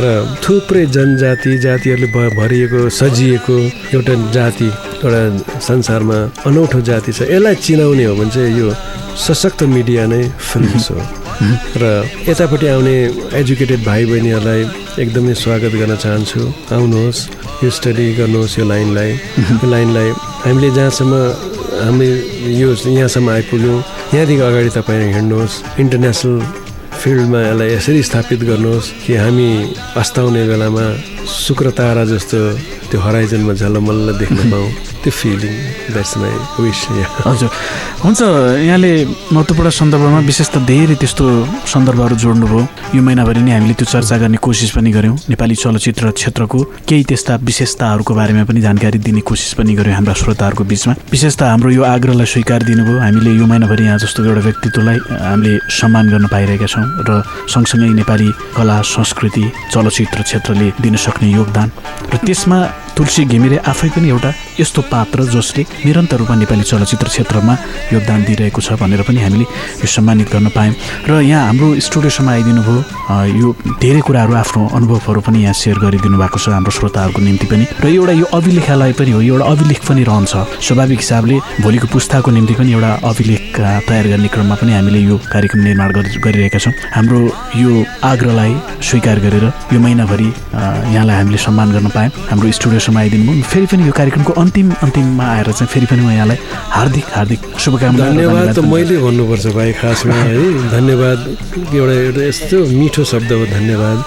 र 0.00 0.04
थुप्रै 0.40 0.84
जनजाति 0.96 1.52
जातिहरूले 1.64 2.08
भरिएको 2.40 2.80
सजिएको 2.88 3.56
एउटा 3.94 4.14
जाति 4.36 4.68
एउटा 5.04 5.22
संसारमा 5.68 6.18
अनौठो 6.48 6.80
जाति 6.80 7.12
छ। 7.12 7.28
यसलाई 7.28 7.54
चिनाउने 7.60 8.04
हो 8.08 8.14
भने 8.16 8.30
चाहिँ 8.32 8.56
यो 8.56 8.72
सशक्त 9.20 9.62
मिडिया 9.68 10.06
नै 10.08 10.22
फिल्म्स 10.32 10.90
हो। 10.90 11.23
र 11.34 11.84
यतापट्टि 12.28 12.66
आउने 12.66 12.96
एजुकेटेड 13.40 13.80
भाइ 13.84 14.04
बहिनीहरूलाई 14.06 14.62
एकदमै 15.02 15.34
स्वागत 15.34 15.72
गर्न 15.80 15.96
चाहन्छु। 16.04 16.40
आउनुहोस् 16.74 17.20
यो 17.64 17.70
स्टडी 17.78 18.06
गर्नुहोस् 18.18 18.58
यो 18.58 18.64
लाइनलाई। 18.64 19.10
यो 19.62 19.66
लाइनलाई 19.70 20.10
हामीले 20.44 20.70
जहाँसम्म 20.78 21.14
हामी 21.84 22.08
यो 22.60 22.68
यहाँसम्म 22.70 23.30
आइपुग्यौँ 23.30 23.78
यहाँदेखि 24.14 24.42
अगाडि 24.48 24.70
तपाईँ 24.78 25.12
हिँड्नुहोस् 25.14 25.54
इन्टरनेसनल 25.82 26.38
फिल्डमा 27.02 27.40
यसलाई 27.42 27.68
यसरी 27.74 28.02
स्थापित 28.08 28.40
गर्नुहोस् 28.50 28.92
कि 29.04 29.12
हामी 29.18 29.50
अस्ताउने 29.98 30.42
बेलामा 30.48 30.86
शुक्र 31.26 31.70
तारा 31.78 32.04
जस्तो 32.14 32.38
त्यो 32.94 33.02
हराइजनमा 33.02 33.52
झलमल्ल 33.58 34.12
देख्न 34.18 34.38
पाऊँ 34.52 34.70
त्यो 35.02 35.10
फिलिङ 35.10 35.54
द्याट्स 35.92 36.16
माई 36.16 36.30
विस 36.62 36.82
हजुर। 37.26 37.50
हुन्छ 38.04 38.20
यहाँले 38.22 38.92
महत्त्वपूर्ण 39.34 39.70
सन्दर्भमा 39.74 40.18
विशेष 40.30 40.48
त 40.54 40.56
धेरै 40.62 40.94
त्यस्तो 41.02 41.24
सन्दर्भहरू 41.74 42.16
जोड्नुभयो। 42.22 42.62
यो 42.94 43.02
महिनाभरि 43.02 43.42
नै 43.42 43.50
हामीले 43.50 43.74
त्यो 43.74 43.86
चर्चा 43.90 44.16
गर्ने 44.22 44.38
कोसिस 44.38 44.70
पनि 44.78 44.90
गऱ्यौँ। 44.94 45.16
नेपाली 45.26 45.54
चलचित्र 45.58 46.10
क्षेत्रको 46.14 46.58
केही 46.86 47.02
त्यस्ता 47.10 47.34
विशेषताहरूको 47.42 48.14
बारेमा 48.14 48.44
पनि 48.46 48.60
जानकारी 48.62 48.98
दिने 49.02 49.20
कोसिस 49.26 49.52
पनि 49.58 49.74
गऱ्यौँ 49.74 49.94
हाम्रा 49.98 50.14
श्रोताहरूको 50.14 50.64
बिचमा। 50.70 50.94
विशेष 51.10 51.34
त 51.34 51.42
हाम्रो 51.50 51.70
यो 51.74 51.82
आग्रहलाई 51.82 52.26
स्वीकार 52.30 52.62
दिनुभयो। 52.62 52.98
हामीले 53.02 53.30
यो 53.34 53.46
महिनाभरि 53.50 53.84
यहाँ 53.90 53.98
जस्तो 54.06 54.22
एउटा 54.22 54.42
व्यक्तित्वलाई 54.46 54.98
हामीले 55.26 55.58
सम्मान 55.82 56.04
गर्न 56.14 56.26
पाइरहेका 56.30 56.66
छौँ 56.70 56.86
र 57.10 57.10
सँगसँगै 57.50 57.90
नेपाली 57.98 58.30
कला 58.54 58.80
संस्कृति 58.86 59.44
चलचित्र 59.74 60.22
क्षेत्रले 60.22 60.68
दिन 60.78 60.96
सक्ने 61.02 61.28
योगदान। 61.34 61.68
र 62.14 62.16
त्यसमा 62.22 62.58
तुलसी 62.96 63.24
घिमिरे 63.26 63.56
आफै 63.66 63.88
पनि 63.94 64.08
एउटा 64.08 64.30
यस्तो 64.60 64.80
पात्र 64.92 65.24
जसले 65.34 65.62
निरन्तर 65.84 66.16
रूपमा 66.22 66.36
नेपाली 66.42 66.62
चलचित्र 66.62 67.08
क्षेत्रमा 67.10 67.54
योगदान 67.92 68.20
दिइरहेको 68.24 68.60
छ 68.62 68.78
भनेर 68.78 69.02
पनि 69.02 69.20
हामीले 69.24 69.46
यो 69.82 69.86
सम्मानित 69.86 70.28
गर्न 70.30 70.48
पायौँ। 70.54 70.74
र 71.10 71.20
यहाँ 71.26 71.46
हाम्रो 71.50 71.66
स्टुडियोसम्म 71.86 72.28
आइदिनु 72.30 72.62
भयो 72.62 72.78
यो 73.40 73.48
धेरै 73.82 74.00
कुराहरू 74.06 74.34
आफ्नो 74.42 74.62
अनुभवहरू 74.78 75.20
पनि 75.26 75.38
यहाँ 75.42 75.58
सेयर 75.58 75.78
गरिदिनु 75.82 76.16
भएको 76.22 76.38
छ 76.38 76.54
हाम्रो 76.54 76.70
श्रोताहरूको 76.70 77.20
निम्ति 77.26 77.46
पनि। 77.50 77.64
र 77.82 77.86
एउटा 77.98 78.12
यो 78.14 78.26
अभिलेखालय 78.30 78.92
पनि 78.94 79.10
हो 79.10 79.20
एउटा 79.20 79.44
अभिलेख 79.52 79.80
पनि 79.90 80.02
रहन्छ। 80.06 80.32
स्वाभाविक 80.62 80.98
हिसाबले 81.02 81.36
भोलिको 81.66 81.86
पुस्ताको 81.90 82.30
निम्ति 82.30 82.54
पनि 82.54 82.70
एउटा 82.78 82.90
अभिलेख 83.10 83.42
तयार 83.90 84.06
गर्ने 84.06 84.28
क्रममा 84.30 84.54
पनि 84.62 84.72
हामीले 84.78 85.00
यो 85.02 85.16
कार्यक्रम 85.34 85.60
निर्माण 85.66 85.90
गरि- 85.98 86.22
गरिरहेका 86.22 86.58
छौँ। 86.62 86.72
हाम्रो 86.94 87.18
यो 87.58 87.70
आग्रहलाई 88.06 88.52
स्वीकार 88.86 89.18
गरेर 89.26 89.44
यो 89.74 89.78
महिनाभरि 89.82 90.30
यहाँलाई 90.94 91.16
हामीले 91.18 91.38
सम्मान 91.42 91.68
गर्न 91.74 91.88
पायौँ। 91.90 92.12
हाम्रो 92.30 92.50
स्टुडियोसम्म 92.54 92.82
आइदिनु 92.92 93.32
भयो 93.32 93.42
फेरि 93.42 93.66
पनि 93.66 93.86
यो 93.86 93.92
कार्यक्रमको 93.92 94.32
अन्तिम 94.32 94.70
अन्तिममा 94.82 95.24
आएर 95.24 95.52
चाहिँ 95.52 95.68
फेरि 95.72 95.86
पनि 95.86 96.02
म 96.02 96.10
यहाँलाई 96.10 96.38
हार्दिक 96.76 97.06
हार्दिक 97.14 97.40
शुभकामना 97.58 98.04
धन्यवाद 98.10 98.48
त 98.56 98.58
मैले 98.72 98.96
भन्नुपर्छ 98.98 99.46
भाइ 99.56 99.72
खासमा 99.72 100.14
है। 100.14 100.36
धन्यवाद। 100.70 101.18
एउटा 101.74 101.92
एउटा 101.92 102.22
यस्तो 102.28 102.56
मिठो 102.80 103.04
शब्द 103.04 103.32
हो 103.32 103.46
धन्यवाद। 103.46 103.98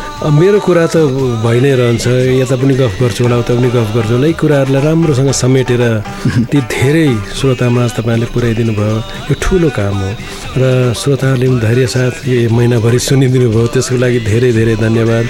अब 0.16 0.32
मेरो 0.32 0.60
कुरा 0.64 0.86
त 0.88 0.96
भइ 1.44 1.60
नै 1.60 1.72
रहन्छ। 1.76 2.40
यता 2.40 2.56
पनि 2.56 2.74
गफ 2.80 2.92
गर्छु 3.04 3.20
होला 3.28 3.36
उता 3.36 3.52
पनि 3.52 3.68
गफ 3.68 3.88
गर्छु। 3.92 4.12
होला 4.16 4.26
यी 4.26 4.34
कुराहरूलाई 4.40 4.82
राम्रोसँग 4.88 5.28
समेटेर 5.28 5.82
ती 6.50 6.58
धेरै 6.72 7.08
श्रोतामाझ 7.36 7.90
तपाईँहरूले 8.00 8.32
पुर्याइदिनु 8.32 8.72
भयो। 8.80 8.96
यो 9.28 9.34
ठुलो 9.36 9.68
काम 9.76 9.96
हो। 10.00 10.10
र 10.56 10.62
श्रोताहरूले 10.96 11.46
पनि 11.52 11.60
धैर्य 11.60 11.86
साथ 11.92 12.14
यो 12.32 12.48
महिनाभरि 12.48 12.98
सुनिदिनु 12.98 13.48
भयो। 13.52 13.66
त्यसको 13.76 13.96
लागि 14.00 14.20
धेरै 14.24 14.50
धेरै 14.56 14.76
धन्यवाद। 14.80 15.24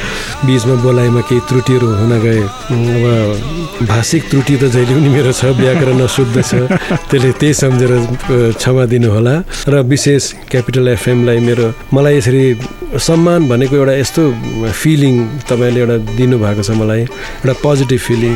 बिचमा 0.46 0.74
बोलाइमा 0.86 1.20
केही 1.26 1.40
त्रुटिहरू 1.50 1.88
हुन 2.00 2.12
गए। 2.22 2.42
अब 2.70 3.86
भाषिक 3.90 4.22
त्रुटि 4.30 4.54
त 4.54 4.64
जहिले 4.70 4.94
पनि 5.02 5.08
मेरो 5.10 5.32
छ 5.34 5.50
व्याकरण 5.58 5.98
अशुद्ध 6.06 6.36
छ। 6.46 6.70
त्यसले 7.10 7.30
त्यही 7.42 7.54
सम्झेर 7.58 7.92
क्षमा 8.54 8.84
दिनुहोला। 8.86 9.34
र 9.66 9.74
विशेष 9.82 10.22
क्यापिटल 10.46 10.94
एफएमलाई 10.94 11.38
मेरो 11.42 11.66
मलाई 11.90 12.14
यसरी 12.22 12.44
सम्मान 12.98 13.48
भनेको 13.48 13.76
एउटा 13.76 13.94
यस्तो 14.02 14.22
फिलिङ 14.72 15.14
तपाईँले 15.48 15.80
एउटा 15.80 15.96
दिनुभएको 16.16 16.62
छ 16.62 16.70
मलाई 16.80 17.02
एउटा 17.02 17.54
पोजिटिभ 17.62 18.00
फिलिङ 18.00 18.34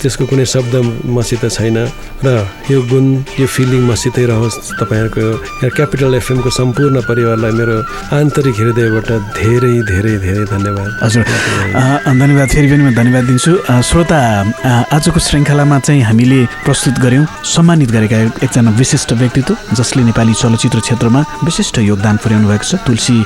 त्यसको 0.00 0.24
कुनै 0.30 0.44
शब्द 0.54 0.74
मसित 1.16 1.44
छैन। 1.50 1.78
र 2.24 2.28
यो 2.70 2.78
गुण 2.90 3.06
यो 3.40 3.46
फिलिङ 3.46 3.82
मसितै 3.90 4.24
रहोस् 4.30 4.56
तपाईँहरूको। 4.80 5.22
यहाँ 5.62 5.70
क्यापिटल 5.76 6.14
एफएमको 6.14 6.50
सम्पूर्ण 6.50 6.96
परिवारलाई 7.10 7.52
मेरो 7.58 7.76
आन्तरिक 8.18 8.54
हृदयबाट 8.60 9.08
धेरै 9.38 9.74
धेरै 9.90 10.14
धेरै 10.24 10.44
धन्यवाद। 10.54 10.90
हजुर। 11.02 11.24
धन्यवाद। 11.24 12.48
फेरि 12.48 12.68
पनि 12.68 12.82
म 12.82 12.94
धन्यवाद 12.94 13.24
दिन्छु। 13.30 13.52
श्रोता 13.88 14.18
आजको 14.96 15.18
श्रृङ्खलामा 15.20 15.78
चाहिँ 15.86 16.02
हामीले 16.02 16.40
प्रस्तुत 16.64 16.96
गऱ्यौँ 17.04 17.24
सम्मानित 17.54 17.90
गरेका 17.90 18.18
एकजना 18.44 18.70
विशिष्ट 18.78 19.12
व्यक्तित्व 19.20 19.52
जसले 19.78 20.02
नेपाली 20.10 20.34
चलचित्र 20.34 20.80
क्षेत्रमा 20.86 21.20
विशिष्ट 21.44 21.78
योगदान 21.90 22.16
पुर्याउनु 22.22 22.48
भएको 22.48 22.66
छ। 22.66 22.74
तुलसी 22.86 23.16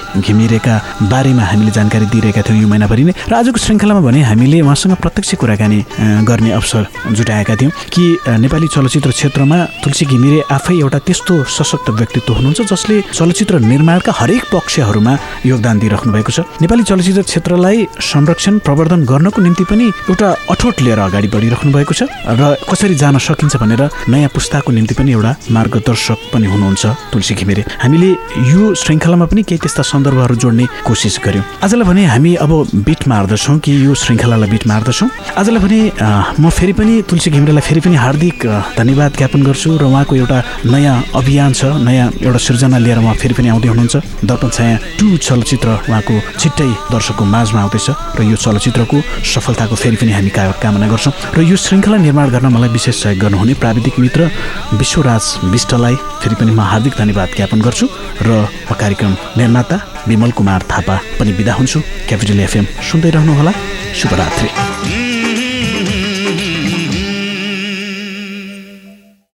घिमिरेका 0.63 1.09
बारेमा 1.11 1.43
हामीले 1.43 1.71
जानकारी 1.73 2.07
दिइरहेका 2.07 2.43
थियौँ 2.47 2.61
यो 2.63 2.69
महिनाभरि 2.69 3.05
नै। 3.05 3.13
र 3.27 3.35
आजको 3.35 3.59
श्रृङ्खलामा 3.59 4.01
भने 4.01 4.23
हामीले 4.23 4.61
उहाँसँग 4.63 4.95
प्रत्यक्ष 5.03 5.35
कुराकानी 5.43 5.79
गर्ने 6.23 6.51
अवसर 6.53 6.83
जुटाएका 7.13 7.55
थियौँ 7.57 7.73
कि 7.91 8.05
नेपाली 8.39 8.69
चलचित्र 8.69 9.11
क्षेत्रमा 9.11 9.59
तुलसी 9.83 10.05
घिमिरे 10.07 10.39
आफै 10.51 10.75
एउटा 10.79 10.99
त्यस्तो 11.07 11.35
सशक्त 11.47 11.91
व्यक्तित्व 11.99 12.33
हुनुहुन्छ 12.35 12.61
जसले 12.71 13.01
चलचित्र 13.13 13.59
निर्माणका 13.59 14.13
हरेक 14.15 14.43
पक्षहरूमा 14.53 15.13
योगदान 15.47 15.79
दिइराख्नु 15.79 16.13
भएको 16.13 16.33
छ। 16.33 16.41
नेपाली 16.63 16.83
चलचित्र 16.83 17.23
क्षेत्रलाई 17.23 17.87
संरक्षण 17.99 18.59
प्रवर्धन 18.63 19.05
गर्नको 19.11 19.41
निम्ति 19.43 19.65
पनि 19.67 19.87
एउटा 20.11 20.29
अठोट 20.53 20.81
लिएर 20.83 20.99
अगाडि 20.99 21.29
बढिराख्नु 21.35 21.71
भएको 21.73 21.95
छ 21.95 22.03
र 22.39 22.55
कसरी 22.71 22.95
जान 22.95 23.19
सकिन्छ 23.19 23.57
भनेर 23.59 23.83
नयाँ 24.09 24.31
पुस्ताको 24.35 24.71
निम्ति 24.73 24.95
पनि 24.95 25.11
एउटा 25.13 25.33
मार्गदर्शक 25.51 26.19
पनि 26.33 26.47
हुनुहुन्छ 26.47 26.83
तुलसी 27.13 27.35
घिमिरे। 27.35 27.63
हामीले 27.83 28.11
यो 28.53 28.75
श्रृङ्खलामा 28.75 29.27
पनि 29.27 29.43
केही 29.43 29.59
त्यस्ता 29.59 29.83
सन्दर्भहरू 29.83 30.35
जोड्ने 30.43 30.67
कोसिस 30.87 31.19
गर्यौँ। 31.25 31.45
आजलाई 31.63 31.87
भने 31.89 32.05
हामी 32.11 32.35
अब 32.43 32.53
बिट 32.83 33.07
मार्दछौँ 33.09 33.59
कि 33.63 33.73
यो 33.87 33.95
श्रृङ्खलालाई 33.95 34.51
बिट 34.51 34.67
मार्दछौँ? 34.67 35.09
आजलाई 35.39 35.61
भने 35.63 35.81
म 36.41 36.51
फेरि 36.51 36.73
पनि 36.73 37.03
तुलसी 37.09 37.31
घिमिरेलाई 37.31 37.63
फेरि 37.63 37.81
पनि 37.81 37.97
हार्दिक 37.97 38.47
धन्यवाद 38.79 39.11
ज्ञापन 39.17 39.43
गर्छु 39.43 39.71
र 39.79 39.85
उहाँको 39.87 40.17
एउटा 40.17 40.39
नयाँ 40.67 40.97
अभियान 41.15 41.53
छ 41.53 41.65
नयाँ 41.87 42.09
एउटा 42.27 42.39
सृजना 42.39 42.79
लिएर 42.79 42.99
उहाँ 42.99 43.15
फेरि 43.15 43.35
पनि 43.35 43.49
आउँदै 43.55 43.69
हुनुहुन्छ। 43.69 43.97
दर्पण 44.27 44.49
छाया 44.51 44.77
टु 44.99 45.17
चलचित्र 45.19 45.69
उहाँको 45.89 46.15
छिट्टै 46.41 46.71
दर्शकको 46.91 47.25
माझमा 47.25 47.61
आउँदैछ 47.63 47.89
र 48.19 48.21
यो 48.23 48.37
चलचित्रको 48.37 48.97
सफलताको 49.23 49.75
फेरि 49.77 49.97
पनि 49.97 50.13
हामी 50.13 50.31
कामना 50.35 50.87
गर्छौँ। 50.89 51.13
र 51.37 51.41
यो 51.47 51.57
श्रृङ्खला 51.57 51.97
निर्माण 52.03 52.31
गर्न 52.35 52.47
मलाई 52.51 52.69
विशेष 52.77 53.03
सहयोग 53.03 53.21
गर्नुहुने 53.23 53.55
प्राविधिक 53.63 53.99
मित्र 53.99 54.31
विश्वराज 54.81 55.25
विष्टलाई 55.53 55.95
फेरि 56.23 56.35
पनि 56.35 56.51
म 56.53 56.61
हार्दिक 56.61 56.95
धन्यवाद 56.99 57.29
ज्ञापन 57.37 57.61
गर्छु 57.61 57.87
र 58.27 58.31
कार्यक्रम 58.73 59.13
निर्माता 59.39 59.77
विमल 60.09 60.31
कुमार 60.31 60.63
थापा 60.71 60.97
पनि 61.21 61.33
बिदा 61.33 61.53
हुन्छु 61.55 61.81
क्यापिटल 62.09 62.41
एफएम 62.41 62.67
सुन्दै 62.91 63.11
रहनुहोला। 63.11 63.53
शुभरात्रि। 63.95 65.12